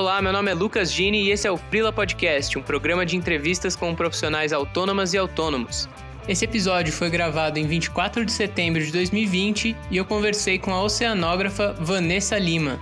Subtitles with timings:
[0.00, 3.18] Olá, meu nome é Lucas Gini e esse é o Frila Podcast, um programa de
[3.18, 5.90] entrevistas com profissionais autônomas e autônomos.
[6.26, 10.82] Esse episódio foi gravado em 24 de setembro de 2020 e eu conversei com a
[10.82, 12.80] oceanógrafa Vanessa Lima.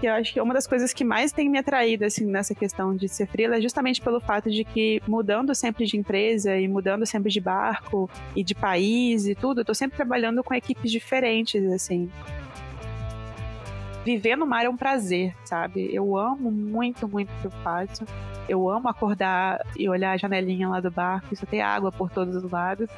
[0.00, 3.08] Eu acho que uma das coisas que mais tem me atraído assim nessa questão de
[3.08, 7.32] ser freela é justamente pelo fato de que mudando sempre de empresa e mudando sempre
[7.32, 12.08] de barco e de país e tudo, eu tô sempre trabalhando com equipes diferentes assim
[14.04, 15.88] viver no mar é um prazer, sabe?
[15.92, 18.04] Eu amo muito, muito o que eu faço.
[18.48, 22.36] Eu amo acordar e olhar a janelinha lá do barco, isso tem água por todos
[22.36, 22.88] os lados.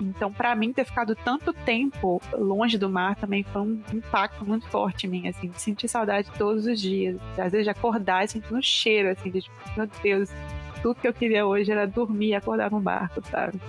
[0.00, 4.66] Então, para mim, ter ficado tanto tempo longe do mar também foi um impacto muito
[4.68, 7.18] forte em mim, assim, sentir saudade todos os dias.
[7.36, 10.30] Às vezes, de acordar e sentir um cheiro, assim, de tipo, meu Deus,
[10.82, 13.60] tudo que eu queria hoje era dormir e acordar no barco, sabe?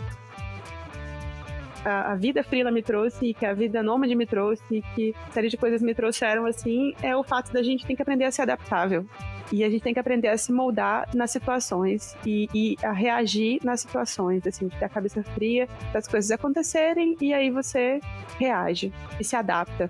[1.85, 5.49] A, a vida frila me trouxe, que a vida nômade me trouxe, que uma série
[5.49, 8.43] de coisas me trouxeram assim, é o fato da gente tem que aprender a ser
[8.43, 9.05] adaptável.
[9.51, 13.59] E a gente tem que aprender a se moldar nas situações e, e a reagir
[13.63, 17.99] nas situações, assim, de ter a cabeça fria das coisas acontecerem e aí você
[18.37, 19.89] reage e se adapta.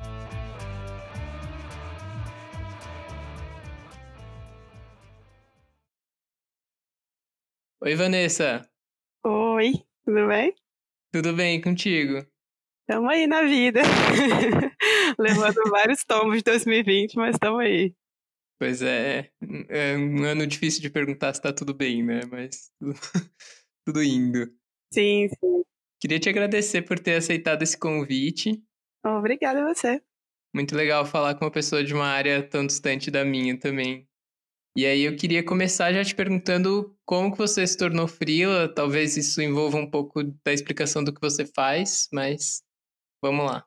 [7.81, 8.69] Oi, Vanessa.
[9.25, 9.73] Oi,
[10.05, 10.53] tudo bem?
[11.11, 12.23] Tudo bem contigo?
[12.81, 13.81] Estamos aí na vida.
[15.19, 17.95] Levando vários tombos de 2020, mas estamos aí.
[18.59, 19.31] Pois é,
[19.69, 22.21] é um ano difícil de perguntar se tá tudo bem, né?
[22.29, 22.71] Mas
[23.85, 24.51] tudo indo.
[24.93, 25.63] Sim, sim.
[26.01, 28.61] Queria te agradecer por ter aceitado esse convite.
[29.05, 30.01] Obrigada a você.
[30.53, 34.08] Muito legal falar com uma pessoa de uma área tão distante da minha também.
[34.75, 39.17] E aí eu queria começar já te perguntando como que você se tornou freela, talvez
[39.17, 42.61] isso envolva um pouco da explicação do que você faz, mas
[43.21, 43.65] vamos lá.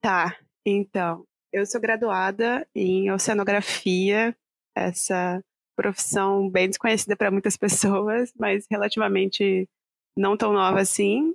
[0.00, 4.36] Tá, então, eu sou graduada em oceanografia,
[4.74, 5.42] essa
[5.76, 9.68] profissão bem desconhecida para muitas pessoas, mas relativamente
[10.16, 11.34] não tão nova assim,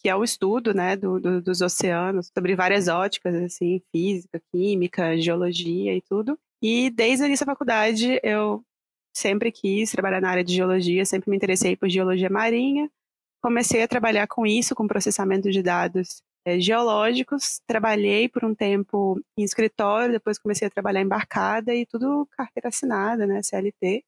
[0.00, 5.16] que é o estudo, né, do, do, dos oceanos, sobre várias óticas, assim, física, química,
[5.18, 6.38] geologia e tudo.
[6.62, 8.64] E desde o início da faculdade eu
[9.12, 12.88] sempre quis trabalhar na área de geologia, sempre me interessei por geologia marinha.
[13.42, 17.60] Comecei a trabalhar com isso, com processamento de dados é, geológicos.
[17.66, 23.26] Trabalhei por um tempo em escritório, depois comecei a trabalhar embarcada e tudo carteira assinada,
[23.26, 24.04] né, CLT.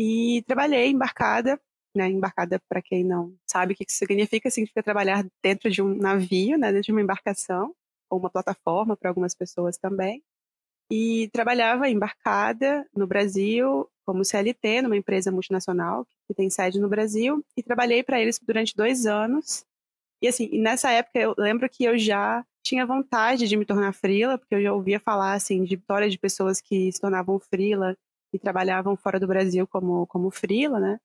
[0.00, 1.60] E trabalhei embarcada,
[1.94, 5.94] né, embarcada para quem não sabe o que isso significa, significa trabalhar dentro de um
[5.94, 7.74] navio, né, dentro de uma embarcação
[8.10, 10.22] ou uma plataforma para algumas pessoas também
[10.90, 17.44] e trabalhava embarcada no Brasil como CLT numa empresa multinacional que tem sede no Brasil
[17.56, 19.64] e trabalhei para eles durante dois anos.
[20.22, 24.38] E assim, nessa época eu lembro que eu já tinha vontade de me tornar frila,
[24.38, 27.96] porque eu já ouvia falar assim de história de pessoas que se tornavam frila
[28.32, 30.98] e trabalhavam fora do Brasil como como frila, né?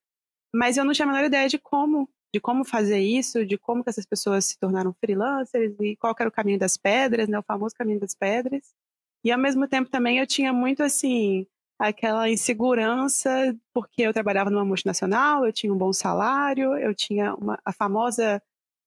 [0.53, 3.83] Mas eu não tinha a menor ideia de como de como fazer isso, de como
[3.83, 7.43] que essas pessoas se tornaram freelancers e qual era o caminho das pedras, né, o
[7.43, 8.73] famoso caminho das pedras.
[9.23, 11.47] E ao mesmo tempo também eu tinha muito assim
[11.79, 17.59] aquela insegurança porque eu trabalhava numa multinacional, eu tinha um bom salário, eu tinha uma,
[17.65, 18.41] a famosa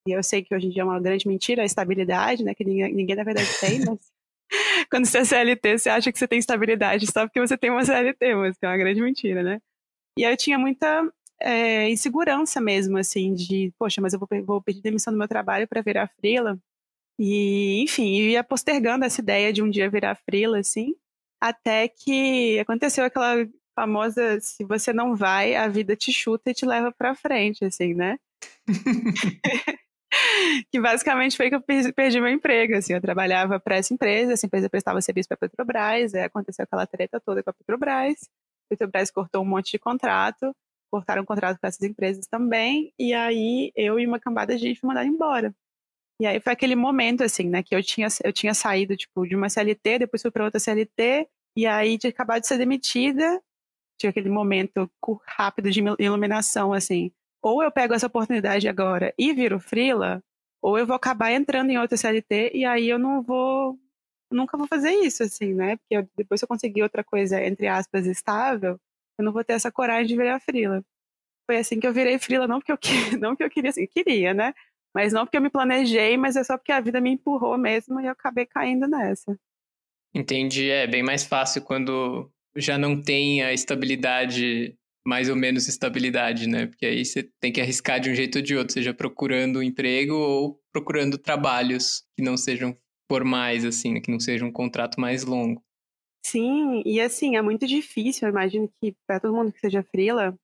[0.07, 2.65] e eu sei que hoje em dia é uma grande mentira a estabilidade, né, que
[2.65, 3.99] ninguém, ninguém na verdade tem, mas
[4.91, 7.85] quando você é CLT, você acha que você tem estabilidade só porque você tem uma
[7.85, 9.61] CLT, mas é uma grande mentira, né?
[10.19, 11.11] E aí eu tinha muita
[11.41, 15.67] é, insegurança mesmo, assim, de, poxa, mas eu vou, vou pedir demissão do meu trabalho
[15.69, 16.59] para virar freela,
[17.19, 20.95] e, enfim, ia postergando essa ideia de um dia virar frila, assim,
[21.41, 26.65] até que aconteceu aquela famosa, se você não vai, a vida te chuta e te
[26.65, 28.19] leva para frente, assim, né?
[30.71, 31.63] que basicamente foi que eu
[31.95, 36.15] perdi meu emprego, assim, eu trabalhava para essa empresa, essa empresa prestava serviço para Petrobras,
[36.15, 40.55] aí aconteceu aquela treta toda com a Petrobras, a Petrobras cortou um monte de contrato,
[40.91, 44.81] cortaram o contrato com essas empresas também, e aí eu e uma cambada de gente
[44.81, 45.55] fui mandada embora.
[46.21, 49.37] E aí foi aquele momento, assim, né, que eu tinha, eu tinha saído, tipo, de
[49.37, 53.43] uma CLT, depois fui para outra CLT, e aí tinha acabado de ser demitida,
[53.99, 54.91] tinha aquele momento
[55.27, 60.23] rápido de iluminação, assim, ou eu pego essa oportunidade agora e viro frila,
[60.63, 63.79] ou eu vou acabar entrando em outra CLT e aí eu não vou,
[64.31, 67.67] nunca vou fazer isso, assim, né, porque eu, depois se eu conseguir outra coisa, entre
[67.69, 68.81] aspas, estável,
[69.19, 70.83] eu não vou ter essa coragem de virar frila.
[71.47, 72.79] Foi assim que eu virei frila, não porque eu,
[73.21, 74.55] não porque eu queria, assim, queria, né,
[74.97, 78.01] mas não porque eu me planejei, mas é só porque a vida me empurrou mesmo
[78.01, 79.39] e eu acabei caindo nessa.
[80.15, 80.71] Entendi.
[80.71, 84.75] É bem mais fácil quando já não tem a estabilidade,
[85.07, 86.65] mais ou menos estabilidade, né?
[86.65, 89.63] Porque aí você tem que arriscar de um jeito ou de outro, seja procurando um
[89.63, 92.75] emprego ou procurando trabalhos que não sejam
[93.07, 94.01] formais, assim, né?
[94.01, 95.63] que não seja um contrato mais longo.
[96.25, 98.27] Sim, e assim, é muito difícil.
[98.27, 100.35] Eu imagino que para todo mundo que seja frila,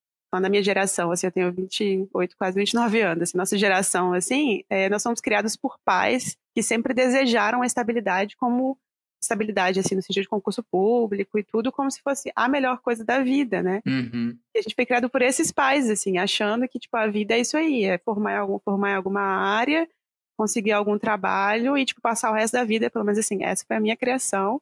[0.40, 4.88] na minha geração, assim, eu tenho 28, quase 29 anos, assim, nossa geração, assim, é,
[4.88, 8.78] nós somos criados por pais que sempre desejaram a estabilidade como
[9.22, 13.04] estabilidade, assim, no sentido de concurso público e tudo, como se fosse a melhor coisa
[13.04, 13.80] da vida, né?
[13.86, 14.36] Uhum.
[14.54, 17.40] E a gente foi criado por esses pais, assim, achando que, tipo, a vida é
[17.40, 19.88] isso aí, é formar, algum, formar em alguma área,
[20.36, 23.76] conseguir algum trabalho e, tipo, passar o resto da vida, pelo menos assim, essa foi
[23.76, 24.60] a minha criação,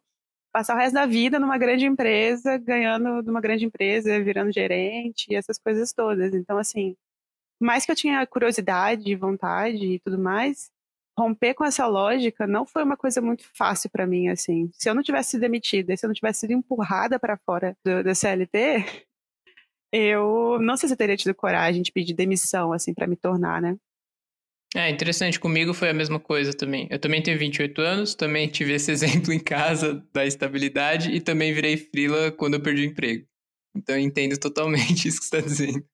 [0.53, 5.35] passar o resto da vida numa grande empresa, ganhando numa grande empresa, virando gerente e
[5.35, 6.35] essas coisas todas.
[6.35, 6.97] Então, assim,
[7.61, 10.71] mais que eu tinha curiosidade, vontade e tudo mais,
[11.19, 14.71] romper com essa lógica não foi uma coisa muito fácil para mim, assim.
[14.75, 18.15] Se eu não tivesse sido demitida, se eu não tivesse sido empurrada para fora do,
[18.15, 19.07] CLT,
[19.93, 23.61] eu não sei se eu teria tido coragem de pedir demissão, assim, para me tornar,
[23.61, 23.77] né?
[24.75, 26.87] É interessante, comigo foi a mesma coisa também.
[26.91, 31.53] Eu também tenho 28 anos, também tive esse exemplo em casa da estabilidade e também
[31.53, 33.27] virei frila quando eu perdi o emprego.
[33.75, 35.85] Então eu entendo totalmente isso que você está dizendo.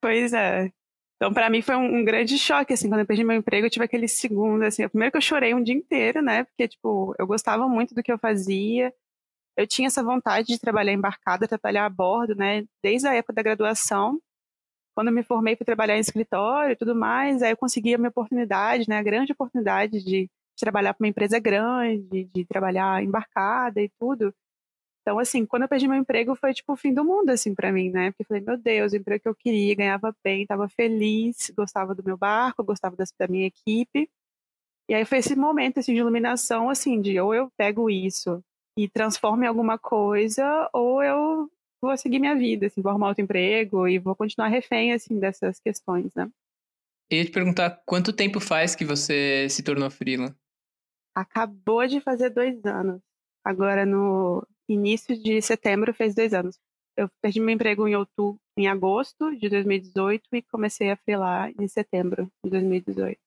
[0.00, 0.70] Pois é.
[1.16, 3.84] Então, para mim foi um, grande choque, assim, quando eu perdi meu emprego, eu tive
[3.84, 7.68] aquele segundo, assim, primeiro que eu chorei um dia inteiro, né, porque, tipo, eu gostava
[7.68, 8.94] muito do que eu fazia,
[9.56, 13.42] eu tinha essa vontade de trabalhar embarcada, trabalhar a bordo, né, desde a época da
[13.42, 14.20] graduação,
[14.98, 17.98] quando eu me formei fui trabalhar em escritório e tudo mais, aí eu consegui a
[17.98, 20.28] minha oportunidade, né, a grande oportunidade de,
[20.58, 24.34] trabalhar para uma empresa grande, de trabalhar embarcada e tudo,
[25.02, 27.72] então, assim, quando eu perdi meu emprego foi tipo o fim do mundo, assim, para
[27.72, 28.10] mim, né?
[28.10, 31.94] Porque eu falei, meu Deus, o emprego que eu queria, ganhava bem, estava feliz, gostava
[31.94, 34.10] do meu barco, gostava da, da minha equipe.
[34.88, 38.42] E aí foi esse momento, assim, de iluminação, assim, de ou eu pego isso
[38.76, 43.22] e transformo em alguma coisa, ou eu vou seguir minha vida, assim, vou arrumar outro
[43.22, 46.30] emprego e vou continuar refém, assim, dessas questões, né?
[47.10, 50.36] Eu ia te perguntar, quanto tempo faz que você se tornou freela?
[51.14, 53.00] Acabou de fazer dois anos.
[53.42, 56.58] Agora, no início de setembro fez dois anos.
[56.96, 61.66] Eu perdi meu emprego em outubro, em agosto de 2018 e comecei a freelar em
[61.66, 63.18] setembro de 2018.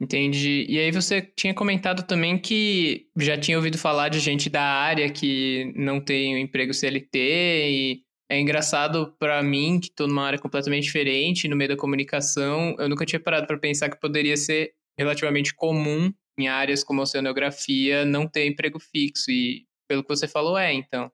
[0.00, 0.66] Entendi.
[0.68, 5.10] E aí você tinha comentado também que já tinha ouvido falar de gente da área
[5.10, 10.38] que não tem um emprego CLT e é engraçado para mim que estou numa área
[10.38, 14.74] completamente diferente, no meio da comunicação, eu nunca tinha parado para pensar que poderia ser
[14.98, 20.58] relativamente comum em áreas como oceanografia não ter emprego fixo e pelo que você falou,
[20.58, 21.10] é, então.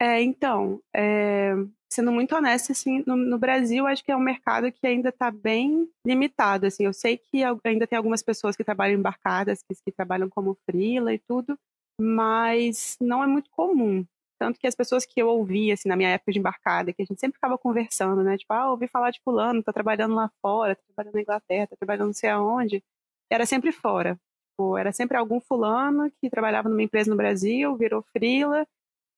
[0.00, 1.54] É, então, é,
[1.90, 5.30] sendo muito honesta, assim, no, no, Brasil, acho que é um mercado que ainda está
[5.30, 9.92] bem limitado, assim, eu sei que ainda tem algumas pessoas que trabalham embarcadas, que, que
[9.92, 11.58] trabalham como frila e tudo,
[12.00, 14.04] mas não é muito comum,
[14.38, 17.04] tanto que as pessoas que eu ouvi, assim, na minha época de embarcada, que a
[17.04, 20.76] gente sempre ficava conversando, né, tipo, ah, ouvi falar de fulano, tá trabalhando lá fora,
[20.76, 22.82] tá trabalhando na Inglaterra, tá trabalhando não sei aonde,
[23.30, 24.18] era sempre fora,
[24.58, 28.66] Tipo, era sempre algum fulano que trabalhava numa empresa no Brasil, virou frila,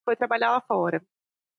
[0.04, 1.02] foi trabalhar lá fora.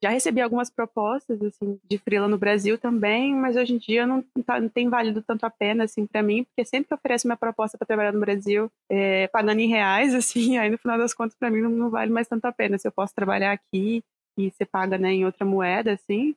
[0.04, 4.24] Já recebi algumas propostas assim de frila no Brasil também, mas hoje em dia não,
[4.44, 7.38] tá, não tem valido tanto a pena assim para mim, porque sempre que oferece uma
[7.38, 11.36] proposta para trabalhar no Brasil, é, pagando em reais, assim, aí no final das contas
[11.38, 12.80] para mim não, não, vale mais tanto a pena.
[12.80, 14.04] Se eu posso trabalhar aqui
[14.38, 16.36] e você paga né, em outra moeda, assim,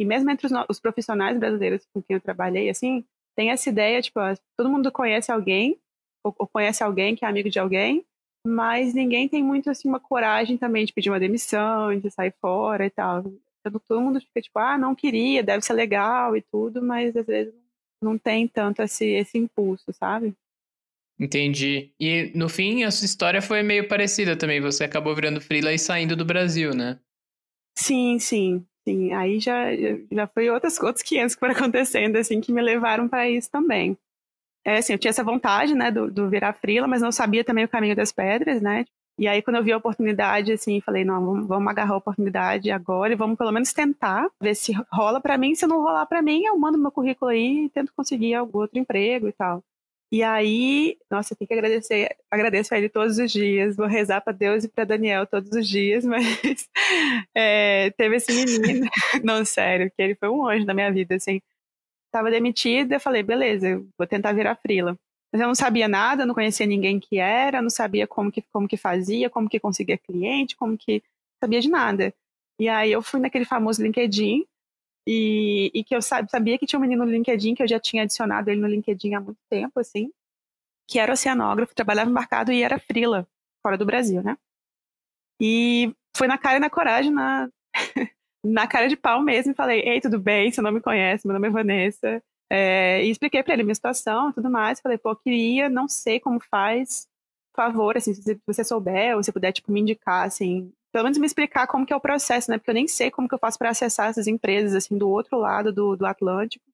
[0.00, 3.04] e mesmo entre os, os profissionais brasileiros com quem eu trabalhei, assim,
[3.36, 4.18] tem essa ideia, tipo,
[4.56, 5.78] todo mundo conhece alguém
[6.24, 8.04] ou, ou conhece alguém que é amigo de alguém,
[8.48, 12.86] mas ninguém tem muito assim uma coragem também de pedir uma demissão, de sair fora
[12.86, 13.24] e tal.
[13.60, 17.26] Então, todo mundo fica tipo, ah, não queria, deve ser legal e tudo, mas às
[17.26, 17.54] vezes
[18.02, 20.34] não tem tanto esse, esse impulso, sabe?
[21.20, 21.92] Entendi.
[21.98, 24.60] E no fim, a sua história foi meio parecida também.
[24.60, 26.98] Você acabou virando freela e saindo do Brasil, né?
[27.76, 28.64] Sim, sim.
[28.86, 29.66] Sim, aí já,
[30.10, 33.98] já foi outras, outros 500 que foram acontecendo, assim, que me levaram para isso também
[34.68, 37.64] é, assim, eu tinha essa vontade, né, do, do virar frila, mas não sabia também
[37.64, 38.84] o caminho das pedras, né?
[39.18, 42.70] E aí, quando eu vi a oportunidade, assim, falei, não, vamos, vamos agarrar a oportunidade
[42.70, 45.54] agora e vamos pelo menos tentar, ver se rola para mim.
[45.54, 48.78] Se não rolar para mim, eu mando meu currículo aí e tento conseguir algum outro
[48.78, 49.64] emprego e tal.
[50.12, 54.20] E aí, nossa, eu tenho que agradecer, agradeço a ele todos os dias, vou rezar
[54.20, 56.68] para Deus e para Daniel todos os dias, mas
[57.34, 58.86] é, teve esse menino,
[59.24, 61.40] não, sério, que ele foi um anjo na minha vida, assim
[62.18, 64.98] estava demitida, eu falei, beleza, vou tentar virar frila.
[65.32, 68.66] Mas eu não sabia nada, não conhecia ninguém que era, não sabia como que, como
[68.66, 71.02] que fazia, como que conseguia cliente, como que
[71.42, 72.14] sabia de nada.
[72.58, 74.46] E aí eu fui naquele famoso LinkedIn
[75.06, 78.02] e, e que eu sabia que tinha um menino no LinkedIn, que eu já tinha
[78.02, 80.10] adicionado ele no LinkedIn há muito tempo, assim,
[80.88, 83.26] que era oceanógrafo, trabalhava embarcado e era frila,
[83.62, 84.36] fora do Brasil, né?
[85.40, 87.48] E foi na cara e na coragem, na,
[88.48, 90.50] na cara de pau mesmo falei: Ei, tudo bem?
[90.50, 92.22] Você não me conhece, meu nome é Vanessa.
[92.50, 94.80] É, e expliquei para ele minha situação e tudo mais.
[94.80, 97.06] Falei: Pô, queria, não sei como faz.
[97.52, 101.18] Por favor, assim, se você souber ou se puder, tipo, me indicar, assim, pelo menos
[101.18, 102.58] me explicar como que é o processo, né?
[102.58, 105.38] Porque eu nem sei como que eu faço para acessar essas empresas, assim, do outro
[105.38, 106.64] lado do, do Atlântico.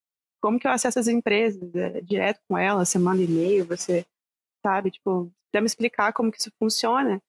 [0.41, 1.75] Como que eu acesso as empresas?
[1.75, 4.05] É, direto com elas, você manda e-mail, você,
[4.63, 4.91] sabe?
[4.91, 7.21] Tipo, me explicar como que isso funciona.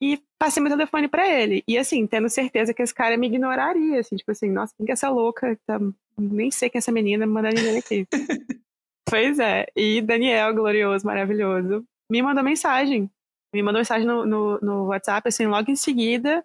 [0.00, 1.62] E passei meu telefone para ele.
[1.66, 4.92] E assim, tendo certeza que esse cara me ignoraria, assim, tipo assim, nossa, quem que
[4.92, 5.58] é essa louca?
[5.66, 5.78] Tá...
[6.16, 8.06] Nem sei quem é essa menina, manda ninguém aqui.
[9.08, 9.66] pois é.
[9.74, 13.10] E Daniel, glorioso, maravilhoso, me mandou mensagem
[13.54, 16.44] me mandou mensagem no, no, no WhatsApp, assim, logo em seguida,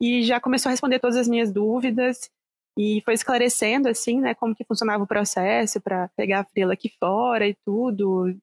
[0.00, 2.30] e já começou a responder todas as minhas dúvidas
[2.78, 6.92] e foi esclarecendo assim, né, como que funcionava o processo para pegar a frila aqui
[7.00, 8.36] fora e tudo.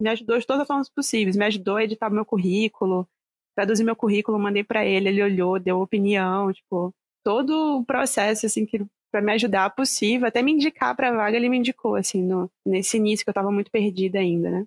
[0.00, 3.08] Me ajudou de todas as formas possíveis, me ajudou a editar meu currículo,
[3.56, 6.94] traduzir meu currículo, mandei para ele, ele olhou, deu opinião, tipo,
[7.24, 11.48] todo o processo assim que para me ajudar possível, até me indicar para vaga, ele
[11.48, 14.66] me indicou assim, no, nesse início que eu estava muito perdida ainda, né?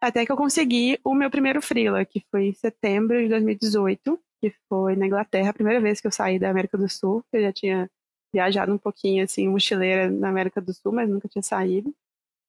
[0.00, 4.52] Até que eu consegui o meu primeiro freela, que foi em setembro de 2018, que
[4.68, 7.24] foi na Inglaterra, a primeira vez que eu saí da América do Sul.
[7.32, 7.90] Eu já tinha
[8.32, 11.94] viajado um pouquinho, assim, mochileira na América do Sul, mas nunca tinha saído.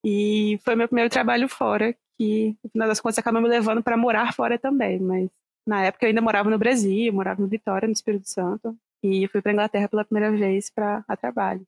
[0.04, 3.96] E foi meu primeiro trabalho fora, que no final das contas acabou me levando para
[3.96, 5.00] morar fora também.
[5.00, 5.30] Mas
[5.66, 8.78] na época eu ainda morava no Brasil, morava no Vitória, no Espírito Santo.
[9.04, 11.66] E fui para Inglaterra pela primeira vez para a trabalho.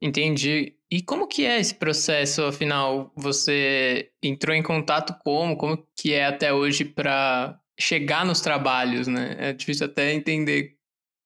[0.00, 0.74] Entendi.
[0.90, 3.12] E como que é esse processo, afinal?
[3.14, 5.56] Você entrou em contato como?
[5.56, 9.36] Como que é até hoje para chegar nos trabalhos, né?
[9.38, 10.76] É difícil até entender.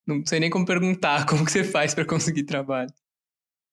[0.06, 2.92] Não sei nem como perguntar como que você faz para conseguir trabalho.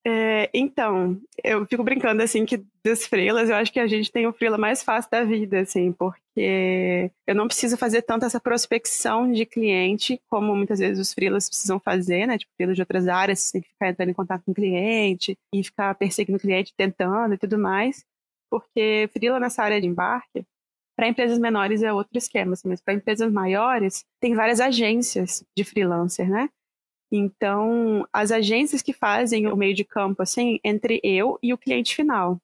[0.06, 4.28] É, então, eu fico brincando, assim, que dos freelas, eu acho que a gente tem
[4.28, 9.32] o freela mais fácil da vida, assim, porque eu não preciso fazer tanto essa prospecção
[9.32, 13.40] de cliente, como muitas vezes os freelas precisam fazer, né, tipo, freelas de outras áreas,
[13.40, 16.74] você tem que ficar entrando em contato com o cliente e ficar perseguindo o cliente,
[16.76, 18.06] tentando e tudo mais,
[18.50, 20.44] porque freela nessa área de embarque,
[20.96, 25.64] para empresas menores é outro esquema, assim, mas para empresas maiores, tem várias agências de
[25.64, 26.50] freelancer, né?
[27.12, 31.96] Então, as agências que fazem o meio de campo, assim, entre eu e o cliente
[31.96, 32.40] final.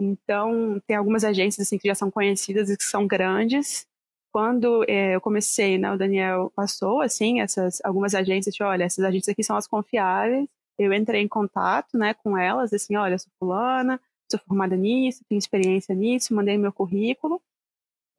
[0.00, 3.86] Então, tem algumas agências, assim, que já são conhecidas e que são grandes.
[4.32, 9.04] Quando é, eu comecei, né, o Daniel passou, assim, essas, algumas agências, tipo, olha, essas
[9.04, 10.46] agências aqui são as confiáveis.
[10.78, 14.00] Eu entrei em contato, né, com elas, assim, olha, sou fulana,
[14.30, 17.42] sou formada nisso, tenho experiência nisso, mandei meu currículo.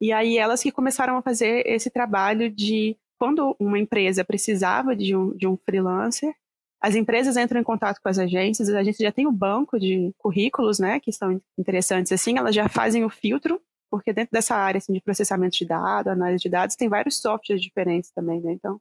[0.00, 5.14] E aí elas que começaram a fazer esse trabalho de quando uma empresa precisava de
[5.14, 6.34] um, de um freelancer,
[6.80, 10.12] as empresas entram em contato com as agências, as agências já têm um banco de
[10.16, 13.60] currículos, né, que são interessantes assim, elas já fazem o filtro,
[13.90, 17.62] porque dentro dessa área assim, de processamento de dados, análise de dados, tem vários softwares
[17.62, 18.80] diferentes também, né, então o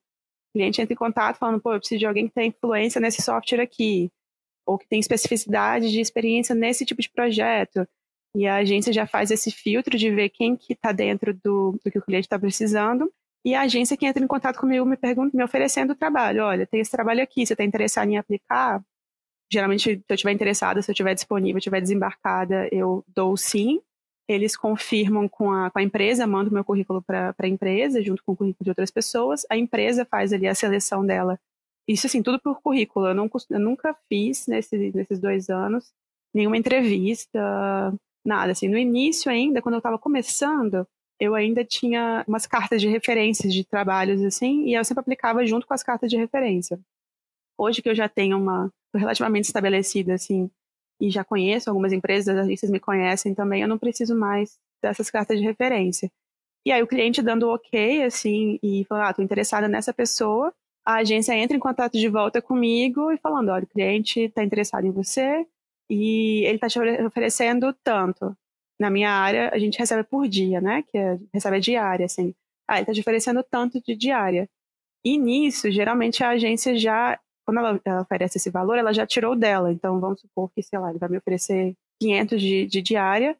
[0.53, 3.61] cliente entra em contato falando, pô, eu preciso de alguém que tenha influência nesse software
[3.61, 4.09] aqui,
[4.65, 7.85] ou que tem especificidade de experiência nesse tipo de projeto,
[8.35, 11.91] e a agência já faz esse filtro de ver quem que está dentro do, do
[11.91, 13.11] que o cliente está precisando,
[13.43, 16.43] e a agência que entra em contato comigo me pergunta, me oferecendo o trabalho.
[16.43, 18.83] Olha, tem esse trabalho aqui, você está interessado em aplicar?
[19.51, 23.81] Geralmente, se eu estiver interessada, se eu estiver disponível, estiver desembarcada, eu dou sim.
[24.27, 28.33] Eles confirmam com a, com a empresa, mando meu currículo para a empresa, junto com
[28.33, 29.45] o currículo de outras pessoas.
[29.49, 31.39] A empresa faz ali a seleção dela.
[31.87, 33.07] Isso, assim, tudo por currículo.
[33.07, 35.91] Eu, não, eu nunca fiz, nesse, nesses dois anos,
[36.31, 37.39] nenhuma entrevista,
[38.23, 38.51] nada.
[38.51, 40.87] Assim, no início ainda, quando eu estava começando,
[41.19, 45.67] eu ainda tinha umas cartas de referências de trabalhos assim, e eu sempre aplicava junto
[45.67, 46.79] com as cartas de referência.
[47.57, 50.49] Hoje que eu já tenho uma relativamente estabelecida assim,
[50.99, 55.09] e já conheço algumas empresas, as agências me conhecem também, eu não preciso mais dessas
[55.09, 56.09] cartas de referência.
[56.65, 60.53] E aí o cliente dando ok, assim, e falando, ah, tô interessada nessa pessoa,
[60.85, 64.85] a agência entra em contato de volta comigo e falando, olha, o cliente está interessado
[64.85, 65.45] em você
[65.89, 68.35] e ele está te oferecendo tanto
[68.79, 70.83] na minha área, a gente recebe por dia, né?
[70.87, 72.33] Que é, recebe a diária, assim.
[72.67, 74.49] Ah, ele está te oferecendo tanto de diária.
[75.03, 79.35] E nisso, geralmente a agência já, quando ela, ela, oferece esse valor, ela já tirou
[79.35, 79.71] dela.
[79.71, 83.37] Então, vamos supor que, sei lá, ele vai me oferecer 500 de, de diária.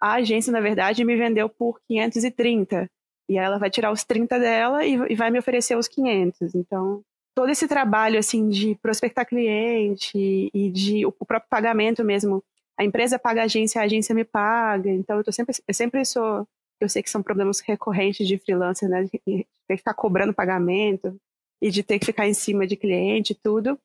[0.00, 2.90] A agência, na verdade, me vendeu por 530.
[3.28, 6.54] E aí ela vai tirar os 30 dela e, e vai me oferecer os 500.
[6.54, 7.02] Então,
[7.34, 12.42] todo esse trabalho, assim, de prospectar cliente e de o próprio pagamento mesmo
[12.78, 14.90] a empresa paga a agência, a agência me paga.
[14.90, 16.46] Então eu tô sempre, eu sempre sou,
[16.80, 19.04] eu sei que são problemas recorrentes de freelancer, né?
[19.04, 21.16] De ter que ficar cobrando pagamento
[21.62, 23.78] e de ter que ficar em cima de cliente e tudo.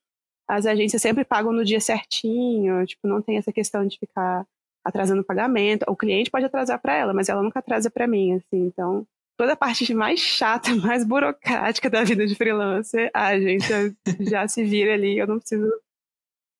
[0.48, 4.46] As agências sempre pagam no dia certinho, tipo, não tem essa questão de ficar
[4.84, 5.86] atrasando o pagamento.
[5.88, 8.66] O cliente pode atrasar para ela, mas ela nunca atrasa para mim, assim.
[8.66, 9.06] Então,
[9.38, 14.64] toda a parte mais chata, mais burocrática da vida de freelancer, a agência já se
[14.64, 15.70] vira ali, eu não preciso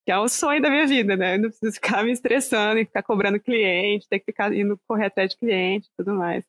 [0.10, 1.36] que é o sonho da minha vida, né?
[1.36, 5.06] Eu não preciso ficar me estressando e ficar cobrando cliente, ter que ficar indo correr
[5.06, 6.44] atrás de cliente e tudo mais.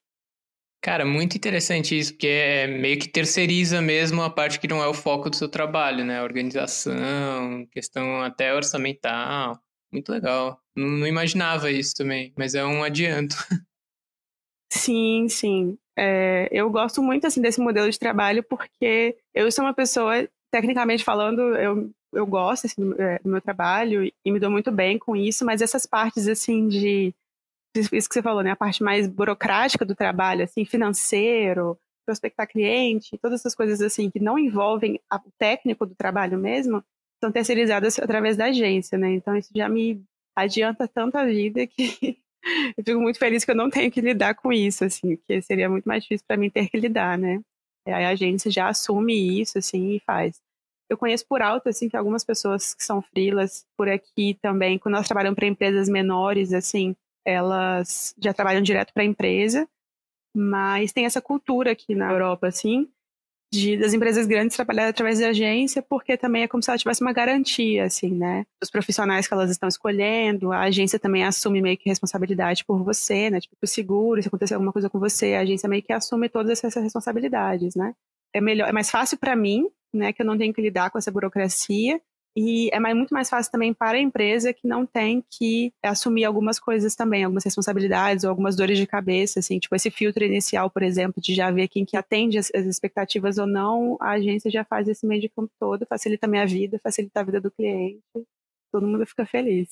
[0.82, 4.88] Cara, muito interessante isso, porque é meio que terceiriza mesmo a parte que não é
[4.88, 6.22] o foco do seu trabalho, né?
[6.22, 9.60] Organização, questão até orçamental.
[9.92, 10.58] Muito legal.
[10.74, 13.36] Não, não imaginava isso também, mas é um adianto.
[14.72, 15.76] Sim, sim.
[15.98, 21.04] É, eu gosto muito assim desse modelo de trabalho porque eu sou uma pessoa, tecnicamente
[21.04, 25.14] falando, eu, eu gosto assim, do, é, meu trabalho e me dou muito bem com
[25.14, 27.14] isso, mas essas partes assim de
[27.76, 28.50] isso que você falou, né?
[28.50, 34.18] A parte mais burocrática do trabalho, assim, financeiro, prospectar cliente, todas essas coisas assim que
[34.18, 36.82] não envolvem o técnico do trabalho mesmo,
[37.22, 39.12] são terceirizadas através da agência, né?
[39.12, 40.02] Então isso já me
[40.34, 42.18] adianta tanto a vida que
[42.76, 45.68] eu fico muito feliz que eu não tenho que lidar com isso, assim, que seria
[45.68, 47.40] muito mais difícil para mim ter que lidar, né?
[47.92, 50.40] Aí a agência já assume isso, assim, e faz.
[50.88, 54.96] Eu conheço por alto, assim, que algumas pessoas que são frilas por aqui também, quando
[54.96, 59.68] elas trabalham para empresas menores, assim, elas já trabalham direto para a empresa,
[60.34, 62.88] mas tem essa cultura aqui na Europa, assim,
[63.52, 67.02] de, das empresas grandes trabalhar através da agência, porque também é como se ela tivesse
[67.02, 68.46] uma garantia, assim, né?
[68.62, 73.28] Os profissionais que elas estão escolhendo, a agência também assume meio que responsabilidade por você,
[73.28, 73.40] né?
[73.40, 76.62] Tipo, o seguro, se acontecer alguma coisa com você, a agência meio que assume todas
[76.62, 77.94] essas responsabilidades, né?
[78.32, 80.12] É melhor, é mais fácil para mim, né?
[80.12, 82.00] Que eu não tenho que lidar com essa burocracia
[82.36, 86.60] e é muito mais fácil também para a empresa que não tem que assumir algumas
[86.60, 90.82] coisas também, algumas responsabilidades ou algumas dores de cabeça, assim, tipo esse filtro inicial, por
[90.82, 94.64] exemplo, de já ver quem que atende as, as expectativas ou não, a agência já
[94.64, 98.00] faz esse meio de campo todo, facilita a minha vida, facilita a vida do cliente,
[98.72, 99.68] todo mundo fica feliz.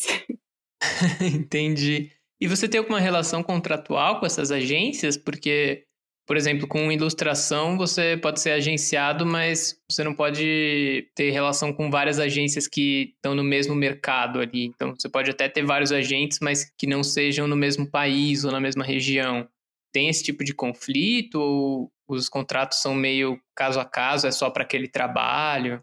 [1.21, 2.11] Entendi.
[2.41, 5.17] E você tem alguma relação contratual com essas agências?
[5.17, 5.88] Porque
[6.29, 11.91] por exemplo, com ilustração você pode ser agenciado, mas você não pode ter relação com
[11.91, 14.67] várias agências que estão no mesmo mercado ali.
[14.67, 18.53] Então você pode até ter vários agentes, mas que não sejam no mesmo país ou
[18.53, 19.49] na mesma região.
[19.91, 24.51] Tem esse tipo de conflito ou os contratos são meio caso a caso, é só
[24.51, 25.83] para aquele trabalho?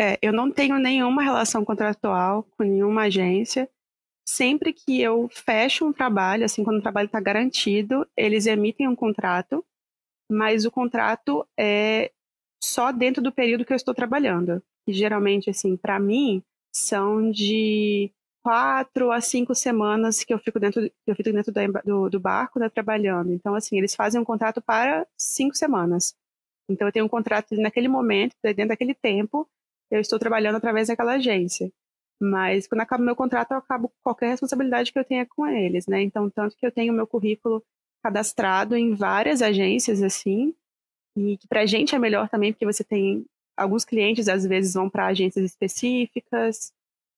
[0.00, 3.70] É, eu não tenho nenhuma relação contratual com nenhuma agência
[4.28, 8.96] sempre que eu fecho um trabalho, assim, quando o trabalho está garantido, eles emitem um
[8.96, 9.64] contrato,
[10.30, 12.12] mas o contrato é
[12.62, 14.62] só dentro do período que eu estou trabalhando.
[14.86, 20.90] E geralmente, assim, para mim, são de quatro a cinco semanas que eu fico dentro,
[21.06, 21.52] eu fico dentro
[21.84, 23.32] do, do barco, né, trabalhando.
[23.32, 26.14] Então, assim, eles fazem um contrato para cinco semanas.
[26.68, 29.48] Então, eu tenho um contrato naquele momento, dentro daquele tempo,
[29.90, 31.70] eu estou trabalhando através daquela agência.
[32.20, 36.02] Mas quando acaba meu contrato, eu acabo qualquer responsabilidade que eu tenha com eles, né?
[36.02, 37.64] Então, tanto que eu tenho meu currículo
[38.02, 40.54] cadastrado em várias agências, assim,
[41.16, 43.24] e que pra gente é melhor também, porque você tem
[43.56, 46.72] alguns clientes, às vezes, vão para agências específicas,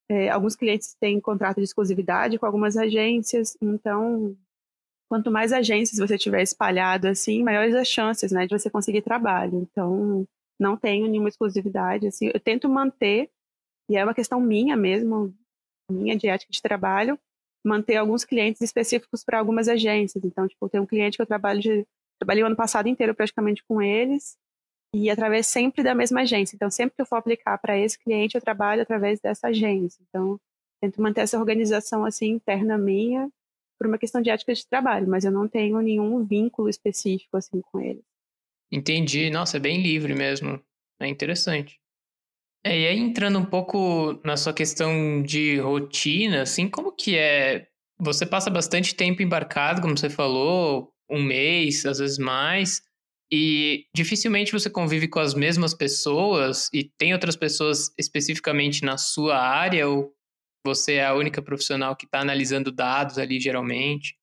[0.09, 4.37] é, alguns clientes têm contrato de exclusividade com algumas agências, então,
[5.09, 9.69] quanto mais agências você tiver espalhado, assim, maiores as chances, né, de você conseguir trabalho.
[9.71, 10.27] Então,
[10.59, 13.31] não tenho nenhuma exclusividade, assim, eu tento manter
[13.89, 15.35] e é uma questão minha mesmo,
[15.91, 17.19] minha de ética de trabalho,
[17.65, 20.25] manter alguns clientes específicos para algumas agências.
[20.25, 21.87] Então, tipo, tem um cliente que eu trabalho de,
[22.19, 24.37] trabalhei o ano passado inteiro praticamente com eles
[24.95, 26.55] e através sempre da mesma agência.
[26.55, 30.03] Então, sempre que eu for aplicar para esse cliente, eu trabalho através dessa agência.
[30.09, 30.39] Então,
[30.81, 33.31] tento manter essa organização assim interna minha
[33.79, 37.61] por uma questão de ética de trabalho, mas eu não tenho nenhum vínculo específico assim
[37.61, 38.05] com eles.
[38.71, 39.29] Entendi.
[39.31, 40.63] Nossa, é bem livre mesmo.
[41.01, 41.82] É interessante.
[42.65, 47.67] É, e aí entrando um pouco na sua questão de rotina, assim, como que é?
[47.99, 52.83] Você passa bastante tempo embarcado, como você falou, um mês, às vezes mais,
[53.31, 59.39] e dificilmente você convive com as mesmas pessoas e tem outras pessoas especificamente na sua
[59.39, 60.15] área ou
[60.65, 64.17] você é a única profissional que está analisando dados ali geralmente?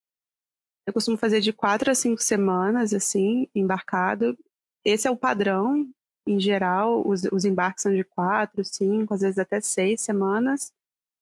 [0.87, 4.37] Eu costumo fazer de quatro a cinco semanas, assim, embarcado.
[4.85, 5.85] Esse é o padrão
[6.29, 10.71] em geral, os, os embarques são de quatro, cinco, às vezes até seis semanas.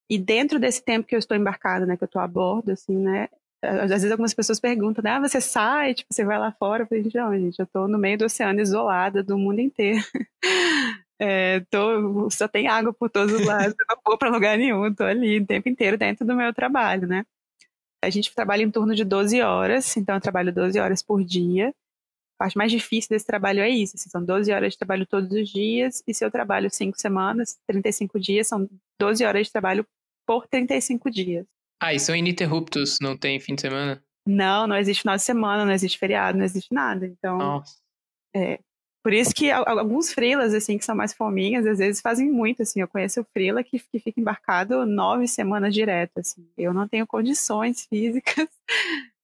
[0.10, 2.98] E dentro desse tempo que eu estou embarcada, né, que eu estou a bordo, assim,
[2.98, 3.30] né,
[3.62, 6.84] às vezes algumas pessoas perguntam, ah, você sai, tipo, você vai lá fora?
[6.84, 10.04] Eu falei, não, gente, eu estou no meio do oceano, isolada do mundo inteiro.
[11.20, 14.86] É, tô, só tem água por todos os lados, eu não vou para lugar nenhum,
[14.86, 17.26] estou ali o tempo inteiro dentro do meu trabalho, né.
[18.04, 21.74] A gente trabalha em torno de 12 horas, então eu trabalho 12 horas por dia,
[22.38, 23.96] parte mais difícil desse trabalho é isso.
[23.96, 27.58] Assim, são 12 horas de trabalho todos os dias, e se eu trabalho 5 semanas,
[27.68, 28.70] 35 dias, são
[29.00, 29.86] 12 horas de trabalho
[30.26, 31.46] por 35 dias.
[31.82, 34.04] Ah, e são ininterruptos, não tem fim de semana?
[34.28, 37.06] Não, não existe final de semana, não existe feriado, não existe nada.
[37.06, 37.76] Então, Nossa.
[38.36, 38.60] é.
[39.04, 42.82] Por isso que alguns freelas, assim, que são mais fominhas, às vezes fazem muito, assim.
[42.82, 46.46] Eu conheço o freela que, que fica embarcado nove semanas direto, assim.
[46.58, 48.50] Eu não tenho condições físicas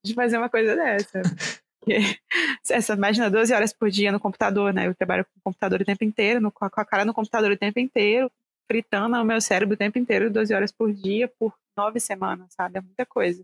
[0.06, 1.22] de fazer uma coisa dessa.
[2.70, 4.88] essa, imagina 12 horas por dia no computador, né?
[4.88, 7.58] Eu trabalho com o computador o tempo inteiro, no, com a cara no computador o
[7.58, 8.32] tempo inteiro,
[8.68, 12.78] fritando o meu cérebro o tempo inteiro, 12 horas por dia, por nove semanas, sabe?
[12.78, 13.44] É muita coisa.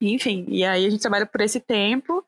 [0.00, 2.24] Enfim, e aí a gente trabalha por esse tempo,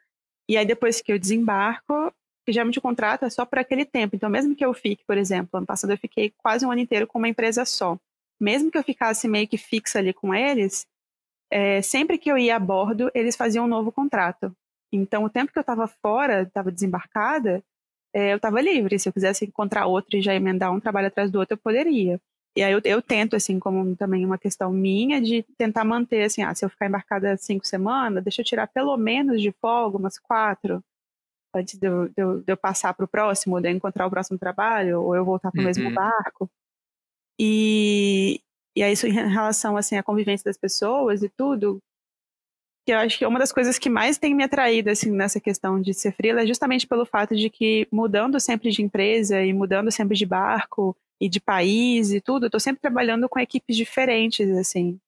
[0.48, 2.12] e aí depois que eu desembarco,
[2.44, 4.14] que geralmente o contrato é só por aquele tempo.
[4.14, 7.06] Então, mesmo que eu fique, por exemplo, ano passado eu fiquei quase um ano inteiro
[7.06, 7.98] com uma empresa só.
[8.40, 10.86] Mesmo que eu ficasse meio que fixa ali com eles,
[11.50, 14.54] é, sempre que eu ia a bordo, eles faziam um novo contrato.
[14.92, 17.62] Então, o tempo que eu estava fora, estava desembarcada,
[18.12, 18.98] é, eu estava livre.
[18.98, 22.20] Se eu quisesse encontrar outro e já emendar um trabalho atrás do outro, eu poderia.
[22.56, 26.42] E aí eu, eu, tento, assim, como também uma questão minha, de tentar manter, assim,
[26.42, 30.18] ah, se eu ficar embarcada cinco semanas, deixa eu tirar pelo menos de folga umas
[30.20, 30.82] quatro,
[31.52, 34.10] antes de eu, de eu, de eu passar para o próximo, de eu encontrar o
[34.10, 35.66] próximo trabalho, ou eu voltar para o uhum.
[35.66, 36.48] mesmo barco.
[37.40, 38.40] E,
[38.76, 41.80] e aí isso em relação, assim, à convivência das pessoas e tudo,
[42.84, 45.80] que eu acho que uma das coisas que mais tem me atraído assim nessa questão
[45.80, 49.90] de ser freela é justamente pelo fato de que mudando sempre de empresa e mudando
[49.90, 54.48] sempre de barco e de país e tudo, eu tô sempre trabalhando com equipes diferentes
[54.50, 54.98] assim.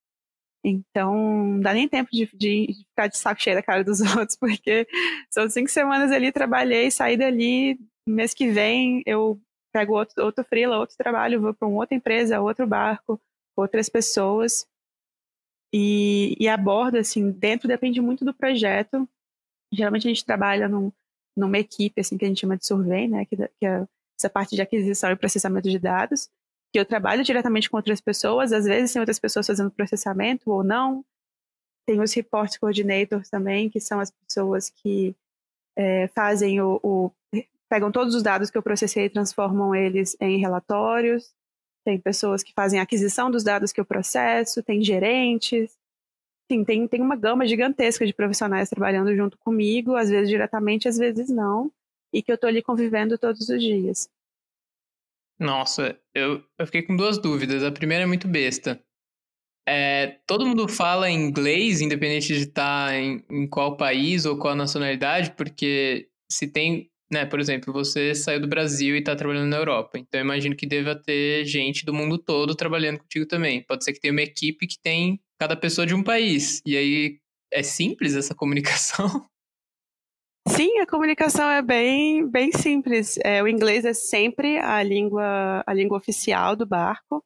[0.64, 4.36] Então, não dá nem tempo de, de, ficar de saco cheio da cara dos outros,
[4.36, 4.86] porque
[5.30, 9.40] são cinco semanas ali, trabalhei, saí dali, mês que vem eu
[9.72, 13.20] pego outro, outro freela, outro trabalho, vou para uma outra empresa, outro barco,
[13.56, 14.66] outras pessoas.
[15.78, 19.06] E, e aborda, assim, dentro depende muito do projeto.
[19.70, 20.90] Geralmente a gente trabalha num,
[21.36, 23.86] numa equipe, assim, que a gente chama de survey, né, que, que é
[24.18, 26.30] essa parte de aquisição e processamento de dados,
[26.72, 30.64] que eu trabalho diretamente com outras pessoas, às vezes tem outras pessoas fazendo processamento ou
[30.64, 31.04] não.
[31.86, 35.14] Tem os report coordinators também, que são as pessoas que
[35.76, 37.12] é, fazem o, o,
[37.68, 41.36] pegam todos os dados que eu processei e transformam eles em relatórios
[41.87, 45.79] tem pessoas que fazem aquisição dos dados que eu processo, tem gerentes.
[46.51, 50.99] Sim, tem, tem uma gama gigantesca de profissionais trabalhando junto comigo, às vezes diretamente, às
[50.99, 51.70] vezes não,
[52.12, 54.11] e que eu estou ali convivendo todos os dias.
[55.38, 57.62] Nossa, eu, eu fiquei com duas dúvidas.
[57.62, 58.83] A primeira é muito besta.
[59.68, 64.57] É, todo mundo fala inglês, independente de estar tá em, em qual país ou qual
[64.57, 69.56] nacionalidade, porque se tem né, por exemplo, você saiu do Brasil e está trabalhando na
[69.56, 69.98] Europa.
[69.98, 73.62] Então, imagino que deva ter gente do mundo todo trabalhando contigo também.
[73.62, 76.60] Pode ser que tenha uma equipe que tem cada pessoa de um país.
[76.66, 77.18] E aí,
[77.52, 79.26] é simples essa comunicação?
[80.48, 83.18] Sim, a comunicação é bem, bem simples.
[83.24, 87.24] É, o inglês é sempre a língua, a língua oficial do barco.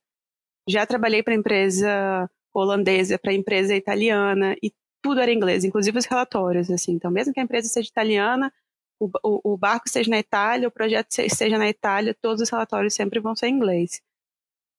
[0.68, 6.70] Já trabalhei para empresa holandesa, para empresa italiana e tudo era inglês, inclusive os relatórios.
[6.70, 6.92] Assim.
[6.92, 8.52] Então, mesmo que a empresa seja italiana,
[9.00, 13.18] o, o, barco esteja na Itália, o projeto esteja na Itália, todos os relatórios sempre
[13.18, 14.02] vão ser em inglês.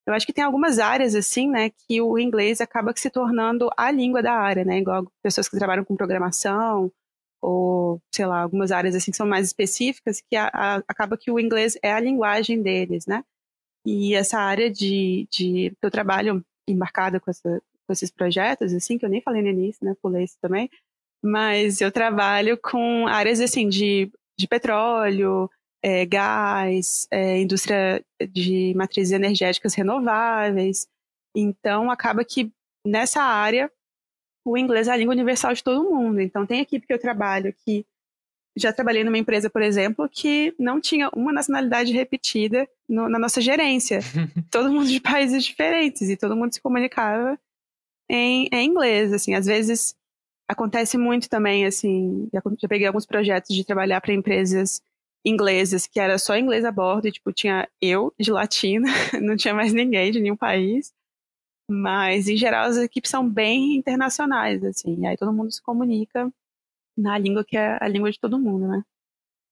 [0.05, 3.91] Eu acho que tem algumas áreas, assim, né, que o inglês acaba se tornando a
[3.91, 6.91] língua da área, né, igual pessoas que trabalham com programação,
[7.41, 11.31] ou, sei lá, algumas áreas, assim, que são mais específicas, que a, a, acaba que
[11.31, 13.23] o inglês é a linguagem deles, né.
[13.85, 19.05] E essa área de, de eu trabalho embarcada com, essa, com esses projetos, assim, que
[19.05, 20.69] eu nem falei no início, né, pulei isso também,
[21.23, 25.49] mas eu trabalho com áreas assim de, de petróleo,
[25.83, 30.87] é, gás, é, indústria de matrizes energéticas renováveis.
[31.35, 32.51] Então, acaba que
[32.85, 33.71] nessa área
[34.45, 36.19] o inglês é a língua universal de todo mundo.
[36.19, 37.85] Então, tem equipe que eu trabalho que
[38.57, 43.39] já trabalhei numa empresa, por exemplo, que não tinha uma nacionalidade repetida no, na nossa
[43.39, 43.99] gerência.
[44.51, 47.39] todo mundo de países diferentes e todo mundo se comunicava
[48.09, 49.13] em, em inglês.
[49.13, 49.95] Assim, às vezes
[50.51, 54.81] Acontece muito também, assim, já, peguei alguns projetos de trabalhar para empresas
[55.25, 58.87] inglesas, que era só inglês a bordo, e, tipo, tinha eu de latina,
[59.21, 60.93] não tinha mais ninguém de nenhum país.
[61.69, 66.29] Mas, em geral, as equipes são bem internacionais, assim, e aí todo mundo se comunica
[66.97, 68.83] na língua que é a língua de todo mundo, né?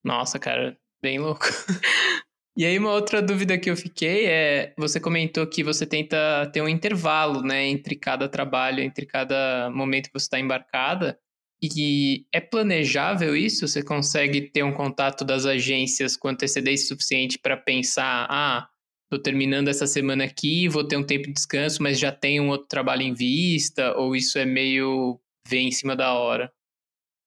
[0.03, 1.45] Nossa, cara, bem louco.
[2.60, 6.62] E aí, uma outra dúvida que eu fiquei é: você comentou que você tenta ter
[6.62, 11.17] um intervalo, né, entre cada trabalho, entre cada momento que você está embarcada.
[11.62, 13.65] E é planejável isso?
[13.65, 18.67] Você consegue ter um contato das agências com antecedência suficiente para pensar: ah,
[19.06, 22.50] estou terminando essa semana aqui, vou ter um tempo de descanso, mas já tenho um
[22.50, 23.98] outro trabalho em vista?
[23.98, 25.17] Ou isso é meio
[25.48, 26.52] vem em cima da hora?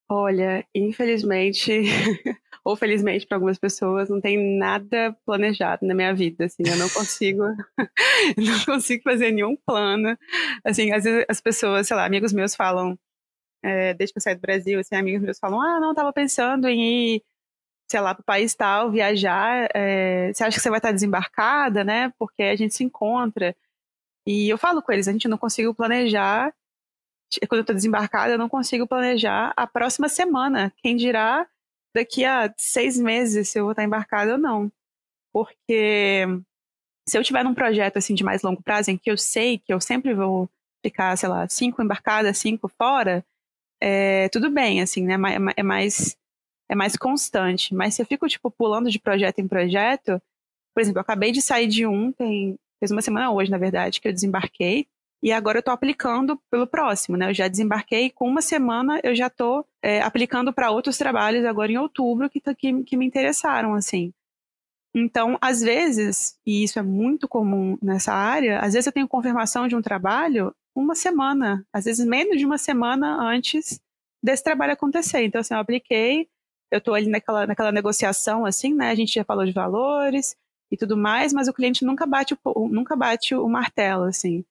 [0.07, 1.71] Olha, infelizmente,
[2.63, 6.89] ou felizmente para algumas pessoas, não tem nada planejado na minha vida, assim, eu não
[6.89, 7.43] consigo,
[8.37, 10.17] não consigo fazer nenhum plano,
[10.63, 12.97] assim, às vezes as pessoas, sei lá, amigos meus falam,
[13.63, 16.67] é, desde que eu saí do Brasil, assim, amigos meus falam, ah, não, tava pensando
[16.69, 17.23] em ir,
[17.91, 21.83] sei lá, para o país tal, viajar, é, você acha que você vai estar desembarcada,
[21.83, 23.55] né, porque a gente se encontra,
[24.25, 26.53] e eu falo com eles, a gente não conseguiu planejar
[27.49, 30.71] quando eu tô desembarcada, eu não consigo planejar a próxima semana.
[30.77, 31.47] Quem dirá
[31.93, 34.71] daqui a seis meses se eu vou estar embarcada ou não.
[35.31, 36.25] Porque
[37.07, 39.73] se eu tiver num projeto assim de mais longo prazo, em que eu sei que
[39.73, 40.49] eu sempre vou
[40.85, 43.25] ficar, sei lá, cinco embarcadas, cinco fora,
[43.81, 45.15] é, tudo bem, assim, né?
[45.57, 46.17] É, mais
[46.69, 47.73] é mais constante.
[47.73, 50.21] Mas se eu fico, tipo, pulando de projeto em projeto,
[50.73, 54.01] por exemplo, eu acabei de sair de um, tem, fez uma semana hoje, na verdade,
[54.01, 54.87] que eu desembarquei,
[55.21, 57.29] e agora eu estou aplicando pelo próximo, né?
[57.29, 61.71] Eu já desembarquei, com uma semana eu já estou é, aplicando para outros trabalhos agora
[61.71, 64.13] em outubro que, tá, que, que me interessaram, assim.
[64.95, 69.67] Então, às vezes, e isso é muito comum nessa área, às vezes eu tenho confirmação
[69.67, 73.79] de um trabalho uma semana, às vezes menos de uma semana antes
[74.23, 75.23] desse trabalho acontecer.
[75.25, 76.29] Então, assim, eu apliquei,
[76.71, 78.89] eu estou ali naquela, naquela negociação, assim, né?
[78.89, 80.35] A gente já falou de valores
[80.71, 84.45] e tudo mais, mas o cliente nunca bate o, nunca bate o martelo, assim.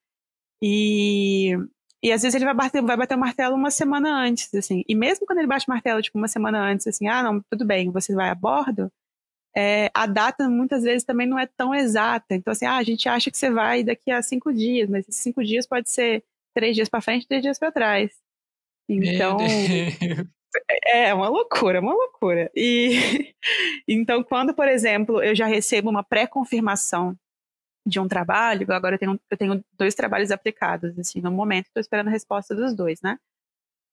[0.60, 1.56] E,
[2.02, 4.82] e às vezes ele vai bater, vai bater o martelo uma semana antes, assim.
[4.88, 7.64] E mesmo quando ele bate o martelo, tipo, uma semana antes, assim, ah, não, tudo
[7.64, 8.90] bem, você vai a bordo,
[9.56, 12.34] é, a data muitas vezes também não é tão exata.
[12.34, 15.22] Então, assim, ah, a gente acha que você vai daqui a cinco dias, mas esses
[15.22, 18.10] cinco dias pode ser três dias para frente, três dias para trás.
[18.88, 19.38] Então,
[20.84, 22.50] é, é uma loucura, uma loucura.
[22.54, 23.32] E
[23.86, 27.16] então, quando, por exemplo, eu já recebo uma pré-confirmação
[27.84, 31.80] de um trabalho, agora eu tenho, eu tenho dois trabalhos aplicados, assim, no momento estou
[31.80, 33.18] esperando a resposta dos dois, né?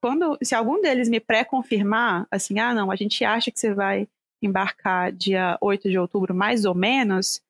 [0.01, 4.07] Quando, se algum deles me pré-confirmar, assim, ah, não, a gente acha que você vai
[4.41, 7.41] embarcar dia 8 de outubro, mais ou menos,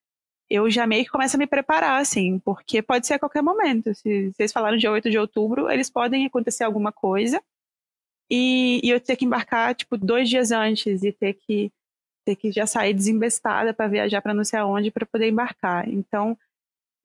[0.49, 3.93] eu já meio que começo a me preparar, assim, porque pode ser a qualquer momento.
[3.93, 7.41] Se vocês falaram dia 8 de outubro, eles podem acontecer alguma coisa
[8.29, 11.71] e, e eu ter que embarcar, tipo, dois dias antes e ter que,
[12.29, 15.89] ter que já sair desembestada para viajar para não sei aonde para poder embarcar.
[15.89, 16.37] Então,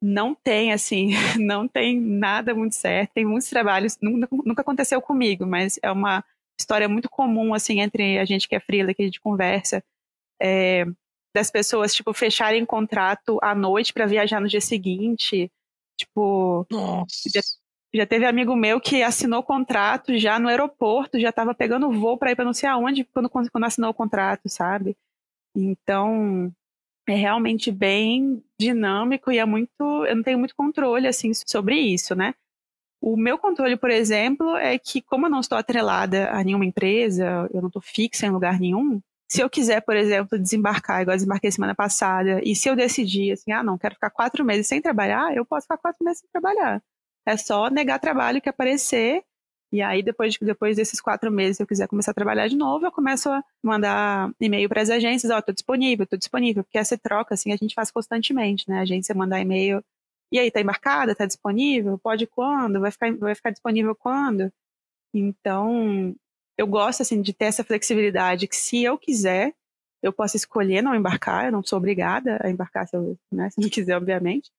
[0.02, 1.10] não tem, assim,
[1.40, 3.12] não tem nada muito certo.
[3.14, 6.22] Tem muitos trabalhos, nunca, aconteceu comigo, mas é uma
[6.60, 9.82] história muito comum, assim, entre a gente que é freela, que a gente conversa,
[10.40, 10.84] é,
[11.34, 15.50] das pessoas, tipo, fecharem contrato à noite para viajar no dia seguinte.
[15.98, 17.30] Tipo, Nossa.
[17.34, 17.40] Já,
[17.94, 22.30] já teve amigo meu que assinou contrato já no aeroporto, já estava pegando voo para
[22.30, 24.96] ir para não sei aonde quando, quando assinou o contrato, sabe?
[25.54, 26.52] Então,
[27.08, 29.70] é realmente bem dinâmico e é muito,
[30.06, 32.34] eu não tenho muito controle assim sobre isso, né?
[33.00, 37.48] O meu controle, por exemplo, é que como eu não estou atrelada a nenhuma empresa,
[37.52, 41.18] eu não estou fixa em lugar nenhum, se eu quiser, por exemplo, desembarcar, igual eu
[41.18, 44.80] desembarquei semana passada, e se eu decidir assim, ah, não, quero ficar quatro meses sem
[44.80, 46.82] trabalhar, eu posso ficar quatro meses sem trabalhar.
[47.26, 49.24] É só negar trabalho que aparecer.
[49.74, 52.86] E aí, depois, depois desses quatro meses, se eu quiser começar a trabalhar de novo,
[52.86, 56.78] eu começo a mandar e-mail para as agências, ó, oh, tô disponível, tô disponível, porque
[56.78, 58.78] essa troca, assim, a gente faz constantemente, né?
[58.78, 59.82] A agência mandar e-mail,
[60.30, 64.48] e aí, tá embarcada, tá disponível, pode quando, vai ficar, vai ficar disponível quando?
[65.12, 66.14] Então,
[66.56, 69.54] eu gosto, assim, de ter essa flexibilidade, que se eu quiser,
[70.00, 73.60] eu posso escolher não embarcar, eu não sou obrigada a embarcar se eu, né, se
[73.60, 74.52] não quiser, obviamente,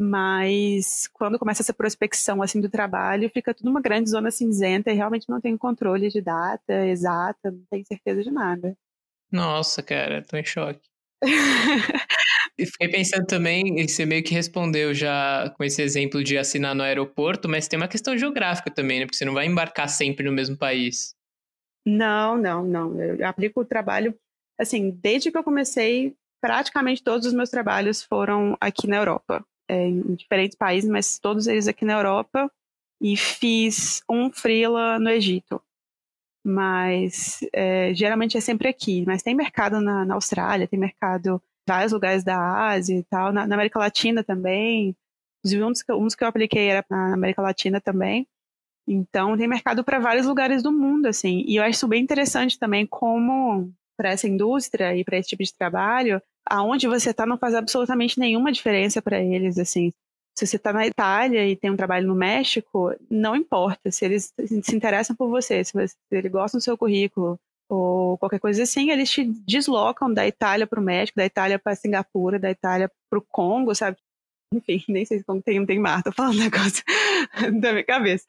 [0.00, 4.94] mas quando começa essa prospecção assim do trabalho, fica tudo uma grande zona cinzenta e
[4.94, 8.76] realmente não tem controle de data exata, não tem certeza de nada.
[9.30, 10.88] Nossa, cara, tô em choque.
[12.58, 16.82] e fiquei pensando também, você meio que respondeu já com esse exemplo de assinar no
[16.82, 19.06] aeroporto, mas tem uma questão geográfica também, né?
[19.06, 21.14] Porque você não vai embarcar sempre no mesmo país.
[21.86, 23.00] Não, não, não.
[23.00, 24.14] Eu aplico o trabalho,
[24.58, 29.86] assim, desde que eu comecei, praticamente todos os meus trabalhos foram aqui na Europa é,
[29.88, 32.50] em diferentes países, mas todos eles aqui na Europa,
[33.00, 35.60] e fiz um freela no Egito.
[36.46, 39.04] Mas é, geralmente é sempre aqui.
[39.06, 43.32] Mas tem mercado na, na, Austrália, tem mercado em vários lugares da Ásia e tal,
[43.32, 44.94] na, na América Latina também.
[45.40, 48.26] Inclusive, um dos, que, um dos que eu apliquei era na América Latina também.
[48.86, 51.44] Então, tem mercado para vários lugares do mundo, assim.
[51.46, 55.54] E eu acho bem interessante também, como para essa indústria e para esse tipo de
[55.54, 59.92] trabalho, aonde você está não faz absolutamente nenhuma diferença para eles, assim.
[60.36, 64.32] Se você está na Itália e tem um trabalho no México, não importa se eles
[64.62, 68.62] se interessam por você, se, você, se eles gostam do seu currículo ou qualquer coisa
[68.64, 72.90] assim, eles te deslocam da Itália para o México, da Itália para Singapura, da Itália
[73.08, 73.96] para o Congo, sabe?
[74.54, 76.84] Enfim, nem sei se como tem, tem mar, tô falando negócio
[77.60, 78.24] da minha cabeça.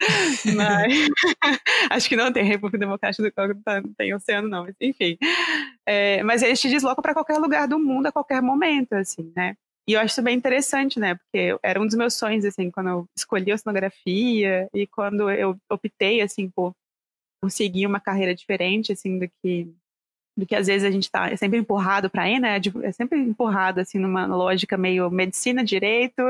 [0.56, 0.94] Mas
[1.92, 4.64] acho que não tem República Democrática do Congo, tá, não tem oceano, não.
[4.64, 5.18] Mas, enfim.
[5.86, 9.56] É, mas eles te deslocam para qualquer lugar do mundo a qualquer momento, assim, né?
[9.88, 11.16] E eu acho isso bem interessante, né?
[11.16, 15.56] Porque era um dos meus sonhos, assim, quando eu escolhi a oceanografia e quando eu
[15.70, 16.74] optei, assim, por,
[17.40, 19.72] por seguir uma carreira diferente, assim, do que
[20.38, 22.60] do que às vezes a gente está é sempre empurrado para ir, né?
[22.84, 26.22] É sempre empurrado assim numa lógica meio medicina, direito,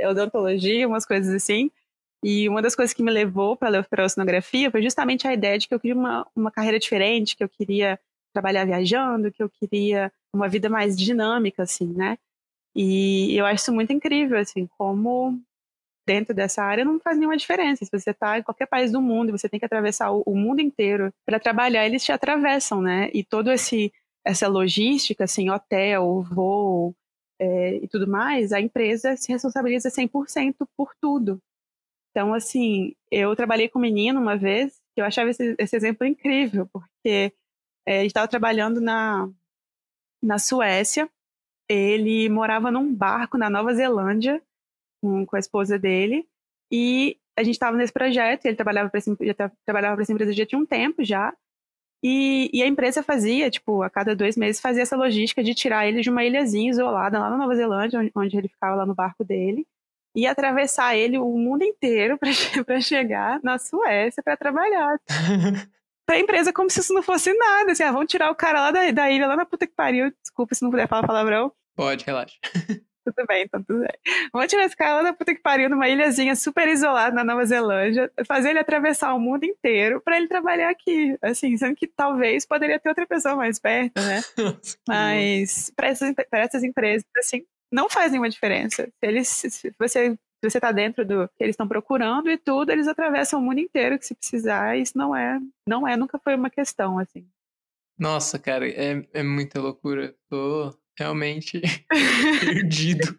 [0.00, 1.70] odontologia, umas coisas assim.
[2.24, 5.68] E uma das coisas que me levou para a oceanografia foi justamente a ideia de
[5.68, 7.98] que eu queria uma, uma carreira diferente, que eu queria
[8.32, 12.18] trabalhar viajando, que eu queria uma vida mais dinâmica, assim, né?
[12.74, 15.40] E eu acho isso muito incrível, assim, como
[16.06, 17.84] dentro dessa área não faz nenhuma diferença.
[17.84, 20.36] Se você está em qualquer país do mundo e você tem que atravessar o, o
[20.36, 23.10] mundo inteiro para trabalhar, eles te atravessam, né?
[23.12, 23.92] E todo esse
[24.24, 26.94] essa logística, assim, hotel, voo
[27.38, 31.40] é, e tudo mais, a empresa se responsabiliza 100% por tudo.
[32.10, 36.06] Então, assim, eu trabalhei com um menino uma vez, que eu achava esse, esse exemplo
[36.06, 37.32] incrível, porque
[37.86, 39.28] é, gente estava trabalhando na,
[40.20, 41.08] na Suécia,
[41.68, 44.42] ele morava num barco na Nova Zelândia
[45.00, 46.26] com, com a esposa dele,
[46.70, 49.00] e a gente estava nesse projeto, ele trabalhava para
[49.64, 51.32] trabalhava essa empresa já tinha um tempo já,
[52.02, 55.88] e, e, a empresa fazia, tipo, a cada dois meses fazia essa logística de tirar
[55.88, 58.94] ele de uma ilhazinha isolada lá na Nova Zelândia, onde, onde ele ficava lá no
[58.94, 59.66] barco dele,
[60.14, 62.18] e atravessar ele o mundo inteiro
[62.64, 65.00] para chegar na Suécia para trabalhar.
[66.06, 67.72] pra empresa como se isso não fosse nada.
[67.72, 70.12] Assim, ah, vamos tirar o cara lá da, da ilha, lá na puta que pariu.
[70.22, 71.52] Desculpa se não puder falar palavrão.
[71.74, 72.38] Pode, relaxa.
[73.06, 74.28] Tudo bem, então tudo bem.
[74.32, 78.10] Vamos tirar esse cara da puta que pariu, numa ilhazinha super isolada na Nova Zelândia,
[78.26, 81.16] fazer ele atravessar o mundo inteiro para ele trabalhar aqui.
[81.22, 84.20] Assim, sendo que talvez poderia ter outra pessoa mais perto, né?
[84.88, 88.84] Mas para essas, essas empresas, assim, não faz nenhuma diferença.
[88.84, 92.86] Se eles, se você você está dentro do que eles estão procurando e tudo, eles
[92.86, 94.76] atravessam o mundo inteiro que se precisar.
[94.76, 97.26] Isso não é, não é, nunca foi uma questão assim.
[97.98, 100.14] Nossa, cara, é, é muita loucura.
[100.28, 101.60] Tô realmente
[102.40, 103.18] perdido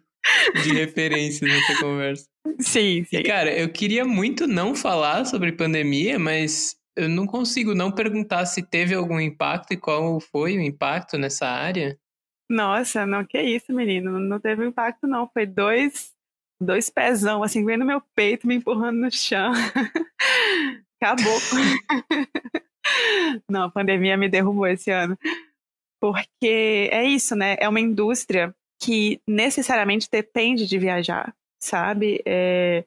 [0.62, 2.28] de referências nessa conversa.
[2.60, 3.16] Sim, sim.
[3.16, 8.46] E, cara, eu queria muito não falar sobre pandemia, mas eu não consigo não perguntar
[8.46, 11.98] se teve algum impacto e qual foi o impacto nessa área.
[12.50, 14.18] Nossa, não, que isso, menino.
[14.18, 15.28] Não teve impacto, não.
[15.28, 16.12] Foi dois,
[16.60, 19.52] dois pezão, assim, vendo meu peito, me empurrando no chão.
[21.00, 21.38] Acabou.
[23.48, 25.16] não, a pandemia me derrubou esse ano.
[26.00, 27.56] Porque é isso, né?
[27.58, 32.22] É uma indústria que necessariamente depende de viajar, sabe?
[32.24, 32.84] É,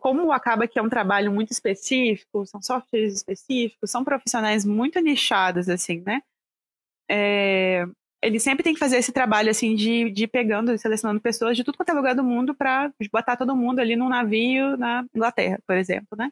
[0.00, 5.68] como acaba que é um trabalho muito específico, são softwares específicos, são profissionais muito nichados,
[5.68, 6.22] assim, né?
[7.10, 7.84] É,
[8.22, 11.76] ele sempre tem que fazer esse trabalho assim de, de pegando, selecionando pessoas de tudo
[11.76, 15.76] quanto é lugar do mundo para botar todo mundo ali num navio na Inglaterra, por
[15.76, 16.30] exemplo, né?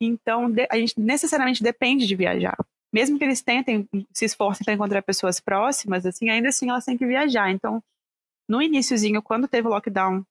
[0.00, 2.56] Então, a gente necessariamente depende de viajar.
[2.94, 6.96] Mesmo que eles tentem, se esforcem para encontrar pessoas próximas, assim, ainda assim elas têm
[6.96, 7.50] que viajar.
[7.50, 7.82] Então,
[8.48, 10.24] no iníciozinho, quando teve o lockdown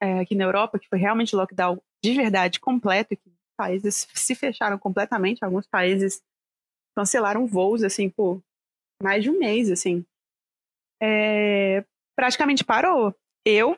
[0.00, 4.78] é, aqui na Europa, que foi realmente lockdown de verdade completo, que países se fecharam
[4.78, 6.22] completamente, alguns países
[6.96, 8.40] cancelaram voos, assim, por
[9.02, 10.06] mais de um mês, assim.
[11.02, 13.12] É, praticamente parou.
[13.44, 13.76] Eu,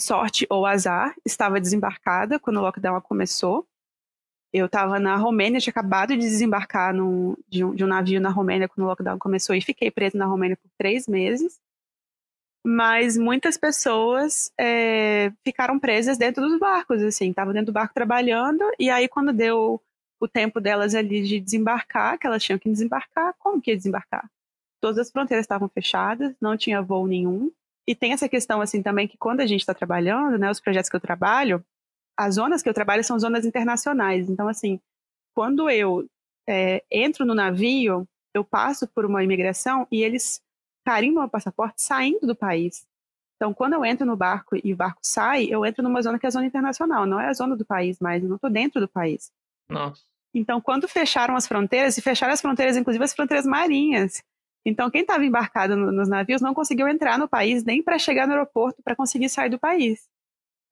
[0.00, 3.66] sorte ou azar, estava desembarcada quando o lockdown começou.
[4.54, 8.30] Eu estava na Romênia, tinha acabado de desembarcar no, de, um, de, um, navio na
[8.30, 11.60] Romênia quando o lockdown começou e fiquei presa na Romênia por três meses.
[12.64, 18.64] Mas muitas pessoas é, ficaram presas dentro dos barcos, assim, estavam dentro do barco trabalhando
[18.78, 19.82] e aí quando deu
[20.20, 24.30] o tempo delas ali de desembarcar, que elas tinham que desembarcar, como que ia desembarcar?
[24.84, 27.50] todas as fronteiras estavam fechadas, não tinha voo nenhum.
[27.88, 30.90] E tem essa questão assim também que quando a gente está trabalhando, né, os projetos
[30.90, 31.64] que eu trabalho,
[32.16, 34.28] as zonas que eu trabalho são zonas internacionais.
[34.28, 34.80] Então assim,
[35.34, 36.08] quando eu
[36.48, 40.42] é, entro no navio, eu passo por uma imigração e eles
[40.84, 42.86] carimbam o passaporte saindo do país.
[43.36, 46.26] Então, quando eu entro no barco e o barco sai, eu entro numa zona que
[46.26, 48.80] é a zona internacional, não é a zona do país mais, eu não estou dentro
[48.80, 49.32] do país.
[49.68, 50.02] Nossa.
[50.32, 54.22] Então, quando fecharam as fronteiras, e fecharam as fronteiras, inclusive as fronteiras marinhas,
[54.64, 58.26] então, quem estava embarcado no, nos navios não conseguiu entrar no país nem para chegar
[58.26, 60.08] no aeroporto para conseguir sair do país.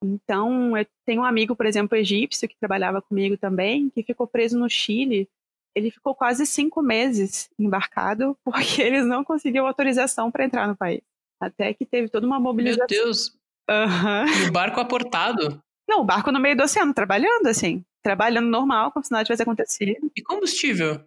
[0.02, 4.58] Então, eu tenho um amigo, por exemplo, egípcio, que trabalhava comigo também, que ficou preso
[4.58, 5.28] no Chile.
[5.74, 11.00] Ele ficou quase cinco meses embarcado porque eles não conseguiam autorização para entrar no país.
[11.40, 12.86] Até que teve toda uma mobilização.
[12.90, 13.36] Meu Deus!
[13.70, 14.48] Uhum.
[14.48, 15.62] O barco aportado?
[15.88, 17.84] Não, o barco no meio do oceano, trabalhando assim.
[18.02, 20.10] Trabalhando normal, como se nada tivesse acontecido.
[20.16, 21.00] E combustível?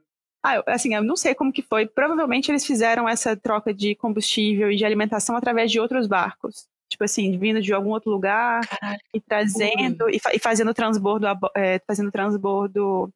[0.43, 1.85] Ah, assim, eu não sei como que foi.
[1.87, 6.67] Provavelmente eles fizeram essa troca de combustível e de alimentação através de outros barcos.
[6.95, 11.77] Tipo assim, vindo de algum outro lugar Caralho, e trazendo e, e, fazendo transbordo, é,
[11.85, 13.11] fazendo transbordo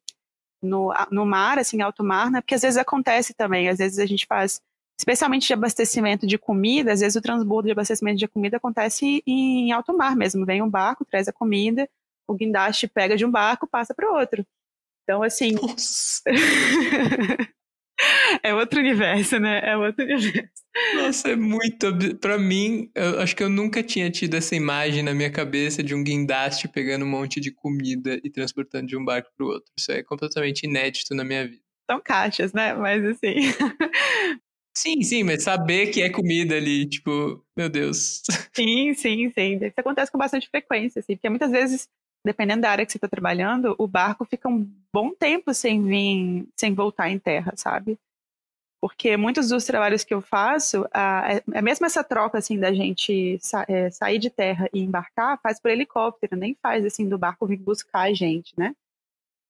[0.62, 2.42] no, no mar, assim, alto mar, né?
[2.42, 4.60] Porque às vezes acontece também, às vezes a gente faz,
[4.98, 9.72] especialmente de abastecimento de comida, às vezes o transbordo de abastecimento de comida acontece em
[9.72, 10.44] alto mar mesmo.
[10.44, 11.88] Vem um barco, traz a comida,
[12.28, 14.44] o guindaste pega de um barco, passa para o outro.
[15.04, 15.54] Então, assim.
[18.42, 19.60] É outro universo, né?
[19.62, 20.50] É outro universo.
[20.94, 21.86] Nossa, é muito.
[22.18, 25.94] Pra mim, eu acho que eu nunca tinha tido essa imagem na minha cabeça de
[25.94, 29.70] um guindaste pegando um monte de comida e transportando de um barco pro outro.
[29.78, 31.62] Isso é completamente inédito na minha vida.
[31.90, 32.74] São caixas, né?
[32.74, 33.34] Mas assim.
[34.72, 38.22] Sim, sim, mas saber que é comida ali, tipo, meu Deus.
[38.54, 39.56] Sim, sim, sim.
[39.56, 41.88] Isso acontece com bastante frequência, assim, porque muitas vezes,
[42.24, 46.48] dependendo da área que você está trabalhando, o barco fica um bom tempo sem vir,
[46.56, 47.98] sem voltar em terra, sabe?
[48.80, 52.72] Porque muitos dos trabalhos que eu faço, a, é, é mesmo essa troca, assim, da
[52.72, 57.18] gente sa é, sair de terra e embarcar, faz por helicóptero, nem faz, assim, do
[57.18, 58.74] barco vir buscar a gente, né?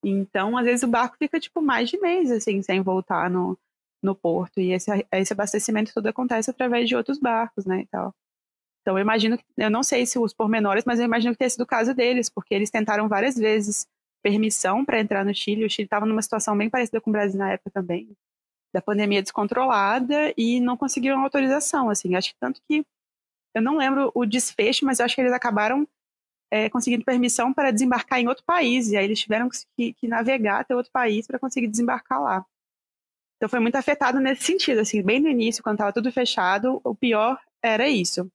[0.04, 3.56] Então, às vezes o barco fica, tipo, mais de mês, assim, sem voltar no,
[4.02, 4.60] no porto.
[4.60, 8.14] E esse, esse abastecimento todo acontece através de outros barcos, né, e tal.
[8.82, 11.62] Então, eu imagino, eu não sei se os pormenores, mas eu imagino que tenha sido
[11.62, 13.86] o caso deles, porque eles tentaram várias vezes
[14.22, 15.64] permissão para entrar no Chile.
[15.64, 18.16] O Chile estava numa situação bem parecida com o Brasil na época também,
[18.72, 22.14] da pandemia descontrolada e não conseguiram autorização, assim.
[22.14, 22.84] Acho que tanto que
[23.54, 25.86] eu não lembro o desfecho, mas acho que eles acabaram
[26.50, 30.60] é, conseguindo permissão para desembarcar em outro país e aí eles tiveram que, que navegar
[30.60, 32.44] até outro país para conseguir desembarcar lá.
[33.36, 36.94] Então foi muito afetado nesse sentido, assim, bem no início, quando estava tudo fechado, o
[36.94, 38.30] pior era isso.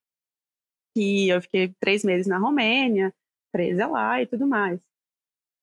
[0.95, 3.13] Que eu fiquei três meses na Romênia,
[3.51, 4.79] presa lá e tudo mais.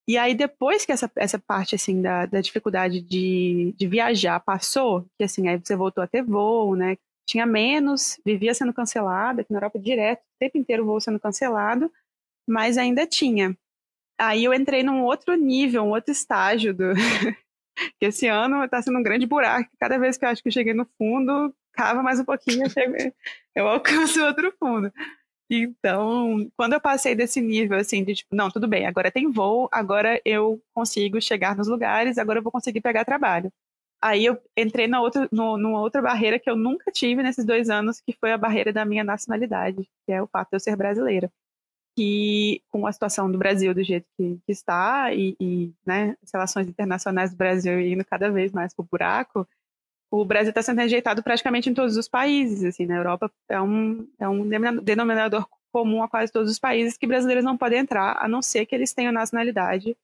[0.07, 5.07] E aí, depois que essa, essa parte, assim, da, da dificuldade de, de viajar passou,
[5.16, 6.97] que, assim, aí você voltou a ter voo, né?
[7.26, 11.20] Tinha menos, vivia sendo cancelada, aqui na Europa direto, o tempo inteiro o voo sendo
[11.20, 11.91] cancelado,
[12.49, 13.57] mas ainda tinha.
[14.18, 16.93] Aí eu entrei num outro nível, um outro estágio do,
[17.99, 19.70] que esse ano está sendo um grande buraco.
[19.78, 22.70] Cada vez que eu acho que eu cheguei no fundo, cava mais um pouquinho, eu,
[22.70, 22.95] chego,
[23.55, 24.93] eu alcanço outro fundo.
[25.55, 29.69] Então, quando eu passei desse nível, assim, de tipo, não, tudo bem, agora tem voo,
[29.71, 33.53] agora eu consigo chegar nos lugares, agora eu vou conseguir pegar trabalho.
[34.01, 37.71] Aí eu entrei na outra, no, numa outra barreira que eu nunca tive nesses dois
[37.71, 40.77] anos, que foi a barreira da minha nacionalidade, que é o fato de eu ser
[40.77, 41.31] brasileira
[41.97, 46.31] que com a situação do Brasil do jeito que, que está e, e né, as
[46.33, 49.47] relações internacionais do Brasil indo cada vez mais para o buraco,
[50.13, 52.63] o Brasil está sendo rejeitado praticamente em todos os países.
[52.63, 54.47] Assim, na Europa é um, é um
[54.83, 58.67] denominador comum a quase todos os países que brasileiros não podem entrar, a não ser
[58.67, 59.97] que eles tenham nacionalidade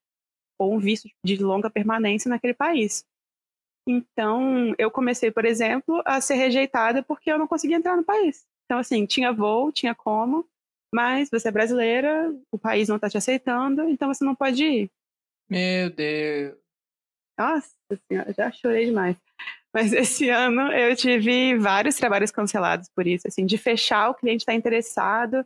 [0.59, 3.05] ou um visto de longa permanência naquele país.
[3.87, 8.47] Então, eu comecei, por exemplo, a ser rejeitada porque eu não conseguia entrar no país.
[8.65, 10.49] Então, assim, tinha voo, tinha como,
[10.93, 14.91] mas você é brasileira, o país não está te aceitando, então você não pode ir.
[15.51, 16.57] Meu Deus.
[17.39, 17.71] Nossa
[18.09, 19.17] senhora, já chorei demais.
[19.75, 24.43] Mas esse ano eu tive vários trabalhos cancelados por isso, assim, de fechar, o cliente
[24.43, 25.45] está interessado,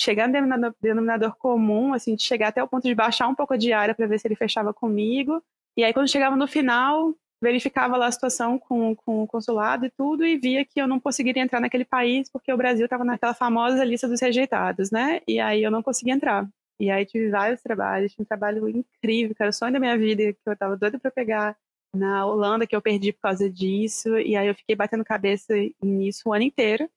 [0.00, 3.54] chegar no denominador, denominador, comum, assim, de chegar até o ponto de baixar um pouco
[3.54, 5.42] a diária para ver se ele fechava comigo.
[5.76, 9.90] E aí, quando chegava no final, verificava lá a situação com, com o consulado e
[9.90, 13.34] tudo e via que eu não conseguiria entrar naquele país porque o Brasil estava naquela
[13.34, 15.20] famosa lista dos rejeitados, né?
[15.26, 16.48] E aí eu não conseguia entrar.
[16.80, 19.96] E aí tive vários trabalhos, tinha um trabalho incrível, que era o sonho da minha
[19.98, 21.56] vida, que eu estava doida para pegar
[21.94, 26.28] na Holanda, que eu perdi por causa disso, e aí eu fiquei batendo cabeça nisso
[26.28, 26.88] o ano inteiro.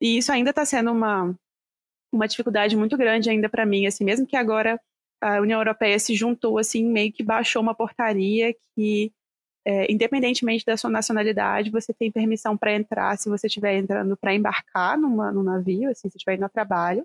[0.00, 1.34] E isso ainda está sendo uma,
[2.12, 4.80] uma dificuldade muito grande ainda para mim, assim, mesmo que agora
[5.20, 9.12] a União Europeia se juntou, assim, meio que baixou uma portaria que
[9.66, 14.32] é, independentemente da sua nacionalidade, você tem permissão para entrar se você estiver entrando para
[14.32, 17.04] embarcar numa, num navio, assim, se estiver indo a trabalho.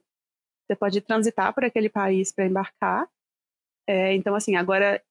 [0.68, 3.10] Você pode transitar por aquele país para embarcar.
[3.88, 5.02] É, então, assim, agora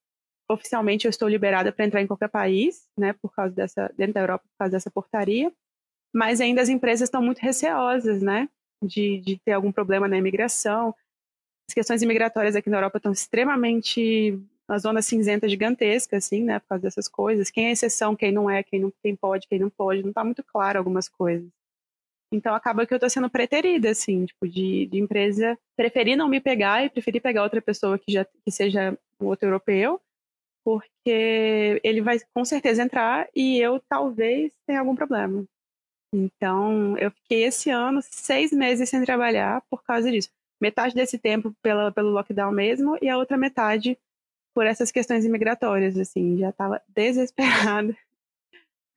[0.53, 4.21] oficialmente eu estou liberada para entrar em qualquer país, né, por causa dessa, dentro da
[4.21, 5.51] Europa, por causa dessa portaria.
[6.13, 8.49] Mas ainda as empresas estão muito receosas, né,
[8.83, 10.93] de, de ter algum problema na imigração.
[11.69, 14.37] As questões imigratórias aqui na Europa estão extremamente
[14.69, 17.49] uma zona cinzenta gigantesca, assim, né, por causa dessas coisas.
[17.49, 20.23] Quem é exceção, quem não é, quem, não, quem pode, quem não pode, não está
[20.23, 21.49] muito claro algumas coisas.
[22.33, 26.39] Então acaba que eu estou sendo preterida, assim, tipo, de, de empresa preferir não me
[26.39, 29.99] pegar e preferir pegar outra pessoa que já que seja um outro europeu,
[30.63, 35.45] porque ele vai com certeza entrar e eu talvez tenha algum problema.
[36.13, 40.29] Então eu fiquei esse ano seis meses sem trabalhar por causa disso.
[40.61, 43.97] Metade desse tempo pela, pelo lockdown mesmo e a outra metade
[44.53, 47.95] por essas questões imigratórias, assim, já estava desesperada.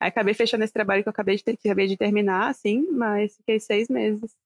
[0.01, 3.37] Aí acabei fechando esse trabalho que eu acabei de, ter, acabei de terminar, assim, mas
[3.37, 4.37] fiquei seis meses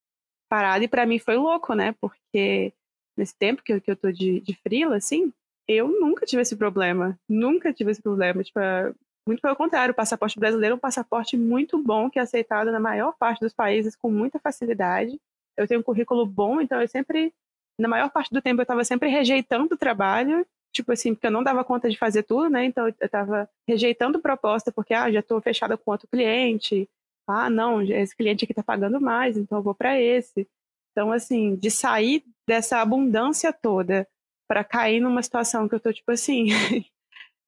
[0.48, 1.94] parada e para mim foi louco, né?
[2.00, 2.72] Porque
[3.16, 5.32] nesse tempo que eu, que eu tô de, de frila, assim,
[5.68, 8.92] eu nunca tive esse problema, nunca tive esse problema, tipo, é,
[9.26, 12.80] muito pelo contrário, o passaporte brasileiro é um passaporte muito bom, que é aceitado na
[12.80, 15.20] maior parte dos países com muita facilidade.
[15.56, 17.34] Eu tenho um currículo bom, então eu sempre,
[17.78, 21.30] na maior parte do tempo, eu estava sempre rejeitando o trabalho tipo assim, porque eu
[21.30, 22.64] não dava conta de fazer tudo, né?
[22.64, 26.88] Então eu estava rejeitando proposta porque ah, já estou fechada com outro cliente.
[27.26, 30.48] Ah, não, esse cliente aqui está pagando mais, então eu vou para esse.
[30.92, 34.06] Então assim, de sair dessa abundância toda
[34.48, 36.46] para cair numa situação que eu tô tipo assim,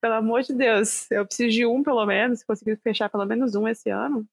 [0.00, 3.66] pelo amor de Deus, eu preciso de um pelo menos, conseguir fechar pelo menos um
[3.66, 4.26] esse ano.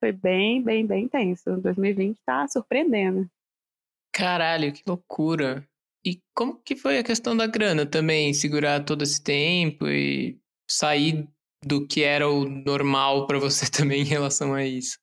[0.00, 1.56] Foi bem, bem, bem intenso.
[1.56, 3.28] 2020 tá surpreendendo.
[4.12, 5.66] Caralho, que loucura.
[6.04, 8.32] E como que foi a questão da grana também?
[8.32, 10.38] Segurar todo esse tempo e
[10.70, 11.28] sair
[11.64, 14.98] do que era o normal para você também em relação a isso?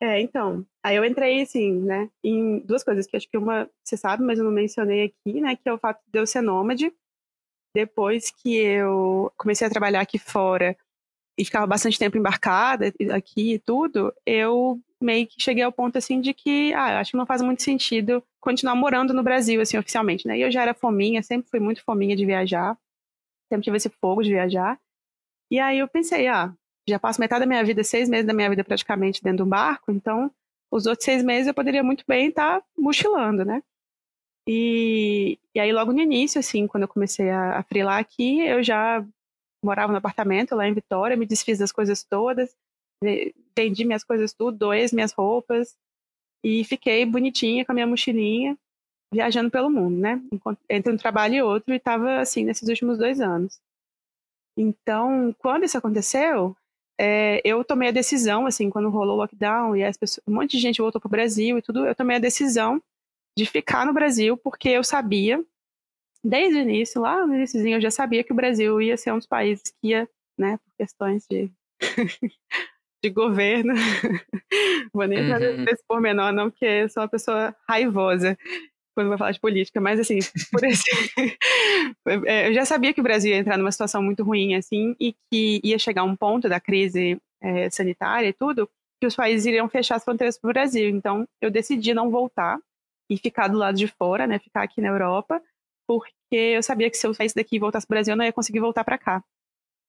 [0.00, 3.96] É, então, aí eu entrei, assim, né, em duas coisas, que acho que uma, você
[3.96, 6.92] sabe, mas eu não mencionei aqui, né, que é o fato de eu ser nômade.
[7.74, 10.76] Depois que eu comecei a trabalhar aqui fora
[11.38, 16.20] e ficava bastante tempo embarcada aqui e tudo, eu meio que cheguei ao ponto, assim,
[16.20, 20.26] de que, ah, acho que não faz muito sentido continuar morando no Brasil, assim, oficialmente,
[20.26, 22.78] né, e eu já era fominha, sempre fui muito fominha de viajar,
[23.50, 24.78] sempre tive esse fogo de viajar,
[25.50, 26.54] e aí eu pensei, ah,
[26.88, 29.90] já passo metade da minha vida, seis meses da minha vida praticamente dentro do barco,
[29.90, 30.30] então
[30.70, 33.62] os outros seis meses eu poderia muito bem estar tá mochilando, né?
[34.48, 38.62] E, e aí logo no início, assim, quando eu comecei a, a frilar aqui, eu
[38.62, 39.04] já
[39.64, 42.54] morava no apartamento lá em Vitória, me desfiz das coisas todas,
[43.56, 45.76] vendi minhas coisas tudo, doei as minhas roupas
[46.44, 48.56] e fiquei bonitinha com a minha mochilinha,
[49.12, 50.22] viajando pelo mundo, né?
[50.70, 53.60] Entre um trabalho e outro, e estava assim nesses últimos dois anos.
[54.56, 56.56] Então, quando isso aconteceu,
[56.98, 60.52] é, eu tomei a decisão, assim, quando rolou o lockdown e as pessoas, um monte
[60.52, 62.82] de gente voltou para o Brasil e tudo, eu tomei a decisão
[63.36, 65.42] de ficar no Brasil porque eu sabia,
[66.24, 69.18] desde o início, lá no iníciozinho, eu já sabia que o Brasil ia ser um
[69.18, 71.50] dos países que ia, né, por questões de,
[73.04, 73.74] de governo,
[74.92, 75.64] vou nem entrar uhum.
[75.64, 78.38] nesse pormenor não, porque eu sou uma pessoa raivosa
[78.96, 80.18] quando vai falar de política, mas assim,
[80.50, 80.90] por esse...
[82.24, 85.14] É, eu já sabia que o Brasil ia entrar numa situação muito ruim, assim, e
[85.30, 88.68] que ia chegar um ponto da crise é, sanitária e tudo,
[89.00, 90.88] que os países iriam fechar as fronteiras para o Brasil.
[90.88, 92.58] Então, eu decidi não voltar
[93.10, 95.42] e ficar do lado de fora, né, ficar aqui na Europa,
[95.86, 98.24] porque eu sabia que se eu saísse daqui e voltasse para o Brasil, eu não
[98.24, 99.22] ia conseguir voltar para cá.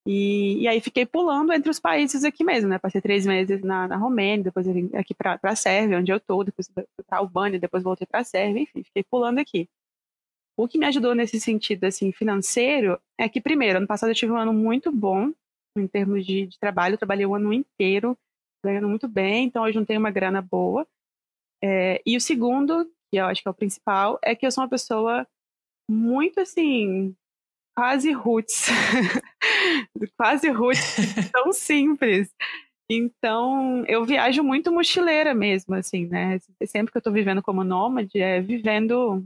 [0.10, 2.80] E, e, aí fiquei pulando entre os países aqui mesmo, né?
[2.80, 6.16] Passei três meses na, na Romênia, depois eu vim aqui para a Sérvia, onde eu
[6.16, 9.70] estou, depois para a Albânia, depois voltei para a Sérvia, enfim, fiquei pulando aqui.
[10.56, 14.32] O que me ajudou nesse sentido, assim, financeiro, é que, primeiro, ano passado eu tive
[14.32, 15.34] um ano muito bom
[15.78, 18.18] em termos de, de trabalho, eu trabalhei o ano inteiro,
[18.64, 20.88] ganhando muito bem, então eu juntei uma grana boa.
[21.62, 24.64] É, e o segundo, que eu acho que é o principal, é que eu sou
[24.64, 25.28] uma pessoa
[25.90, 27.14] muito, assim,
[27.78, 28.66] quase roots.
[30.18, 30.96] quase roots,
[31.32, 32.34] tão simples.
[32.90, 36.40] Então, eu viajo muito mochileira mesmo, assim, né?
[36.66, 39.24] Sempre que eu tô vivendo como nômade, é vivendo,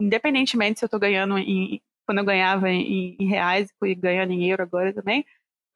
[0.00, 1.80] independentemente se eu tô ganhando em.
[2.06, 5.26] Quando eu ganhava em, em reais, fui ganhando em euro agora também,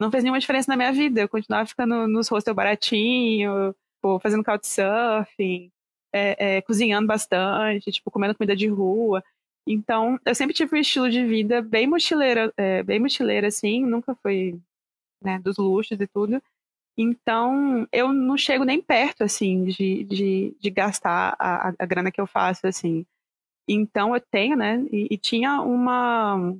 [0.00, 1.20] não fez nenhuma diferença na minha vida.
[1.20, 3.74] Eu continuava ficando nos hostels baratinho,
[4.22, 5.70] fazendo couchsurfing,
[6.14, 9.22] é, é, cozinhando bastante, tipo, comendo comida de rua.
[9.66, 14.14] Então, eu sempre tive um estilo de vida bem mochileira, é, bem mochileira, assim, nunca
[14.16, 14.58] foi
[15.22, 16.42] né, dos luxos e tudo.
[16.96, 22.20] Então, eu não chego nem perto, assim, de, de, de gastar a, a, grana que
[22.20, 23.06] eu faço, assim.
[23.68, 26.54] Então, eu tenho, né, e, e, tinha uma,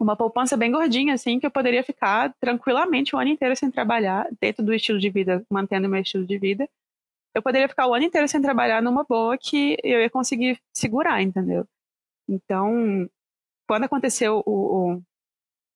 [0.00, 4.28] uma poupança bem gordinha, assim, que eu poderia ficar tranquilamente o ano inteiro sem trabalhar,
[4.40, 6.68] dentro do estilo de vida, mantendo meu estilo de vida.
[7.34, 11.22] Eu poderia ficar o ano inteiro sem trabalhar numa boa que eu ia conseguir segurar,
[11.22, 11.66] entendeu?
[12.28, 13.08] Então,
[13.66, 15.02] quando aconteceu o, o,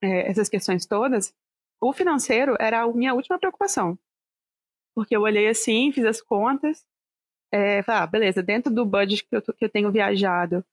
[0.03, 1.35] é, essas questões todas,
[1.81, 3.99] o financeiro era a minha última preocupação.
[4.95, 6.85] Porque eu olhei assim, fiz as contas,
[7.53, 10.65] é, falei, ah, beleza, dentro do budget que eu, que eu tenho viajado,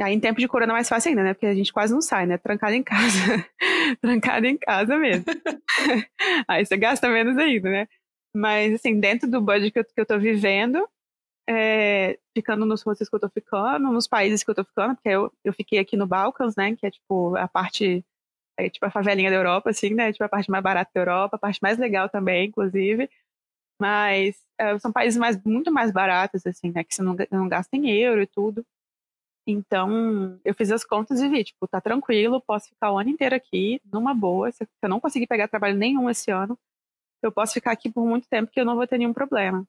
[0.00, 1.34] aí em tempo de corona é mais fácil ainda, né?
[1.34, 2.38] Porque a gente quase não sai, né?
[2.38, 3.46] Trancado em casa.
[4.00, 5.24] Trancado em casa mesmo.
[6.46, 7.88] aí você gasta menos ainda, né?
[8.34, 10.88] Mas, assim, dentro do budget que eu, que eu tô vivendo,
[11.48, 15.08] é, ficando nos hostels que eu tô ficando, nos países que eu tô ficando, porque
[15.08, 18.04] eu, eu fiquei aqui no Balkans, né, que é tipo a parte,
[18.58, 21.36] é, tipo a favelinha da Europa, assim, né, tipo a parte mais barata da Europa,
[21.36, 23.08] a parte mais legal também, inclusive,
[23.80, 27.74] mas é, são países mais, muito mais baratos, assim, né, que você não, não gasta
[27.76, 28.64] em euro e tudo.
[29.46, 33.34] Então, eu fiz as contas e vi, tipo, tá tranquilo, posso ficar o ano inteiro
[33.34, 36.58] aqui, numa boa, se eu não conseguir pegar trabalho nenhum esse ano,
[37.22, 39.66] eu posso ficar aqui por muito tempo que eu não vou ter nenhum problema.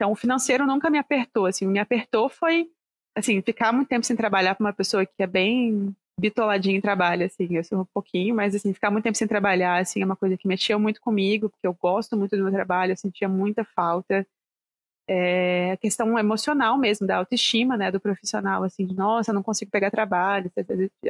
[0.00, 2.70] Então, o financeiro nunca me apertou, assim, me apertou foi,
[3.14, 7.26] assim, ficar muito tempo sem trabalhar para uma pessoa que é bem bitoladinha em trabalho,
[7.26, 10.16] assim, eu sou um pouquinho, mas, assim, ficar muito tempo sem trabalhar, assim, é uma
[10.16, 13.62] coisa que mexeu muito comigo, porque eu gosto muito do meu trabalho, eu sentia muita
[13.64, 14.26] falta.
[15.08, 19.70] é, a questão emocional mesmo, da autoestima, né, do profissional, assim, de, nossa, não consigo
[19.70, 20.50] pegar trabalho,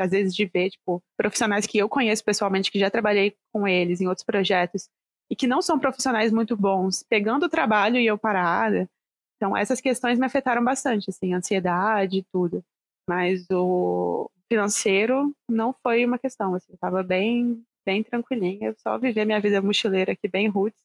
[0.00, 4.00] às vezes de ver, tipo, profissionais que eu conheço pessoalmente, que já trabalhei com eles
[4.00, 4.88] em outros projetos,
[5.30, 8.88] e que não são profissionais muito bons, pegando o trabalho e eu parada,
[9.36, 12.64] então essas questões me afetaram bastante, assim, ansiedade e tudo,
[13.08, 18.98] mas o financeiro não foi uma questão, assim, eu tava bem, bem tranquilinha, eu só
[18.98, 20.82] viver minha vida mochileira aqui, bem roots,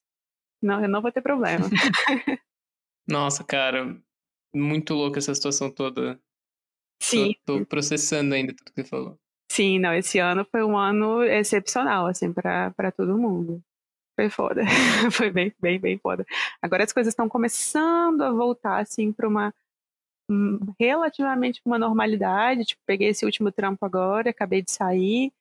[0.61, 1.65] não, eu não vou ter problema.
[3.07, 3.95] Nossa, cara,
[4.53, 6.19] muito louca essa situação toda.
[7.01, 7.35] Sim.
[7.45, 9.19] Tô, tô, processando ainda tudo que você falou.
[9.51, 13.61] Sim, não, esse ano foi um ano excepcional, assim, para todo mundo.
[14.16, 14.61] Foi foda.
[15.11, 16.26] foi bem, bem, bem foda.
[16.61, 19.53] Agora as coisas estão começando a voltar, assim, para uma
[20.30, 22.66] um, relativamente uma normalidade.
[22.66, 25.32] Tipo, peguei esse último trampo agora, acabei de sair,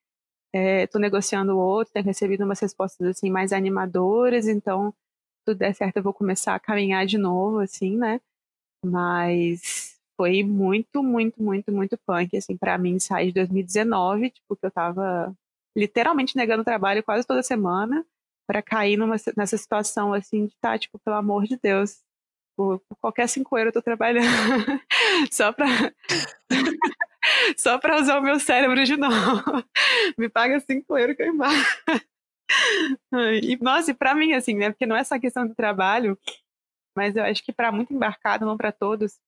[0.52, 4.94] estou é, negociando outro, tenho recebido umas respostas assim mais animadoras, então
[5.44, 8.20] tudo der certo, eu vou começar a caminhar de novo, assim, né?
[8.84, 14.66] Mas foi muito, muito, muito, muito punk, assim, para mim sair de 2019, tipo, que
[14.66, 15.34] eu tava
[15.76, 18.06] literalmente negando trabalho quase toda semana,
[18.46, 22.02] para cair numa, nessa situação, assim, de tá, tipo, pelo amor de Deus,
[22.56, 24.26] por, por qualquer cinco euros eu tô trabalhando,
[25.30, 25.66] só pra...
[27.56, 29.14] só pra usar o meu cérebro de novo.
[30.18, 31.34] Me paga cinco euros que eu.
[33.42, 34.70] E, nossa, e pra mim, assim, né?
[34.70, 36.18] Porque não é só questão do trabalho,
[36.96, 39.18] mas eu acho que para muito embarcado, não para todos,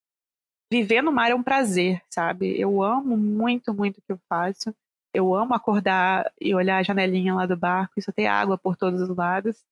[0.70, 2.58] viver no mar é um prazer, sabe?
[2.60, 4.74] Eu amo muito, muito o que eu faço.
[5.16, 8.76] Eu amo acordar e olhar a janelinha lá do barco e só ter água por
[8.76, 9.64] todos os lados.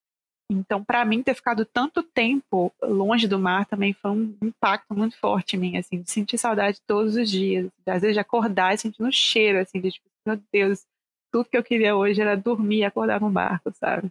[0.50, 5.18] Então, para mim, ter ficado tanto tempo longe do mar também foi um impacto muito
[5.18, 7.70] forte em mim, assim, de sentir saudade todos os dias.
[7.86, 10.86] Às vezes de acordar e sentir no cheiro, assim, de tipo, meu Deus,
[11.30, 14.10] tudo que eu queria hoje era dormir e acordar no barco, sabe?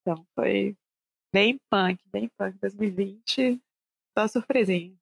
[0.00, 0.76] Então foi
[1.32, 3.60] bem punk, bem punk 2020,
[4.16, 4.94] só surpresinha.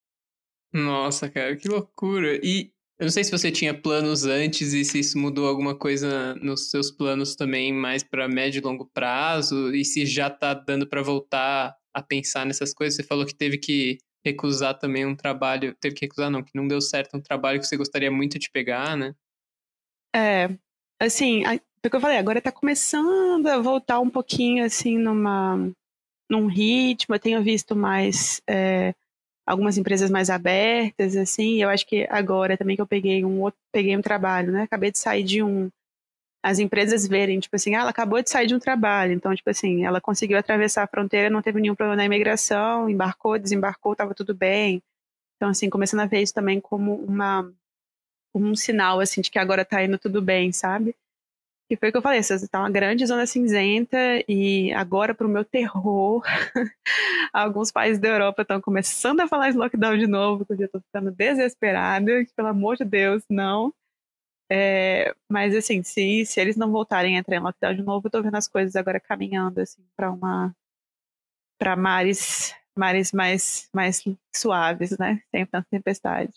[0.72, 2.38] Nossa, cara, que loucura.
[2.42, 6.34] E eu não sei se você tinha planos antes e se isso mudou alguma coisa
[6.34, 10.86] nos seus planos também mais para médio e longo prazo e se já tá dando
[10.86, 12.96] para voltar a pensar nessas coisas.
[12.96, 16.68] Você falou que teve que recusar também um trabalho, teve que recusar não, que não
[16.68, 19.14] deu certo um trabalho que você gostaria muito de pegar, né?
[20.14, 20.50] É,
[21.00, 21.42] assim,
[21.80, 25.56] porque eu falei, agora tá começando a voltar um pouquinho, assim, numa,
[26.28, 27.14] num ritmo.
[27.14, 28.94] Eu tenho visto mais é,
[29.46, 31.62] algumas empresas mais abertas, assim.
[31.62, 34.62] Eu acho que agora também que eu peguei um outro, peguei um trabalho, né?
[34.62, 35.70] Acabei de sair de um.
[36.42, 39.12] As empresas verem, tipo assim, ah, ela acabou de sair de um trabalho.
[39.12, 43.38] Então, tipo assim, ela conseguiu atravessar a fronteira, não teve nenhum problema na imigração, embarcou,
[43.38, 44.82] desembarcou, tava tudo bem.
[45.36, 47.50] Então, assim, começando a ver isso também como uma
[48.34, 50.94] um sinal, assim, de que agora tá indo tudo bem, sabe?
[51.70, 53.96] E foi o que eu falei, tá uma grande zona cinzenta
[54.28, 56.20] e agora, para o meu terror,
[57.32, 60.80] alguns países da Europa estão começando a falar de lockdown de novo, porque eu estou
[60.80, 63.72] ficando desesperada, pelo amor de Deus, não.
[64.50, 68.08] É, mas assim, se, se eles não voltarem a entrar em lockdown de novo, eu
[68.08, 70.52] estou vendo as coisas agora caminhando assim para uma
[71.56, 74.02] para mares mares mais mais
[74.34, 75.22] suaves, né?
[75.30, 76.32] Sem tanta tempestade.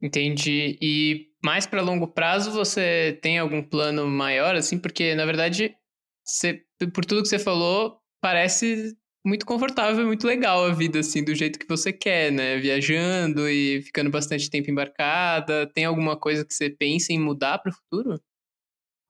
[0.00, 0.78] Entendi.
[0.80, 4.78] E mais para longo prazo, você tem algum plano maior, assim?
[4.78, 5.76] Porque, na verdade,
[6.24, 6.62] você,
[6.92, 11.58] por tudo que você falou, parece muito confortável, muito legal a vida, assim, do jeito
[11.58, 12.56] que você quer, né?
[12.56, 15.66] Viajando e ficando bastante tempo embarcada.
[15.66, 18.20] Tem alguma coisa que você pensa em mudar para o futuro?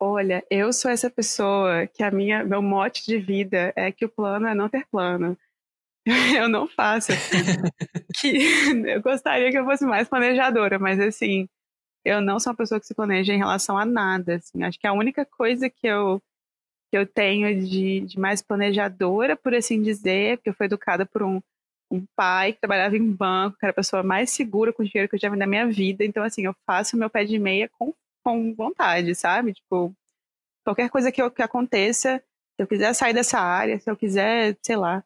[0.01, 4.09] Olha, eu sou essa pessoa que a minha, meu mote de vida é que o
[4.09, 5.37] plano é não ter plano.
[6.37, 7.13] eu não faço.
[8.15, 8.39] que
[8.87, 11.49] eu gostaria que eu fosse mais planejadora, mas assim,
[12.09, 14.37] eu não sou uma pessoa que se planeja em relação a nada.
[14.37, 14.63] Assim.
[14.63, 16.23] Acho que a única coisa que eu,
[16.91, 21.23] que eu tenho de, de mais planejadora, por assim dizer, porque eu fui educada por
[21.23, 21.41] um,
[21.91, 25.09] um pai que trabalhava em banco, que era a pessoa mais segura com o dinheiro
[25.09, 26.05] que eu já vi na minha vida.
[26.05, 27.95] Então, assim, eu faço o meu pé de meia com,
[28.25, 29.53] com vontade, sabe?
[29.55, 29.95] Tipo,
[30.65, 32.19] qualquer coisa que, eu, que aconteça,
[32.57, 35.05] se eu quiser sair dessa área, se eu quiser, sei lá,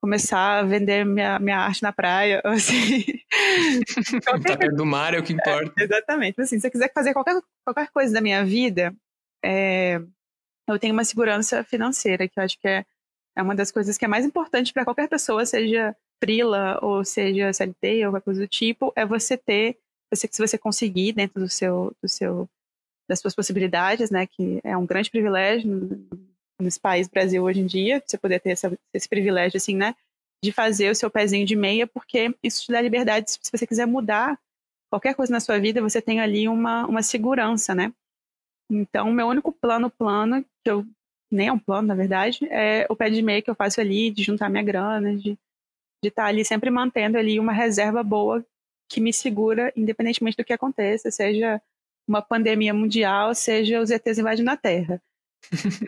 [0.00, 3.04] começar a vender minha, minha arte na praia, assim.
[4.24, 5.72] tá perto do mar é o que importa.
[5.78, 6.40] É, exatamente.
[6.40, 8.94] Assim, se eu quiser fazer qualquer, qualquer coisa da minha vida,
[9.44, 10.00] é,
[10.66, 12.84] eu tenho uma segurança financeira, que eu acho que é,
[13.36, 17.52] é uma das coisas que é mais importante para qualquer pessoa, seja frila ou seja
[17.52, 19.78] CLT ou qualquer coisa do tipo, é você ter,
[20.12, 22.48] você, se você conseguir dentro do seu, do seu,
[23.08, 26.06] das suas possibilidades, né, que é um grande privilégio,
[26.60, 29.94] nesse país Brasil hoje em dia, você poder ter essa, esse privilégio, assim, né?
[30.42, 33.30] De fazer o seu pezinho de meia, porque isso te dá liberdade.
[33.30, 34.38] Se você quiser mudar
[34.90, 37.92] qualquer coisa na sua vida, você tem ali uma, uma segurança, né?
[38.70, 40.86] Então, meu único plano, plano, que eu
[41.30, 44.10] nem é um plano, na verdade, é o pé de meia que eu faço ali,
[44.10, 45.38] de juntar minha grana, de
[46.02, 48.44] estar tá ali sempre mantendo ali uma reserva boa
[48.88, 51.60] que me segura, independentemente do que aconteça, seja
[52.08, 55.00] uma pandemia mundial, seja os ETs invadindo a Terra.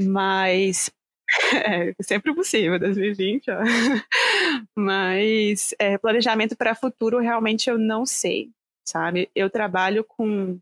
[0.08, 0.90] Mas
[1.54, 3.58] é sempre possível, 2020, ó.
[4.76, 8.50] Mas é, planejamento para futuro realmente eu não sei,
[8.86, 9.30] sabe?
[9.34, 10.58] Eu trabalho com.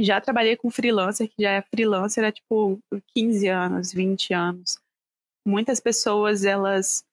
[0.00, 2.80] Já trabalhei com freelancer, que já é freelancer há tipo
[3.14, 4.78] 15 anos, 20 anos.
[5.46, 7.04] Muitas pessoas, elas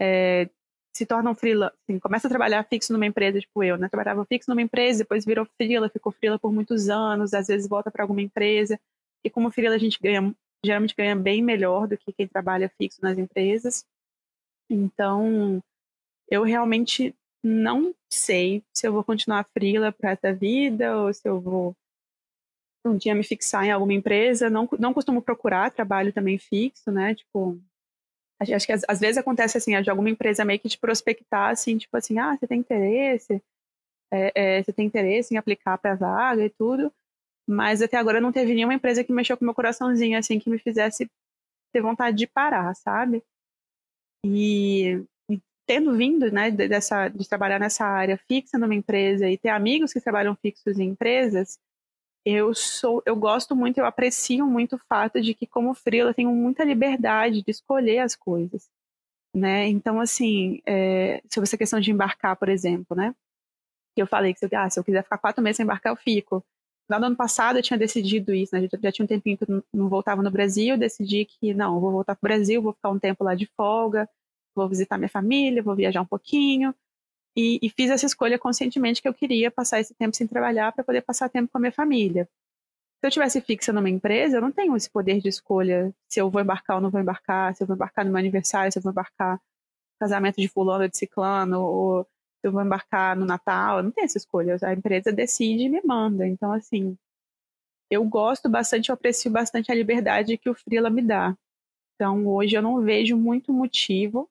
[0.00, 0.48] é,
[0.94, 3.88] se tornam freelancer, assim, começa a trabalhar fixo numa empresa, tipo eu, né?
[3.88, 7.90] Trabalhava fixo numa empresa, depois virou freela, ficou freela por muitos anos, às vezes volta
[7.90, 8.78] para alguma empresa.
[9.24, 10.34] E como freela a gente ganha,
[10.64, 13.84] geralmente ganha bem melhor do que quem trabalha fixo nas empresas.
[14.68, 15.62] Então,
[16.28, 21.40] eu realmente não sei se eu vou continuar freela para essa vida ou se eu
[21.40, 21.74] vou
[22.84, 24.48] um dia me fixar em alguma empresa.
[24.48, 27.14] Não, não costumo procurar trabalho também fixo, né?
[27.14, 27.60] Tipo,
[28.40, 31.94] Acho que às, vezes acontece assim, de alguma empresa meio que te prospectar, assim, tipo
[31.94, 33.42] assim, ah, você tem interesse,
[34.10, 36.90] é, é, você tem interesse em aplicar para vaga e tudo,
[37.50, 40.58] mas até agora não teve nenhuma empresa que mexeu com meu coraçãozinho, assim, que me
[40.58, 41.10] fizesse
[41.72, 43.22] ter vontade de parar, sabe?
[44.24, 45.02] E,
[45.66, 50.00] tendo vindo, né, dessa, de trabalhar nessa área fixa numa empresa e ter amigos que
[50.00, 51.58] trabalham fixos em empresas,
[52.24, 56.14] eu sou, eu gosto muito, eu aprecio muito o fato de que como freela eu
[56.14, 58.68] tenho muita liberdade de escolher as coisas,
[59.34, 59.66] né?
[59.68, 63.14] Então assim, é, sobre essa questão de embarcar, por exemplo, né?
[63.94, 65.92] Que eu falei que se eu, ah, se eu quiser ficar quatro meses sem embarcar,
[65.92, 66.44] eu fico.
[66.90, 68.68] Lá no ano passado eu tinha decidido isso, né?
[68.82, 72.16] Já, tinha um tempinho que eu não voltava no Brasil, decidi que não, vou voltar
[72.16, 74.08] para o Brasil, vou ficar um tempo lá de folga,
[74.56, 76.74] vou visitar minha família, vou viajar um pouquinho,
[77.36, 80.82] e, e, fiz essa escolha conscientemente que eu queria passar esse tempo sem trabalhar para
[80.82, 82.28] poder passar tempo com a minha família.
[83.00, 86.28] Se eu tivesse fixa numa empresa, eu não tenho esse poder de escolha se eu
[86.28, 88.82] vou embarcar ou não vou embarcar, se eu vou embarcar no meu aniversário, se eu
[88.82, 89.40] vou embarcar no
[90.00, 92.06] casamento de fulano ou de ciclano, ou
[92.40, 94.56] se eu vou embarcar no Natal, eu não tenho essa escolha.
[94.62, 96.26] A empresa decide e me manda.
[96.26, 96.96] Então, assim,
[97.90, 101.36] eu gosto bastante, eu aprecio bastante a liberdade que o Freela me dá.
[101.94, 104.28] Então, hoje eu não vejo muito motivo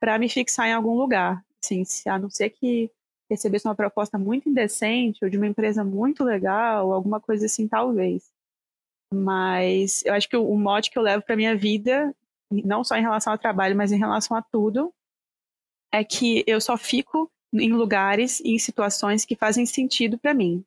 [0.00, 1.44] para me fixar em algum lugar.
[1.62, 2.90] Assim, se, a não ser que
[3.28, 8.30] recebesse uma proposta muito indecente ou de uma empresa muito legal, alguma coisa assim, talvez.
[9.12, 12.14] Mas eu acho que o, o mote que eu levo para minha vida,
[12.50, 14.92] não só em relação ao trabalho, mas em relação a tudo,
[15.96, 20.62] é que eu só fico em lugares e em situações que fazem sentido para mim.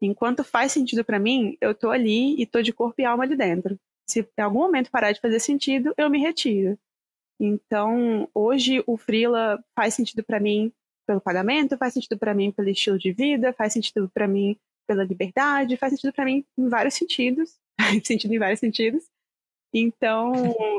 [0.00, 3.36] Enquanto faz sentido para mim, eu tô ali e tô de corpo e alma ali
[3.36, 3.78] dentro.
[4.08, 6.76] Se em algum momento parar de fazer sentido, eu me retiro.
[7.38, 10.72] Então, hoje o freela faz sentido para mim
[11.06, 15.04] pelo pagamento, faz sentido para mim pelo estilo de vida, faz sentido para mim pela
[15.04, 17.56] liberdade, faz sentido para mim em vários sentidos,
[18.04, 19.04] sentido em vários sentidos.
[19.74, 20.32] Então,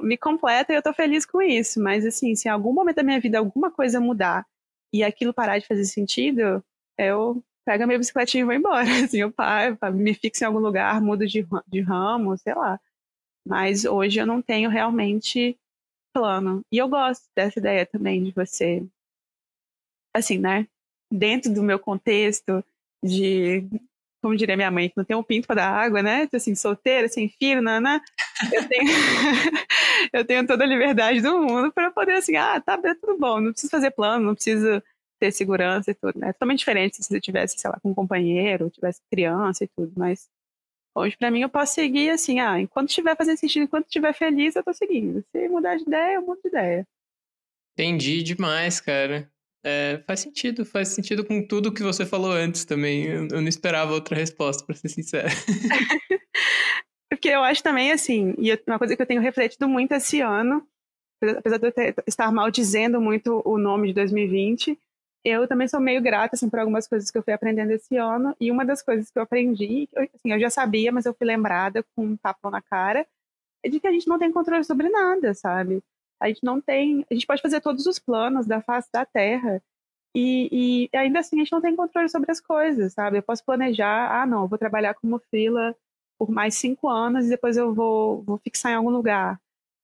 [0.04, 3.04] me completa e eu tô feliz com isso, mas assim, se em algum momento da
[3.04, 4.46] minha vida alguma coisa mudar
[4.94, 6.64] e aquilo parar de fazer sentido,
[6.98, 10.60] eu pego a minha bicicletinha e vou embora, assim, eu paro, me fixo em algum
[10.60, 12.80] lugar, mudo de, de ramo, sei lá.
[13.48, 15.58] Mas hoje eu não tenho realmente
[16.14, 16.64] plano.
[16.72, 18.86] E eu gosto dessa ideia também de você,
[20.14, 20.68] assim, né?
[21.12, 22.64] Dentro do meu contexto
[23.04, 23.68] de,
[24.24, 26.28] como diria minha mãe, que não tem um pinto para dar água, né?
[26.34, 28.02] Assim, solteira, sem filho, né?
[28.52, 28.84] Eu tenho,
[30.14, 33.42] eu tenho toda a liberdade do mundo para poder, assim, ah, tá, é tudo bom,
[33.42, 34.82] não preciso fazer plano, não preciso
[35.20, 36.30] ter segurança e tudo, né?
[36.30, 39.92] É totalmente diferente se você tivesse, sei lá, com um companheiro, tivesse criança e tudo,
[39.98, 40.30] mas
[40.96, 44.56] Hoje, para mim, eu posso seguir assim, ah, enquanto estiver fazendo sentido, enquanto estiver feliz,
[44.56, 45.26] eu tô seguindo.
[45.32, 46.88] Se mudar de ideia, eu mudo de ideia.
[47.74, 49.28] Entendi demais, cara.
[49.66, 53.06] É, faz sentido, faz sentido com tudo que você falou antes também.
[53.06, 55.30] Eu, eu não esperava outra resposta, para ser sincero.
[57.10, 60.68] Porque eu acho também, assim, e uma coisa que eu tenho refletido muito esse ano,
[61.38, 64.78] apesar de eu ter, estar maldizendo muito o nome de 2020,
[65.24, 68.36] eu também sou meio grata assim por algumas coisas que eu fui aprendendo esse ano
[68.42, 71.86] e uma das coisas que eu aprendi, assim, eu já sabia, mas eu fui lembrada
[71.96, 73.08] com um tapão na cara,
[73.64, 75.82] é de que a gente não tem controle sobre nada, sabe?
[76.24, 79.62] A gente não tem, a gente pode fazer todos os planos da face da Terra
[80.16, 83.18] e, e ainda assim a gente não tem controle sobre as coisas, sabe?
[83.18, 85.76] Eu posso planejar, ah, não, eu vou trabalhar como freela
[86.18, 89.40] por mais cinco anos e depois eu vou, vou fixar em algum lugar.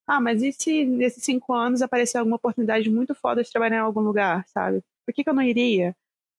[0.08, 3.80] Ah, mas e se nesses cinco anos aparecer alguma oportunidade muito foda de trabalhar em
[3.80, 4.84] algum lugar, sabe?
[5.06, 5.96] por que, que eu não iria?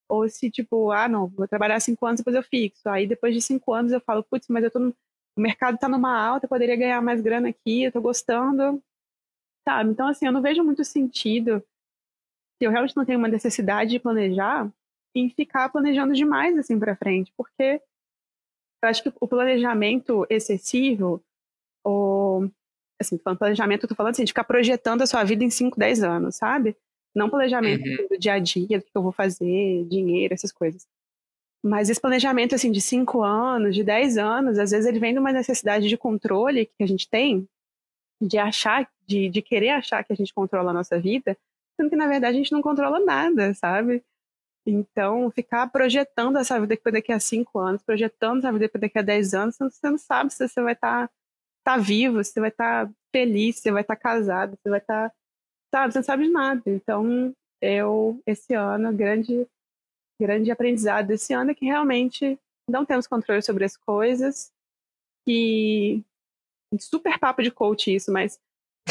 [0.09, 2.87] Ou se, tipo, ah, não, vou trabalhar cinco anos, depois eu fixo.
[2.89, 4.95] Aí depois de cinco anos eu falo, putz, mas eu tô no...
[5.37, 8.81] o mercado tá numa alta, eu poderia ganhar mais grana aqui, eu tô gostando.
[9.67, 9.91] Sabe?
[9.91, 11.63] Então, assim, eu não vejo muito sentido,
[12.57, 14.71] se eu realmente não tenho uma necessidade de planejar,
[15.15, 17.31] em ficar planejando demais, assim, pra frente.
[17.37, 17.81] Porque
[18.83, 21.23] eu acho que o planejamento excessivo,
[21.83, 22.49] ou,
[22.99, 25.77] assim, falando planejamento, eu tô falando assim, de ficar projetando a sua vida em 5,
[25.77, 26.75] 10 anos, sabe?
[27.13, 28.07] Não planejamento uhum.
[28.09, 30.87] do dia a dia, do que eu vou fazer, dinheiro, essas coisas.
[31.63, 35.19] Mas esse planejamento, assim, de cinco anos, de dez anos, às vezes ele vem de
[35.19, 37.47] uma necessidade de controle que a gente tem,
[38.19, 41.37] de achar, de, de querer achar que a gente controla a nossa vida,
[41.75, 44.03] sendo que, na verdade, a gente não controla nada, sabe?
[44.65, 49.33] Então, ficar projetando essa vida daqui a cinco anos, projetando essa vida daqui a dez
[49.33, 51.13] anos, você não sabe se você vai estar tá,
[51.63, 54.61] tá vivo, se você vai estar tá feliz, se você vai estar tá casado, se
[54.63, 55.09] você vai estar...
[55.09, 55.15] Tá,
[55.73, 56.61] sabe, você não sabe de nada.
[56.67, 59.47] Então, eu, esse ano, grande
[60.21, 62.39] grande aprendizado desse ano é que realmente
[62.69, 64.51] não temos controle sobre as coisas,
[65.25, 66.03] que
[66.79, 68.39] super papo de coach isso, mas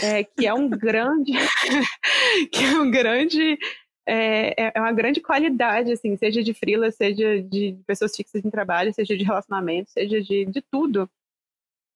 [0.03, 1.32] é, que é um grande
[2.53, 3.59] que é um grande
[4.07, 8.51] é, é, é uma grande qualidade, assim, seja de freela, seja de pessoas fixas em
[8.51, 11.09] trabalho, seja de relacionamento, seja de, de tudo.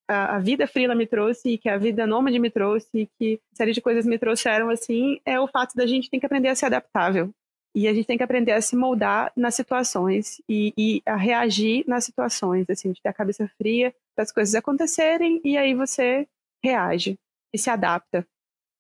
[0.09, 3.80] A, a vida freela me trouxe, que a vida nômade me trouxe, que série de
[3.80, 7.30] coisas me trouxeram, assim, é o fato da gente ter que aprender a ser adaptável.
[7.74, 11.84] E a gente tem que aprender a se moldar nas situações e, e a reagir
[11.88, 16.28] nas situações, assim, de ter a cabeça fria para as coisas acontecerem e aí você
[16.62, 17.18] reage
[17.55, 18.27] e se adapta.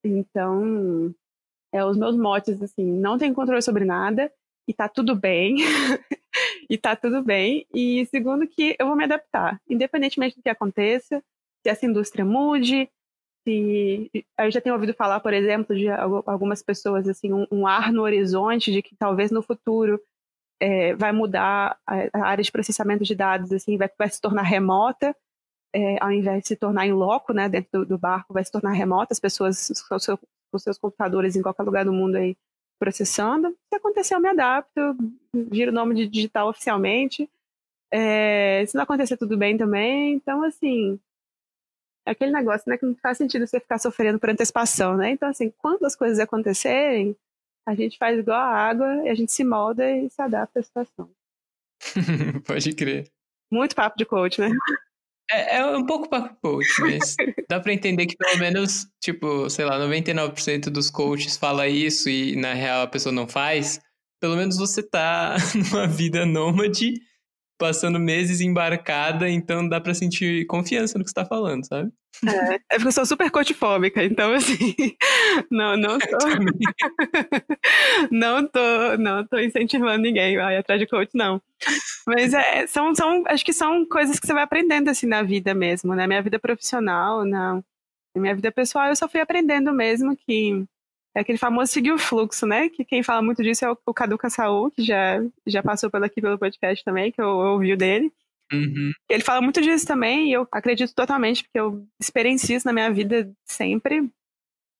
[0.04, 1.14] Então,
[1.72, 4.30] é os meus motes, assim, não tem controle sobre nada
[4.68, 5.56] e tá tudo bem.
[6.68, 7.66] e tá tudo bem.
[7.72, 11.22] E segundo que eu vou me adaptar, independentemente do que aconteça,
[11.62, 12.90] se essa indústria mude,
[13.46, 17.92] se eu já tenho ouvido falar, por exemplo, de algumas pessoas assim um, um ar
[17.92, 20.00] no horizonte de que talvez no futuro
[20.60, 25.14] é, vai mudar a, área de processamento de dados, assim, vai, vai se tornar remota,
[25.74, 28.52] é, ao invés de se tornar em loco, né, dentro do, do barco, vai se
[28.52, 32.36] tornar remota, as pessoas com, seu, com seus computadores em qualquer lugar do mundo aí
[32.78, 33.50] processando.
[33.68, 34.80] Se acontecer, eu me adapto,
[35.34, 37.28] viro o nome de digital oficialmente.
[37.90, 40.14] É, se não acontecer, tudo bem também.
[40.14, 40.98] Então, assim,
[42.06, 45.10] é aquele negócio, né, que não faz sentido você ficar sofrendo por antecipação, né?
[45.10, 47.16] Então, assim, quando as coisas acontecerem,
[47.66, 50.62] a gente faz igual a água e a gente se molda e se adapta à
[50.62, 51.10] situação.
[52.46, 53.10] Pode crer.
[53.50, 54.50] Muito papo de coach, né?
[55.30, 57.16] É, é um pouco papo coach, mas
[57.48, 62.36] dá para entender que pelo menos, tipo, sei lá, 99% dos coaches fala isso e
[62.36, 63.80] na real a pessoa não faz.
[64.20, 66.94] Pelo menos você tá numa vida nômade
[67.58, 71.90] passando meses embarcada, então dá para sentir confiança no que você tá falando, sabe?
[72.24, 74.74] É, é porque eu sou super coachfóbica, então assim,
[75.50, 76.18] não, não tô,
[78.10, 81.40] não tô, não tô incentivando ninguém a ir atrás de coach, não.
[82.06, 85.54] Mas é, são, são, acho que são coisas que você vai aprendendo assim na vida
[85.54, 86.06] mesmo, né?
[86.06, 87.62] Minha vida profissional, na
[88.16, 90.64] minha vida pessoal, eu só fui aprendendo mesmo que
[91.14, 92.68] é aquele famoso seguir o fluxo, né?
[92.68, 96.02] Que quem fala muito disso é o, o Cadu Saul, que já, já passou por
[96.02, 98.12] aqui pelo podcast também, que eu, eu ouvi o dele.
[98.52, 98.92] Uhum.
[99.08, 102.90] Ele fala muito disso também, e eu acredito totalmente, porque eu experiencio isso na minha
[102.92, 104.10] vida sempre.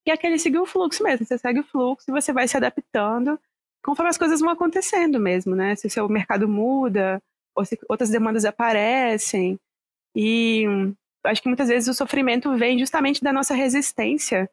[0.05, 1.24] Que é aquele seguir o fluxo mesmo.
[1.24, 3.39] Você segue o fluxo e você vai se adaptando
[3.82, 5.76] conforme as coisas vão acontecendo mesmo, né?
[5.76, 7.22] Se o seu mercado muda,
[7.55, 9.59] ou se outras demandas aparecem.
[10.16, 10.64] E
[11.24, 14.51] acho que muitas vezes o sofrimento vem justamente da nossa resistência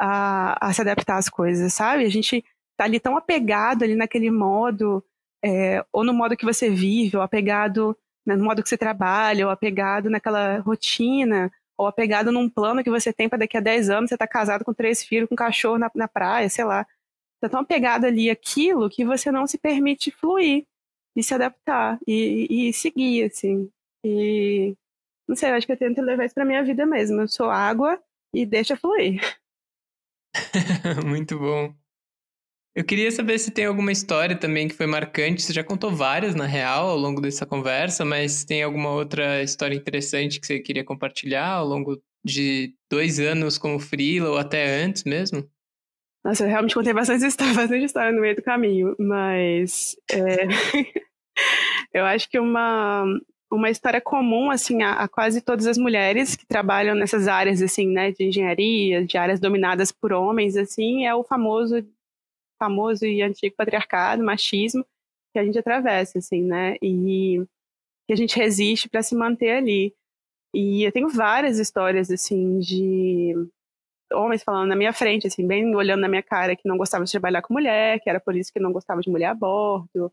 [0.00, 2.04] a, a se adaptar às coisas, sabe?
[2.04, 2.42] A gente
[2.76, 5.04] tá ali tão apegado ali naquele modo,
[5.44, 7.96] é, ou no modo que você vive, ou apegado
[8.26, 12.90] né, no modo que você trabalha, ou apegado naquela rotina, ou apegado num plano que
[12.90, 15.36] você tem para daqui a 10 anos, você tá casado com três filhos, com um
[15.36, 16.86] cachorro na, na praia, sei lá.
[17.40, 20.66] Tá tão apegado ali aquilo que você não se permite fluir
[21.16, 23.70] e se adaptar e, e seguir, assim.
[24.04, 24.74] E
[25.28, 27.20] não sei, eu acho que eu tento levar isso pra minha vida mesmo.
[27.20, 28.00] Eu sou água
[28.34, 29.20] e deixa fluir.
[31.06, 31.74] Muito bom.
[32.74, 35.42] Eu queria saber se tem alguma história também que foi marcante.
[35.42, 39.74] Você já contou várias, na real, ao longo dessa conversa, mas tem alguma outra história
[39.74, 45.04] interessante que você queria compartilhar ao longo de dois anos como freela ou até antes
[45.04, 45.48] mesmo?
[46.24, 50.46] Nossa, eu realmente contei bastante história, bastante história no meio do caminho, mas é...
[51.92, 53.04] eu acho que uma,
[53.50, 57.88] uma história comum assim a, a, quase todas as mulheres que trabalham nessas áreas assim,
[57.88, 61.84] né, de engenharia, de áreas dominadas por homens assim, é o famoso
[62.58, 64.84] famoso e antigo patriarcado, machismo
[65.32, 66.76] que a gente atravessa assim, né?
[66.82, 67.44] E
[68.06, 69.94] que a gente resiste para se manter ali.
[70.54, 73.34] E eu tenho várias histórias assim de
[74.12, 77.10] homens falando na minha frente, assim, bem olhando na minha cara que não gostava de
[77.12, 80.12] trabalhar com mulher, que era por isso que não gostava de mulher a bordo,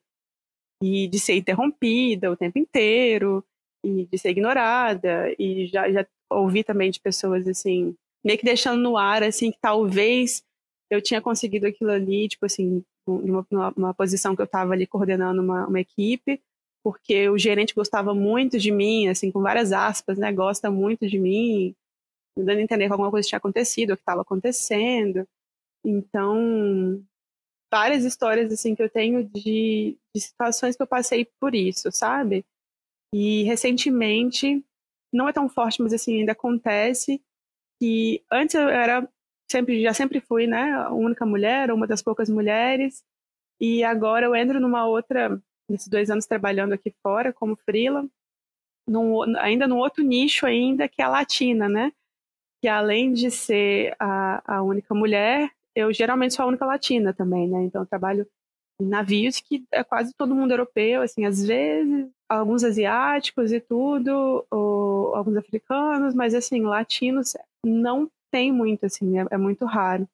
[0.81, 3.43] e de ser interrompida o tempo inteiro
[3.83, 8.81] e de ser ignorada e já, já ouvi também de pessoas assim meio que deixando
[8.81, 10.43] no ar assim que talvez
[10.89, 15.41] eu tinha conseguido aquilo ali tipo assim numa, numa posição que eu estava ali coordenando
[15.41, 16.41] uma, uma equipe
[16.83, 21.17] porque o gerente gostava muito de mim assim com várias aspas né gosta muito de
[21.17, 21.75] mim
[22.37, 25.27] me dando a entender que alguma coisa tinha acontecido ou que estava acontecendo.
[25.83, 27.03] Então
[27.71, 32.45] várias histórias assim que eu tenho de, de situações que eu passei por isso, sabe?
[33.13, 34.63] E recentemente,
[35.13, 37.21] não é tão forte, mas assim, ainda acontece
[37.79, 39.07] que antes eu era
[39.49, 43.03] sempre já sempre fui, né, a única mulher, uma das poucas mulheres,
[43.59, 48.07] e agora eu entro numa outra, nesses dois anos trabalhando aqui fora como frila,
[48.87, 51.91] num, ainda no outro nicho ainda que é a latina, né?
[52.61, 57.47] Que além de ser a, a única mulher, eu geralmente sou a única latina também,
[57.47, 57.63] né?
[57.63, 58.27] Então eu trabalho
[58.81, 64.45] em navios que é quase todo mundo europeu, assim, às vezes alguns asiáticos e tudo,
[64.51, 70.07] ou alguns africanos, mas assim, latinos não tem muito, assim, é, é muito raro.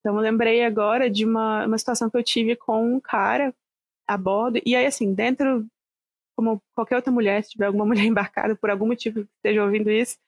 [0.00, 3.54] Então eu lembrei agora de uma, uma situação que eu tive com um cara
[4.06, 5.66] a bordo, e aí assim, dentro,
[6.36, 9.90] como qualquer outra mulher, se tiver alguma mulher embarcada por algum motivo que esteja ouvindo
[9.90, 10.18] isso,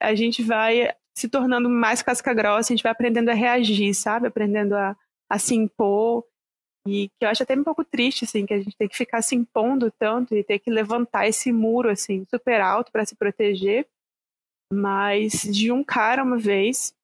[0.00, 4.26] a gente vai se tornando mais casca grossa, a gente vai aprendendo a reagir, sabe?
[4.26, 4.96] Aprendendo a,
[5.30, 6.24] a se impor,
[6.86, 9.22] e que eu acho até um pouco triste, assim, que a gente tem que ficar
[9.22, 13.86] se impondo tanto e ter que levantar esse muro, assim, super alto para se proteger.
[14.72, 16.94] Mas de um cara uma vez,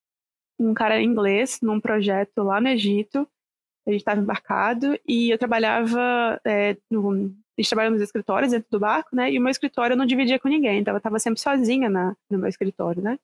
[0.59, 3.29] um cara inglês, num projeto lá no Egito,
[3.87, 8.69] a gente estava embarcado e eu trabalhava é, no, a gente trabalhava nos escritórios dentro
[8.71, 9.31] do barco, né?
[9.31, 12.17] E o meu escritório eu não dividia com ninguém, então eu estava sempre sozinha na,
[12.29, 13.19] no meu escritório, né?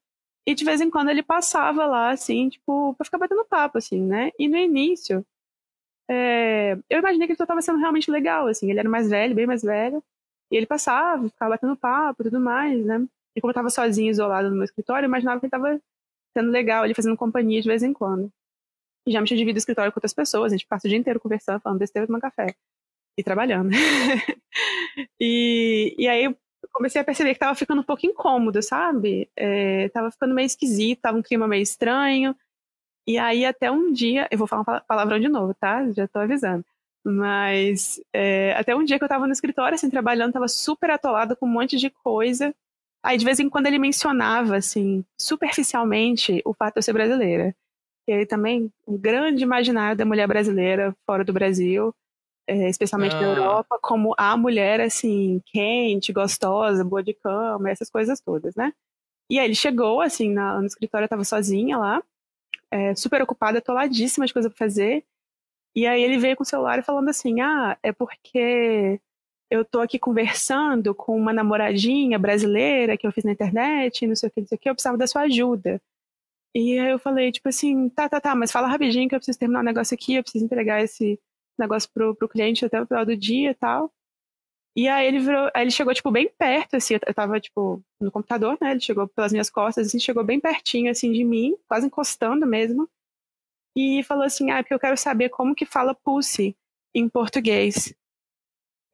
[0.46, 4.00] E de vez em quando ele passava lá, assim, tipo, para ficar batendo papo, assim,
[4.00, 4.30] né?
[4.38, 5.24] E no início,
[6.08, 9.46] é, eu imaginei que ele estava sendo realmente legal, assim, ele era mais velho, bem
[9.46, 10.02] mais velho,
[10.50, 13.06] e ele passava, ficava batendo papo e tudo mais, né?
[13.34, 15.80] E como eu estava sozinho, isolado no meu escritório, eu imaginava que ele estava
[16.36, 18.30] sendo legal, ele fazendo companhia de vez em quando.
[19.06, 20.98] E já me tinha dividido o escritório com outras pessoas, a gente passa o dia
[20.98, 22.54] inteiro conversando, falando besteira, tomando café
[23.18, 23.70] e trabalhando.
[25.20, 26.34] e, e aí
[26.72, 29.28] comecei a perceber que estava ficando um pouco incômodo, sabe?
[29.36, 32.34] É, tava ficando meio esquisito, tava um clima meio estranho.
[33.06, 35.90] E aí até um dia, eu vou falar um palavrão de novo, tá?
[35.92, 36.64] Já tô avisando.
[37.04, 41.36] Mas é, até um dia que eu tava no escritório, assim, trabalhando, tava super atolada
[41.36, 42.54] com um monte de coisa.
[43.02, 47.54] Aí de vez em quando ele mencionava, assim, superficialmente, o fato de eu ser brasileira.
[48.08, 51.94] E aí também, um grande imaginário da mulher brasileira fora do Brasil,
[52.46, 53.20] é, especialmente ah.
[53.20, 58.72] na Europa, como a mulher, assim, quente, gostosa, boa de cama, essas coisas todas, né?
[59.30, 62.02] E aí ele chegou, assim, na, no escritório, eu tava sozinha lá,
[62.70, 65.04] é, super ocupada, atoladíssima de coisa pra fazer.
[65.74, 69.00] E aí ele veio com o celular falando assim: ah, é porque
[69.50, 74.28] eu tô aqui conversando com uma namoradinha brasileira que eu fiz na internet, não sei
[74.28, 75.80] o que, não sei o que, eu precisava da sua ajuda.
[76.54, 79.38] E aí eu falei, tipo assim, tá, tá, tá, mas fala rapidinho que eu preciso
[79.38, 81.18] terminar um negócio aqui, eu preciso entregar esse
[81.58, 83.92] negócio pro, pro cliente até o final do dia e tal.
[84.76, 88.10] E aí ele virou, aí ele chegou, tipo, bem perto, assim, eu tava, tipo, no
[88.10, 91.86] computador, né, ele chegou pelas minhas costas, assim, chegou bem pertinho, assim, de mim, quase
[91.86, 92.88] encostando mesmo,
[93.76, 96.56] e falou assim, ah, porque eu quero saber como que fala pussy
[96.92, 97.94] em português.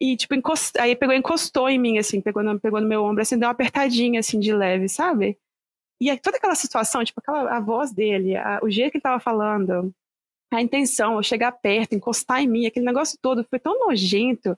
[0.01, 0.79] E, tipo, encost...
[0.79, 3.53] aí pegou encostou em mim, assim, pegou no, pegou no meu ombro, assim, deu uma
[3.53, 5.39] apertadinha, assim, de leve, sabe?
[6.01, 9.03] E aí, toda aquela situação, tipo, aquela, a voz dele, a, o jeito que ele
[9.03, 9.95] tava falando,
[10.51, 14.57] a intenção, eu chegar perto, encostar em mim, aquele negócio todo foi tão nojento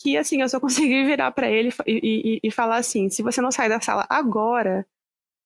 [0.00, 3.40] que assim, eu só consegui virar para ele e, e, e, falar assim: se você
[3.40, 4.86] não sair da sala agora,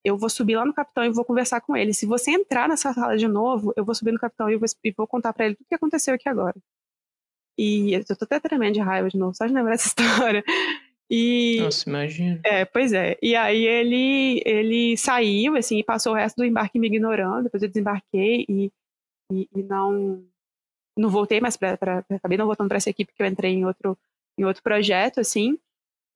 [0.05, 1.93] eu vou subir lá no capitão e vou conversar com ele.
[1.93, 4.91] Se você entrar nessa sala de novo, eu vou subir no capitão e vou, e
[4.93, 6.57] vou contar para ele tudo o que aconteceu aqui agora.
[7.59, 10.45] E eu tô até tremendo de raiva de novo, só de lembrar essa história.
[11.11, 12.41] E, Nossa, imagina.
[12.45, 13.17] É, pois é.
[13.23, 17.45] E aí ele, ele saiu, assim, e passou o resto do embarque me ignorando.
[17.45, 18.73] Depois eu desembarquei e,
[19.33, 20.25] e, e não,
[20.97, 22.05] não voltei mais para.
[22.11, 23.99] Acabei não voltando para essa equipe que eu entrei em outro
[24.39, 25.59] em outro projeto, assim,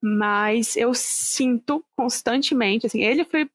[0.02, 3.48] mas eu sinto constantemente, assim, ele foi,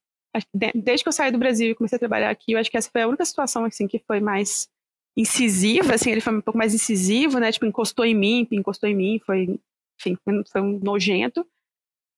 [0.84, 2.90] desde que eu saí do Brasil e comecei a trabalhar aqui, eu acho que essa
[2.90, 4.70] foi a única situação, assim, que foi mais
[5.16, 8.96] incisiva, assim, ele foi um pouco mais incisivo, né, tipo, encostou em mim, encostou em
[8.96, 9.60] mim, foi,
[10.00, 10.18] enfim,
[10.52, 11.46] foi um nojento,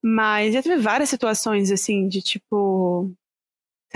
[0.03, 3.11] mas já teve várias situações, assim, de tipo,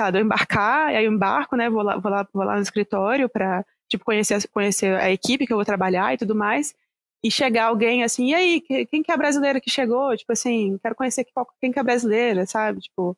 [0.04, 3.30] lá, eu embarcar, aí eu embarco, né, vou lá, vou lá, vou lá no escritório
[3.30, 6.76] para tipo, conhecer, conhecer a equipe que eu vou trabalhar e tudo mais,
[7.24, 10.16] e chegar alguém assim, e aí, quem que é a brasileira que chegou?
[10.16, 11.26] Tipo assim, quero conhecer
[11.60, 12.82] quem que é brasileira, sabe?
[12.82, 13.18] Tipo,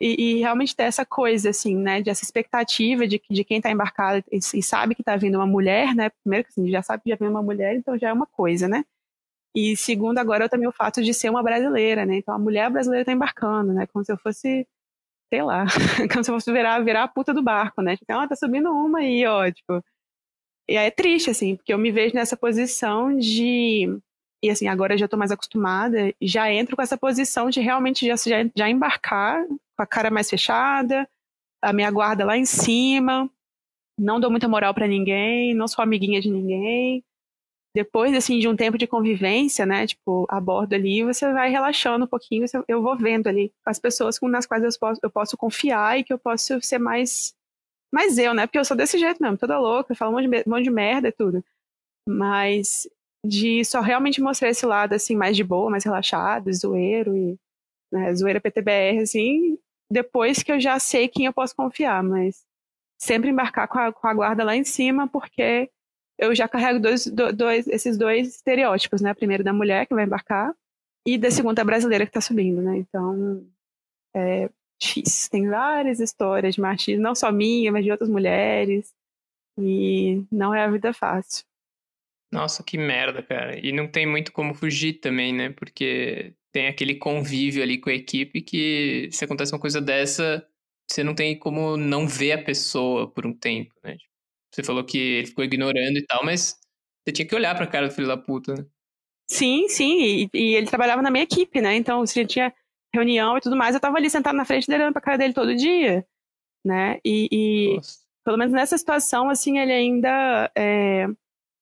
[0.00, 3.70] e, e, realmente ter essa coisa, assim, né, de essa expectativa de, de quem está
[3.70, 7.02] embarcado e, e, sabe que está vindo uma mulher, né, primeiro que assim, já sabe
[7.02, 8.84] que já vem uma mulher, então já é uma coisa, né,
[9.54, 13.02] e segundo agora também o fato de ser uma brasileira, né, então a mulher brasileira
[13.02, 14.68] está embarcando, né, como se eu fosse,
[15.32, 15.66] sei lá,
[16.12, 19.00] como se fosse virar, virar a puta do barco, né, tipo, ah, tá subindo uma
[19.00, 19.82] aí, ó, tipo,
[20.68, 23.98] e aí é triste, assim, porque eu me vejo nessa posição de.
[24.42, 28.06] E assim, agora eu já estou mais acostumada, já entro com essa posição de realmente
[28.06, 31.08] já, já, já embarcar com a cara mais fechada,
[31.62, 33.30] a minha guarda lá em cima,
[33.98, 37.04] não dou muita moral para ninguém, não sou amiguinha de ninguém.
[37.76, 42.06] Depois, assim, de um tempo de convivência, né, tipo, a bordo ali, você vai relaxando
[42.06, 45.98] um pouquinho, eu vou vendo ali as pessoas nas quais eu posso, eu posso confiar
[45.98, 47.34] e que eu posso ser mais,
[47.92, 50.48] mais eu, né, porque eu sou desse jeito mesmo, toda louca, falo um monte de,
[50.48, 51.44] um monte de merda e tudo.
[52.08, 52.88] Mas
[53.22, 57.36] de só realmente mostrar esse lado, assim, mais de boa, mais relaxado, zoeiro e,
[57.92, 59.58] né, zoeira PTBR, assim,
[59.92, 62.42] depois que eu já sei quem eu posso confiar, mas
[62.98, 65.70] sempre embarcar com a, com a guarda lá em cima, porque
[66.18, 69.12] eu já carrego dois, dois, esses dois estereótipos, né?
[69.14, 70.54] Primeiro da mulher que vai embarcar
[71.06, 72.78] e da segunda brasileira que está subindo, né?
[72.78, 73.46] Então,
[74.14, 74.50] é
[74.80, 75.30] difícil.
[75.30, 78.94] Tem várias histórias de machismo, não só minha, mas de outras mulheres.
[79.58, 81.44] E não é a vida fácil.
[82.32, 83.58] Nossa, que merda, cara.
[83.64, 85.50] E não tem muito como fugir também, né?
[85.50, 90.46] Porque tem aquele convívio ali com a equipe que se acontece uma coisa dessa,
[90.90, 93.96] você não tem como não ver a pessoa por um tempo, né?
[94.56, 96.56] Você falou que ele ficou ignorando e tal, mas
[97.04, 98.64] você tinha que olhar pra cara do filho da puta, né?
[99.30, 101.76] Sim, sim, e, e ele trabalhava na minha equipe, né?
[101.76, 102.54] Então, se tinha
[102.94, 105.34] reunião e tudo mais, eu tava ali sentado na frente dele, olhando pra cara dele
[105.34, 106.06] todo dia,
[106.64, 106.98] né?
[107.04, 107.80] E, e
[108.24, 111.06] pelo menos nessa situação, assim, ele ainda é,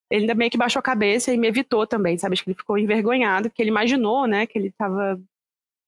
[0.08, 2.34] ele ainda meio que baixou a cabeça e me evitou também, sabe?
[2.34, 5.20] Acho que ele ficou envergonhado, porque ele imaginou, né, que ele tava.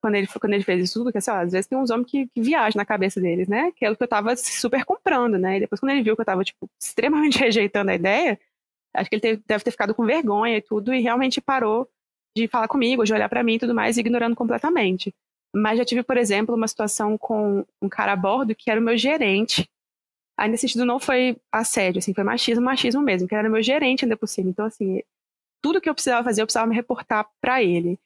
[0.01, 2.11] Quando ele, quando ele fez isso tudo, que sei lá, às vezes tem uns homens
[2.11, 3.73] que, que viajam na cabeça deles, né?
[3.73, 5.57] Que é o que eu tava super comprando, né?
[5.57, 8.39] E depois, quando ele viu que eu tava, tipo, extremamente rejeitando a ideia,
[8.95, 11.89] acho que ele teve, deve ter ficado com vergonha e tudo, e realmente parou
[12.37, 15.15] de falar comigo, de olhar para mim e tudo mais, ignorando completamente.
[15.55, 18.83] Mas já tive, por exemplo, uma situação com um cara a bordo que era o
[18.83, 19.69] meu gerente,
[20.39, 24.05] Aí, nesse sentido, não foi assédio, assim, foi machismo, machismo mesmo, que era meu gerente
[24.05, 24.51] ainda por cima.
[24.51, 25.03] Então, assim,
[25.63, 27.99] tudo que eu precisava fazer, eu precisava me reportar para ele.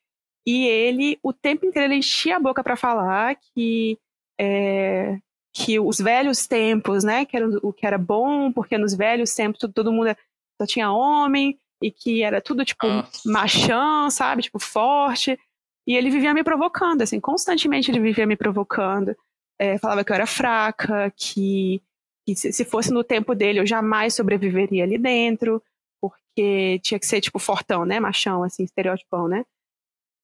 [0.46, 3.98] E ele, o tempo inteiro, ele enchia a boca para falar que,
[4.40, 5.18] é,
[5.52, 9.58] que os velhos tempos, né, que era o que era bom, porque nos velhos tempos
[9.58, 10.16] todo, todo mundo
[10.60, 13.30] só tinha homem, e que era tudo, tipo, Nossa.
[13.30, 15.38] machão, sabe, tipo, forte.
[15.86, 19.16] E ele vivia me provocando, assim, constantemente ele vivia me provocando.
[19.58, 21.82] É, falava que eu era fraca, que
[22.26, 25.62] que se, se fosse no tempo dele eu jamais sobreviveria ali dentro,
[26.00, 29.44] porque tinha que ser tipo fortão, né, machão, assim, estereotipão, né?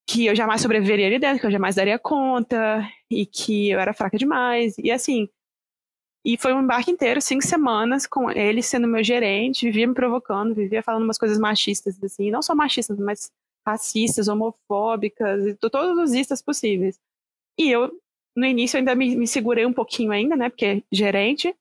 [0.06, 3.92] Que eu jamais sobreviveria ali dentro, que eu jamais daria conta, e que eu era
[3.92, 5.28] fraca demais, e assim.
[6.24, 10.54] E foi um embarque inteiro, cinco semanas, com ele sendo meu gerente, vivia me provocando,
[10.54, 13.30] vivia falando umas coisas machistas, assim, não só machistas, mas
[13.66, 16.98] racistas, homofóbicas, todos os istas possíveis.
[17.58, 17.90] E eu,
[18.36, 21.54] no início, ainda me, me segurei um pouquinho ainda, né, porque gerente,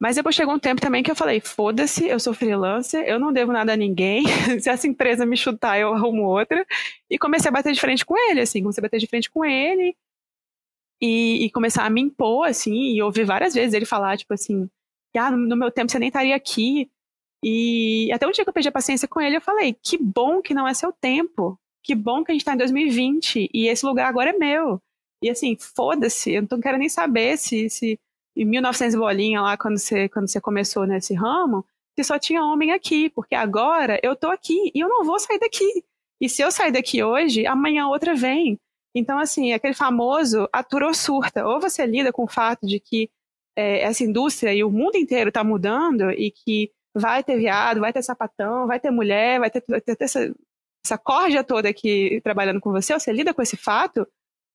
[0.00, 3.32] mas depois chegou um tempo também que eu falei: foda-se, eu sou freelancer, eu não
[3.32, 4.24] devo nada a ninguém.
[4.60, 6.64] Se essa empresa me chutar, eu arrumo outra.
[7.10, 9.44] E comecei a bater de frente com ele, assim, comecei a bater de frente com
[9.44, 9.96] ele
[11.00, 14.68] e, e começar a me impor, assim, e ouvir várias vezes ele falar, tipo assim:
[15.16, 16.88] ah, no meu tempo você nem estaria aqui.
[17.42, 20.40] E até um dia que eu perdi a paciência com ele, eu falei: que bom
[20.40, 21.58] que não é seu tempo.
[21.82, 24.80] Que bom que a gente tá em 2020 e esse lugar agora é meu.
[25.22, 27.98] E assim, foda-se, eu não quero nem saber se, se
[28.38, 31.64] em 1900 bolinha lá, quando você, quando você começou nesse ramo,
[31.94, 35.40] você só tinha homem aqui, porque agora eu tô aqui e eu não vou sair
[35.40, 35.84] daqui.
[36.20, 38.58] E se eu sair daqui hoje, amanhã outra vem.
[38.94, 41.46] Então, assim, aquele famoso atura ou surta.
[41.46, 43.10] Ou você lida com o fato de que
[43.56, 47.92] é, essa indústria e o mundo inteiro está mudando e que vai ter viado, vai
[47.92, 50.32] ter sapatão, vai ter mulher, vai ter, ter essa,
[50.84, 54.06] essa corja toda aqui trabalhando com você, ou você lida com esse fato,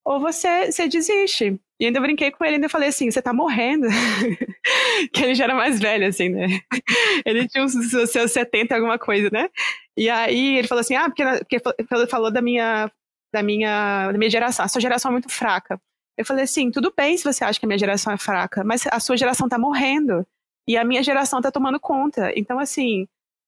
[0.06, 1.60] ou você, você desiste.
[1.80, 3.88] E ainda brinquei com ele, ainda falei assim, você tá morrendo.
[5.14, 6.48] que ele já era mais velho, assim, né?
[7.26, 7.74] ele tinha uns
[8.10, 9.50] seus 70 alguma coisa, né?
[9.98, 12.92] E aí ele falou assim, ah, porque, porque falou da minha,
[13.34, 15.80] da minha, da minha geração, a sua geração é muito fraca.
[16.18, 18.86] Eu falei assim, tudo bem se você acha que a minha geração é fraca, mas
[18.92, 20.26] a sua geração tá morrendo.
[20.68, 22.32] E a minha geração tá tomando conta.
[22.36, 23.08] Então, assim,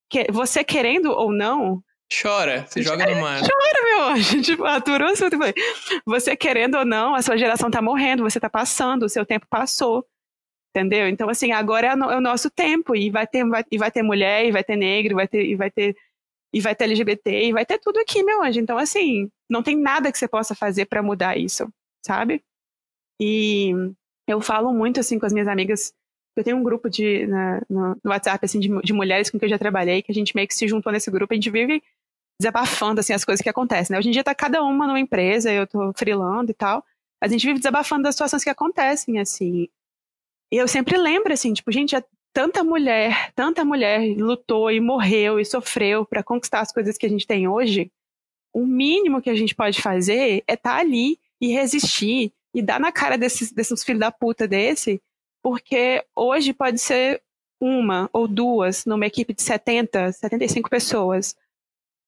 [0.10, 1.82] que, você querendo ou não,
[2.12, 3.40] Chora, se joga no mar.
[3.40, 4.42] Chora, meu anjo.
[4.42, 5.44] Tipo, aturou o tempo.
[6.06, 9.46] Você querendo ou não, a sua geração tá morrendo, você tá passando, o seu tempo
[9.50, 10.06] passou.
[10.72, 11.08] Entendeu?
[11.08, 12.96] Então, assim, agora é, é o nosso tempo.
[12.96, 15.46] E vai ter, vai, e vai ter mulher, e vai ter negro, e vai ter,
[15.46, 15.96] e vai ter,
[16.54, 18.60] e vai ter LGBT, e vai ter tudo aqui, meu anjo.
[18.60, 21.68] Então, assim, não tem nada que você possa fazer para mudar isso,
[22.06, 22.44] sabe?
[23.22, 23.72] E
[24.28, 25.94] eu falo muito, assim, com as minhas amigas
[26.36, 29.52] eu tenho um grupo de, na, no, WhatsApp, assim, de, de, mulheres com quem eu
[29.52, 31.82] já trabalhei, que a gente meio que se juntou nesse grupo, a gente vive
[32.40, 34.00] desabafando, assim, as coisas que acontecem, né?
[34.00, 36.84] Hoje em dia tá cada uma numa empresa, eu tô freelando e tal,
[37.22, 39.68] a gente vive desabafando das situações que acontecem, assim.
[40.52, 41.96] E eu sempre lembro, assim, tipo, gente,
[42.34, 47.10] tanta mulher, tanta mulher lutou e morreu e sofreu para conquistar as coisas que a
[47.10, 47.92] gente tem hoje.
[48.54, 52.80] O mínimo que a gente pode fazer é estar tá ali e resistir e dar
[52.80, 55.02] na cara desses, desses filhos da puta desse
[55.46, 57.22] porque hoje pode ser
[57.62, 61.36] uma ou duas numa equipe de 70, 75 pessoas.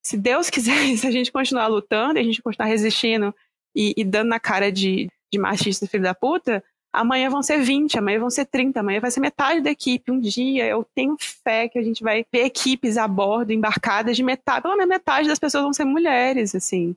[0.03, 3.33] Se Deus quiser, se a gente continuar lutando, a gente continuar resistindo
[3.75, 7.97] e, e dando na cara de, de machista filho da puta, amanhã vão ser 20,
[7.97, 10.11] amanhã vão ser 30, amanhã vai ser metade da equipe.
[10.11, 14.23] Um dia eu tenho fé que a gente vai ver equipes a bordo, embarcadas de
[14.23, 16.95] metade, pelo menos metade das pessoas vão ser mulheres, assim.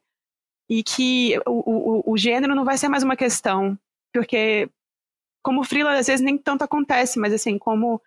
[0.69, 3.77] E que o, o, o gênero não vai ser mais uma questão,
[4.13, 4.69] porque
[5.43, 8.01] como freela às vezes nem tanto acontece, mas assim, como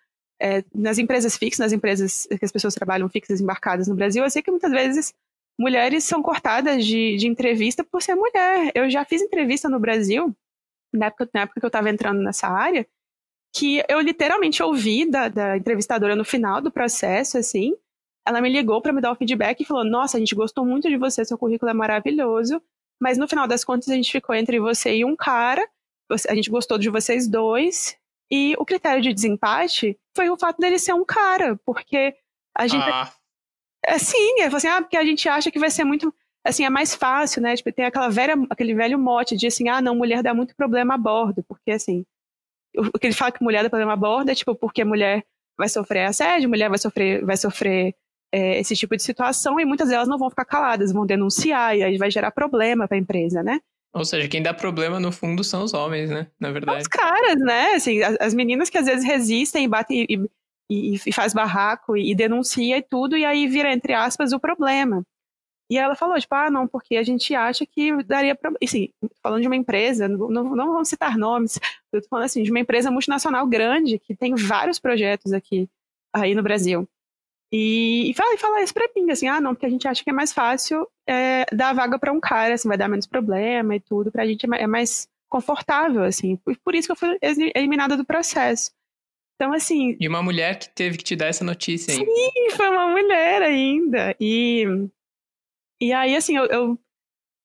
[0.44, 4.28] é, nas empresas fixas, nas empresas que as pessoas trabalham fixas embarcadas no Brasil, eu
[4.28, 5.14] sei que muitas vezes
[5.58, 8.70] mulheres são cortadas de, de entrevista por ser mulher.
[8.74, 10.36] Eu já fiz entrevista no Brasil,
[10.92, 12.86] na época, na época que eu estava entrando nessa área,
[13.56, 17.74] que eu literalmente ouvi da, da entrevistadora no final do processo, assim,
[18.26, 20.90] ela me ligou para me dar o feedback e falou: Nossa, a gente gostou muito
[20.90, 22.60] de você, seu currículo é maravilhoso,
[23.00, 25.66] mas no final das contas a gente ficou entre você e um cara,
[26.28, 27.96] a gente gostou de vocês dois,
[28.34, 32.16] e o critério de desempate foi o fato dele ser um cara, porque
[32.56, 32.82] a gente.
[32.82, 33.12] Ah.
[33.86, 36.12] É, sim, é assim, ah, porque a gente acha que vai ser muito.
[36.44, 37.54] Assim, é mais fácil, né?
[37.54, 40.94] Tipo, tem aquela velha, aquele velho mote de assim, ah, não, mulher dá muito problema
[40.94, 42.04] a bordo, porque assim.
[42.76, 45.24] O que ele fala que mulher dá problema a bordo é tipo, porque mulher
[45.56, 47.94] vai sofrer assédio, mulher vai sofrer, vai sofrer
[48.32, 51.84] é, esse tipo de situação e muitas delas não vão ficar caladas, vão denunciar e
[51.84, 53.60] aí vai gerar problema para a empresa, né?
[53.94, 56.26] Ou seja, quem dá problema no fundo são os homens, né?
[56.38, 56.82] Na verdade.
[56.82, 57.74] Os caras, né?
[57.74, 60.28] Assim, as, as meninas que às vezes resistem e batem e,
[60.68, 64.40] e, e faz barraco e, e, denuncia e tudo, e aí vira, entre aspas, o
[64.40, 65.06] problema.
[65.70, 68.58] E ela falou, tipo, ah, não, porque a gente acha que daria problema.
[68.62, 68.90] Assim,
[69.22, 71.60] falando de uma empresa, não, não, não vamos citar nomes,
[71.92, 75.68] eu tô falando assim, de uma empresa multinacional grande que tem vários projetos aqui
[76.12, 76.88] aí no Brasil.
[77.52, 80.02] E, e, fala, e fala isso pra mim, assim, ah, não, porque a gente acha
[80.02, 83.06] que é mais fácil é, dar a vaga para um cara, assim, vai dar menos
[83.06, 86.36] problema e tudo, pra gente é mais confortável, assim.
[86.36, 87.18] Por, por isso que eu fui
[87.54, 88.72] eliminada do processo.
[89.36, 89.96] Então, assim.
[89.98, 92.04] E uma mulher que teve que te dar essa notícia ainda.
[92.04, 94.16] Sim, foi uma mulher ainda.
[94.20, 94.64] E,
[95.80, 96.78] e aí, assim, eu, eu,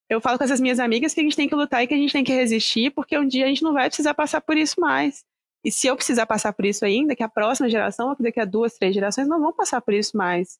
[0.09, 1.97] eu falo com essas minhas amigas que a gente tem que lutar e que a
[1.97, 4.79] gente tem que resistir, porque um dia a gente não vai precisar passar por isso
[4.79, 5.25] mais.
[5.63, 8.45] E se eu precisar passar por isso ainda, que a próxima geração, ou daqui a
[8.45, 10.57] duas, três gerações, não vão passar por isso mais.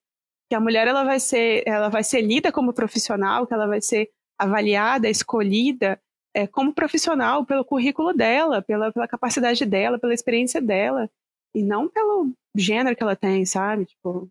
[0.49, 3.81] Que a mulher ela vai ser, ela vai ser lida como profissional, que ela vai
[3.81, 5.99] ser avaliada, escolhida
[6.33, 11.09] é, como profissional pelo currículo dela, pela, pela capacidade dela, pela experiência dela,
[11.53, 13.85] e não pelo gênero que ela tem, sabe?
[13.85, 14.29] Tipo,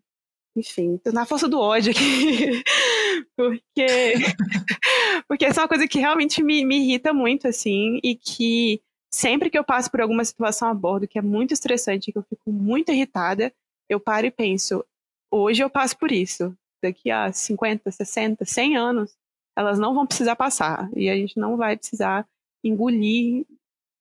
[0.55, 2.63] enfim, tô na força do ódio aqui.
[3.35, 4.13] porque
[5.27, 9.49] porque essa é uma coisa que realmente me, me irrita muito, assim, e que sempre
[9.49, 12.51] que eu passo por alguma situação a bordo que é muito estressante, que eu fico
[12.51, 13.53] muito irritada,
[13.87, 14.85] eu paro e penso,
[15.31, 16.55] hoje eu passo por isso.
[16.81, 19.17] Daqui a 50, 60, 100 anos,
[19.57, 20.89] elas não vão precisar passar.
[20.95, 22.25] E a gente não vai precisar
[22.63, 23.45] engolir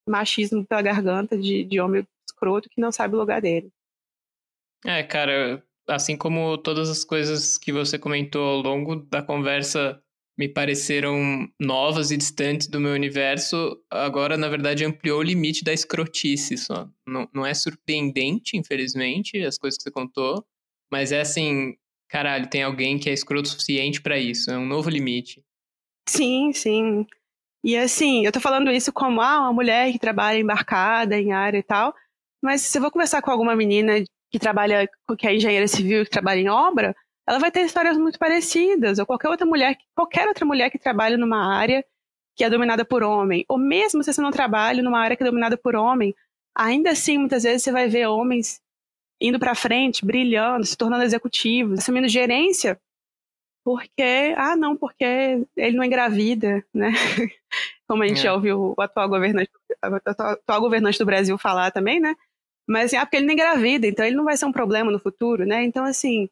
[0.09, 3.70] machismo pela garganta de, de homem escroto que não sabe o lugar dele.
[4.85, 10.01] É, cara, assim como todas as coisas que você comentou ao longo da conversa
[10.39, 15.73] me pareceram novas e distantes do meu universo, agora, na verdade, ampliou o limite da
[15.73, 16.89] escrotice só.
[17.05, 20.47] Não, não é surpreendente, infelizmente, as coisas que você contou,
[20.93, 21.77] mas é assim,
[22.09, 25.43] caralho, tem alguém que é escroto o suficiente para isso, é um novo limite.
[26.09, 27.05] Sim, sim.
[27.65, 31.59] E assim, eu tô falando isso como ah, uma mulher que trabalha embarcada em área
[31.59, 31.93] e tal,
[32.40, 33.94] mas se eu vou conversar com alguma menina
[34.31, 34.89] que trabalha,
[35.19, 36.94] que é engenheira civil, que trabalha em obra,
[37.29, 41.19] ela vai ter histórias muito parecidas, ou qualquer outra mulher, qualquer outra mulher que trabalha
[41.19, 41.85] numa área
[42.35, 45.27] que é dominada por homem, ou mesmo se você não trabalha numa área que é
[45.27, 46.15] dominada por homem,
[46.57, 48.63] ainda assim, muitas vezes você vai ver homens
[49.21, 52.81] indo para frente, brilhando, se tornando executivos, assumindo gerência,
[53.63, 56.93] porque, ah, não, porque ele não engravida, né?
[57.87, 58.23] Como a gente é.
[58.23, 59.51] já ouviu o atual governante,
[59.85, 62.15] o atual governante do Brasil falar também, né?
[62.67, 64.99] Mas, assim, ah, porque ele não engravida, então ele não vai ser um problema no
[64.99, 65.63] futuro, né?
[65.65, 66.31] Então, assim,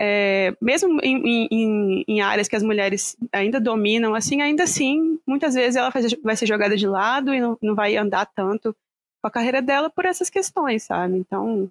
[0.00, 5.54] é, mesmo em, em, em, áreas que as mulheres ainda dominam, assim, ainda assim, muitas
[5.54, 5.92] vezes ela
[6.22, 8.74] vai ser jogada de lado e não, não vai andar tanto
[9.20, 11.16] com a carreira dela por essas questões, sabe?
[11.16, 11.68] Então,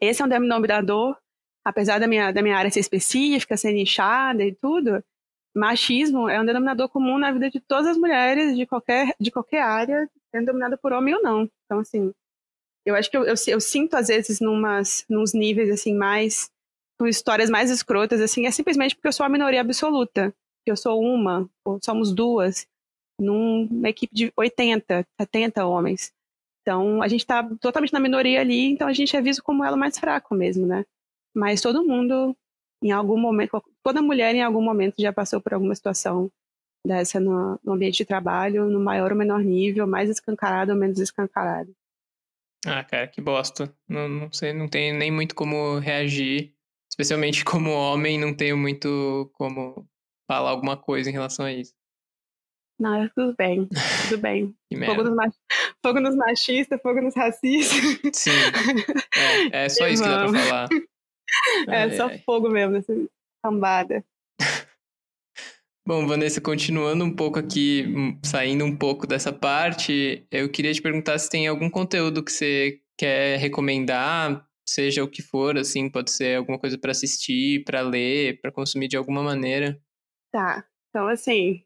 [0.00, 1.16] esse é um denominador,
[1.62, 5.04] apesar da minha, da minha área ser específica, ser nichada e tudo,
[5.54, 9.62] machismo é um denominador comum na vida de todas as mulheres de qualquer, de qualquer
[9.62, 11.50] área, sendo dominada por homem ou não.
[11.66, 12.14] Então, assim,
[12.86, 16.50] eu acho que eu, eu, eu sinto, às vezes, numas, nos níveis, assim, mais
[17.06, 20.34] histórias mais escrotas, assim, é simplesmente porque eu sou a minoria absoluta.
[20.66, 22.66] Eu sou uma, ou somos duas,
[23.18, 26.12] numa equipe de 80, 70 homens.
[26.62, 29.76] Então, a gente está totalmente na minoria ali, então a gente é visto como ela
[29.76, 30.84] mais fraco mesmo, né?
[31.34, 32.36] Mas todo mundo,
[32.82, 36.30] em algum momento, toda mulher em algum momento já passou por alguma situação
[36.86, 40.98] dessa no, no ambiente de trabalho, no maior ou menor nível, mais escancarado ou menos
[40.98, 41.74] escancarado.
[42.64, 43.74] Ah, cara, que bosta.
[43.88, 46.54] Não, não sei, não tenho nem muito como reagir.
[46.92, 49.88] Especialmente como homem, não tenho muito como
[50.30, 51.72] falar alguma coisa em relação a isso.
[52.78, 53.68] Não, tudo bem,
[54.08, 54.54] tudo bem.
[54.86, 55.34] fogo, nos mach...
[55.82, 58.10] fogo nos machistas, fogo nos racistas.
[58.12, 58.30] Sim,
[59.52, 60.68] é, é só isso que dá pra falar.
[61.68, 62.18] É ai, só ai.
[62.26, 62.92] fogo mesmo, nessa
[63.42, 64.04] cambada.
[65.86, 70.82] Bom, Vanessa, continuando um pouco aqui, hum, saindo um pouco dessa parte, eu queria te
[70.82, 76.10] perguntar se tem algum conteúdo que você quer recomendar, seja o que for, assim, pode
[76.10, 79.78] ser alguma coisa para assistir, para ler, para consumir de alguma maneira.
[80.32, 81.62] Tá, então assim,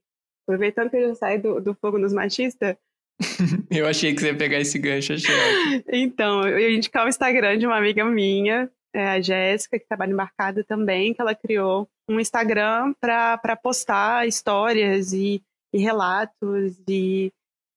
[0.46, 2.76] aproveitando que eu já saí do, do fogo nos machistas.
[3.70, 5.34] eu achei que você ia pegar esse gancho, achei.
[5.92, 10.12] então, eu ia indicar o Instagram de uma amiga minha, é, a Jéssica, que trabalha
[10.12, 15.42] embarcada também, que ela criou um Instagram para postar histórias e,
[15.72, 17.32] e relatos e,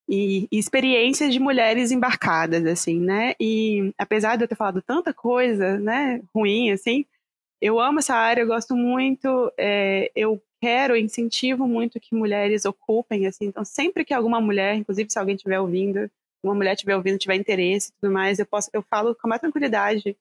[0.09, 3.35] e, experiências de mulheres embarcadas, assim, né?
[3.39, 7.05] E apesar de eu ter falado tanta coisa, né, ruim, assim,
[7.61, 13.27] eu amo essa área, eu gosto muito, é, eu quero, incentivo muito que mulheres ocupem,
[13.27, 16.09] assim, então sempre que alguma mulher, inclusive se alguém estiver ouvindo,
[16.43, 19.41] uma mulher estiver ouvindo, tiver interesse e tudo mais, eu posso, eu falo com mais
[19.41, 20.17] tranquilidade,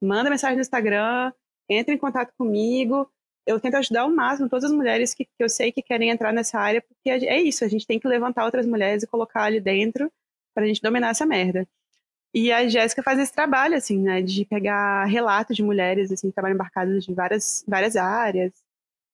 [0.00, 1.32] manda mensagem no Instagram,
[1.68, 3.10] entra em contato comigo,
[3.46, 6.32] eu tento ajudar ao máximo todas as mulheres que, que, eu sei que querem entrar
[6.32, 9.60] nessa área, porque é isso, a gente tem que levantar outras mulheres e colocar ali
[9.60, 10.10] dentro
[10.54, 11.66] para a gente dominar essa merda.
[12.34, 16.34] E a Jéssica faz esse trabalho, assim, né, de pegar relatos de mulheres, assim, que
[16.34, 18.52] trabalham embarcadas de várias, várias áreas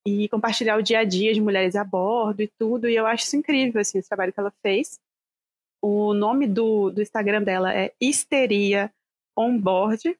[0.05, 3.25] e compartilhar o dia a dia de mulheres a bordo e tudo, e eu acho
[3.25, 4.99] isso incrível, assim, esse trabalho que ela fez.
[5.81, 8.91] O nome do, do Instagram dela é Histeria
[9.37, 10.17] Onboard,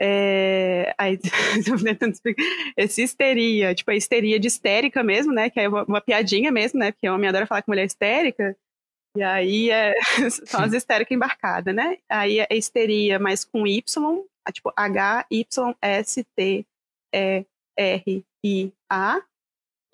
[0.00, 1.18] é, aí,
[2.76, 5.50] esse histeria, tipo a histeria de histérica mesmo, né?
[5.50, 6.92] Que é uma, uma, piadinha mesmo, né?
[6.92, 8.56] Porque homem adora falar que mulher é histérica.
[9.16, 9.94] E aí é,
[10.46, 11.98] são as histéricas embarcadas, né?
[12.08, 13.82] Aí é histeria, mas com Y,
[14.52, 15.64] tipo H-Y-S-T-E-R-I-A,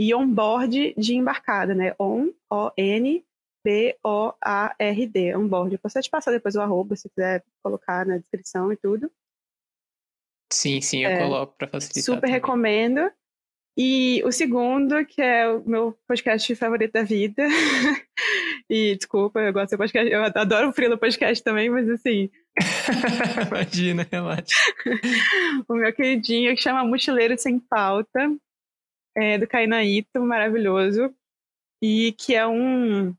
[0.01, 1.95] e onboard de embarcada, né?
[1.99, 3.23] On, O-N,
[3.63, 5.75] B-O-A-R-D, onboard.
[5.75, 9.11] Eu posso te passar depois o arroba, se quiser colocar na descrição e tudo.
[10.53, 12.03] Sim, sim, eu é, coloco para facilitar.
[12.03, 12.33] Super também.
[12.33, 13.11] recomendo.
[13.77, 17.47] E o segundo, que é o meu podcast favorito da vida.
[18.69, 22.29] e desculpa, eu gosto do podcast, eu adoro o Frilo Podcast também, mas assim.
[23.49, 24.55] Imagina, relaxa.
[25.69, 28.31] o meu queridinho que chama Mochileiro Sem Pauta,
[29.17, 31.15] é, do Kainaito, maravilhoso.
[31.83, 33.15] E que é um,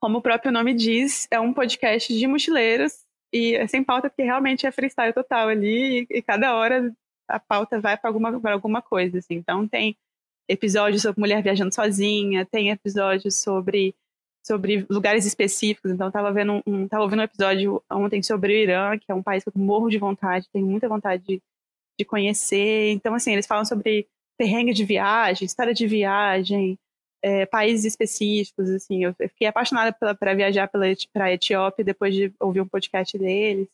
[0.00, 2.92] como o próprio nome diz, é um podcast de mochileiros
[3.32, 6.92] e é sem pauta, porque realmente é freestyle total ali, e, e cada hora
[7.28, 9.34] a pauta vai para alguma, alguma coisa, assim.
[9.34, 9.96] Então tem
[10.48, 13.94] episódios sobre mulher viajando sozinha, tem episódios sobre
[14.44, 15.92] sobre lugares específicos.
[15.92, 19.22] Então estava vendo um, tava ouvindo um episódio ontem sobre o Irã, que é um
[19.22, 21.42] país que eu morro de vontade, tenho muita vontade de,
[21.98, 22.90] de conhecer.
[22.90, 26.78] Então assim, eles falam sobre perrengue de viagem, história de viagem,
[27.22, 29.04] é, países específicos, assim.
[29.04, 33.68] Eu fiquei apaixonada para viajar para a Etiópia depois de ouvir um podcast deles.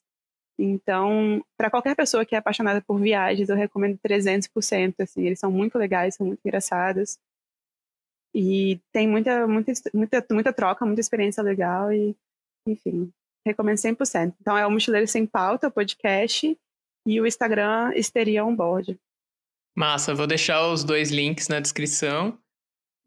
[0.58, 5.24] Então, para qualquer pessoa que é apaixonada por viagens, eu recomendo 300%, assim.
[5.24, 7.18] Eles são muito legais, são muito engraçados.
[8.34, 12.14] E tem muita, muita, muita, muita troca, muita experiência legal e,
[12.66, 13.10] enfim,
[13.46, 14.34] recomendo 100%.
[14.40, 16.58] Então, é o Mochileiro Sem Pauta, o podcast,
[17.06, 18.98] e o Instagram Histeria Onboard.
[19.74, 22.38] Massa, vou deixar os dois links na descrição.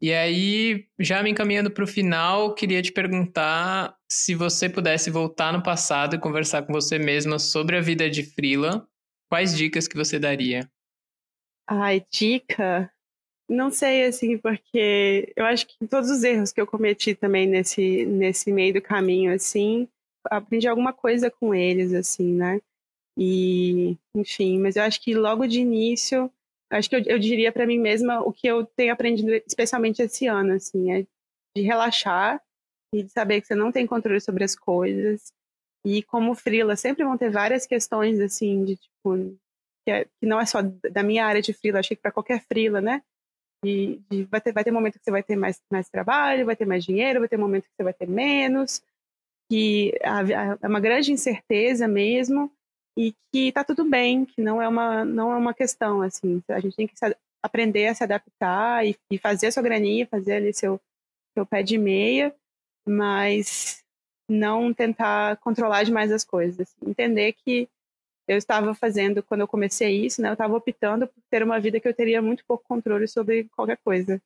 [0.02, 5.52] E aí, já me encaminhando para o final, queria te perguntar se você pudesse voltar
[5.52, 8.84] no passado e conversar com você mesma sobre a vida de Frila,
[9.30, 10.68] quais dicas que você daria?
[11.68, 12.92] Ai, dica?
[13.48, 18.04] Não sei, assim, porque eu acho que todos os erros que eu cometi também nesse,
[18.04, 19.86] nesse meio do caminho, assim,
[20.28, 22.60] aprendi alguma coisa com eles, assim, né?
[23.16, 26.28] E, enfim, mas eu acho que logo de início
[26.72, 30.26] acho que eu, eu diria para mim mesma o que eu tenho aprendido, especialmente esse
[30.26, 31.06] ano, assim, é
[31.56, 32.42] de relaxar
[32.94, 35.32] e de saber que você não tem controle sobre as coisas.
[35.84, 39.36] E como frila, sempre vão ter várias questões, assim, de tipo,
[39.84, 42.42] que, é, que não é só da minha área de frila, acho que para qualquer
[42.44, 43.02] frila, né?
[43.64, 46.56] E, e, vai, ter, vai ter momento que você vai ter mais, mais trabalho, vai
[46.56, 48.82] ter mais dinheiro, vai ter momento que você vai ter menos,
[49.50, 49.92] que
[50.62, 52.52] é uma grande incerteza mesmo,
[52.96, 56.42] e que está tudo bem, que não é uma não é uma questão assim.
[56.48, 56.94] A gente tem que
[57.42, 60.80] aprender a se adaptar e, e fazer a sua graninha, fazer ali seu
[61.34, 62.34] seu pé de meia,
[62.86, 63.82] mas
[64.28, 66.74] não tentar controlar demais as coisas.
[66.84, 67.68] Entender que
[68.28, 70.28] eu estava fazendo quando eu comecei isso, né?
[70.28, 73.78] Eu estava optando por ter uma vida que eu teria muito pouco controle sobre qualquer
[73.78, 74.20] coisa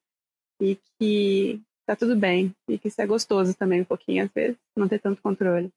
[0.60, 4.58] e que tá tudo bem e que isso é gostoso também um pouquinho às vezes,
[4.76, 5.70] não ter tanto controle.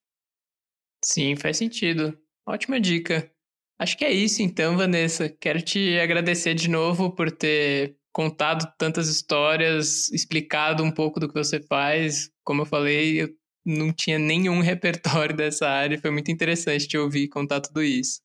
[1.04, 2.18] Sim, faz sentido.
[2.50, 3.32] Ótima dica.
[3.78, 5.30] Acho que é isso então, Vanessa.
[5.30, 11.36] Quero te agradecer de novo por ter contado tantas histórias, explicado um pouco do que
[11.36, 12.32] você faz.
[12.44, 13.30] Como eu falei, eu
[13.64, 16.00] não tinha nenhum repertório dessa área.
[16.00, 18.20] Foi muito interessante te ouvir contar tudo isso.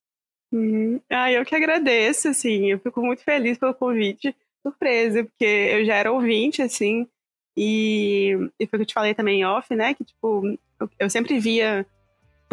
[0.51, 0.99] Uhum.
[1.11, 2.71] Ah, eu que agradeço, assim.
[2.71, 4.35] Eu fico muito feliz pelo convite.
[4.63, 7.07] Surpresa, porque eu já era ouvinte, assim.
[7.55, 9.93] E, e foi o que eu te falei também off, né?
[9.93, 10.47] Que, tipo,
[10.81, 11.87] eu, eu sempre via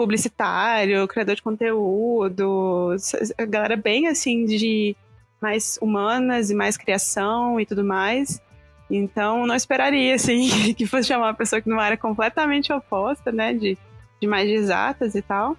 [0.01, 2.95] publicitário, criador de conteúdo,
[3.37, 4.95] a galera bem assim de
[5.39, 8.41] mais humanas e mais criação e tudo mais.
[8.89, 13.53] Então, não esperaria, assim, que fosse chamar uma pessoa que numa área completamente oposta, né,
[13.53, 13.77] de,
[14.19, 15.55] de mais de exatas e tal.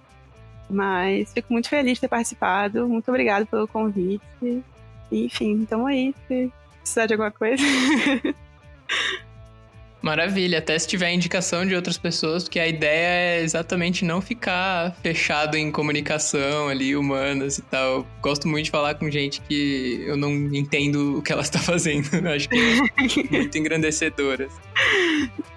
[0.69, 2.87] Mas fico muito feliz de ter participado.
[2.87, 4.21] Muito obrigada pelo convite.
[5.11, 6.51] enfim, então aí, se
[6.81, 7.63] precisar de alguma coisa.
[10.03, 14.93] Maravilha, até se tiver indicação de outras pessoas, porque a ideia é exatamente não ficar
[15.01, 18.05] fechado em comunicação ali, humanas e tal.
[18.21, 22.09] Gosto muito de falar com gente que eu não entendo o que ela está fazendo.
[22.27, 24.49] Acho que é muito engrandecedora.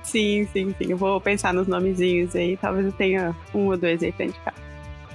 [0.04, 0.92] Sim, sim, sim.
[0.92, 4.54] Eu vou pensar nos nomezinhos aí, talvez eu tenha um ou dois aí pra indicar.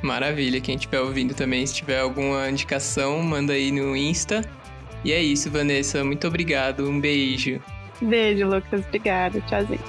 [0.01, 4.41] Maravilha, quem estiver ouvindo também, se tiver alguma indicação, manda aí no Insta.
[5.05, 6.03] E é isso, Vanessa.
[6.03, 6.89] Muito obrigado.
[6.89, 7.61] Um beijo.
[8.01, 8.85] Beijo, Lucas.
[8.85, 9.39] Obrigada.
[9.41, 9.79] Tchauzinho.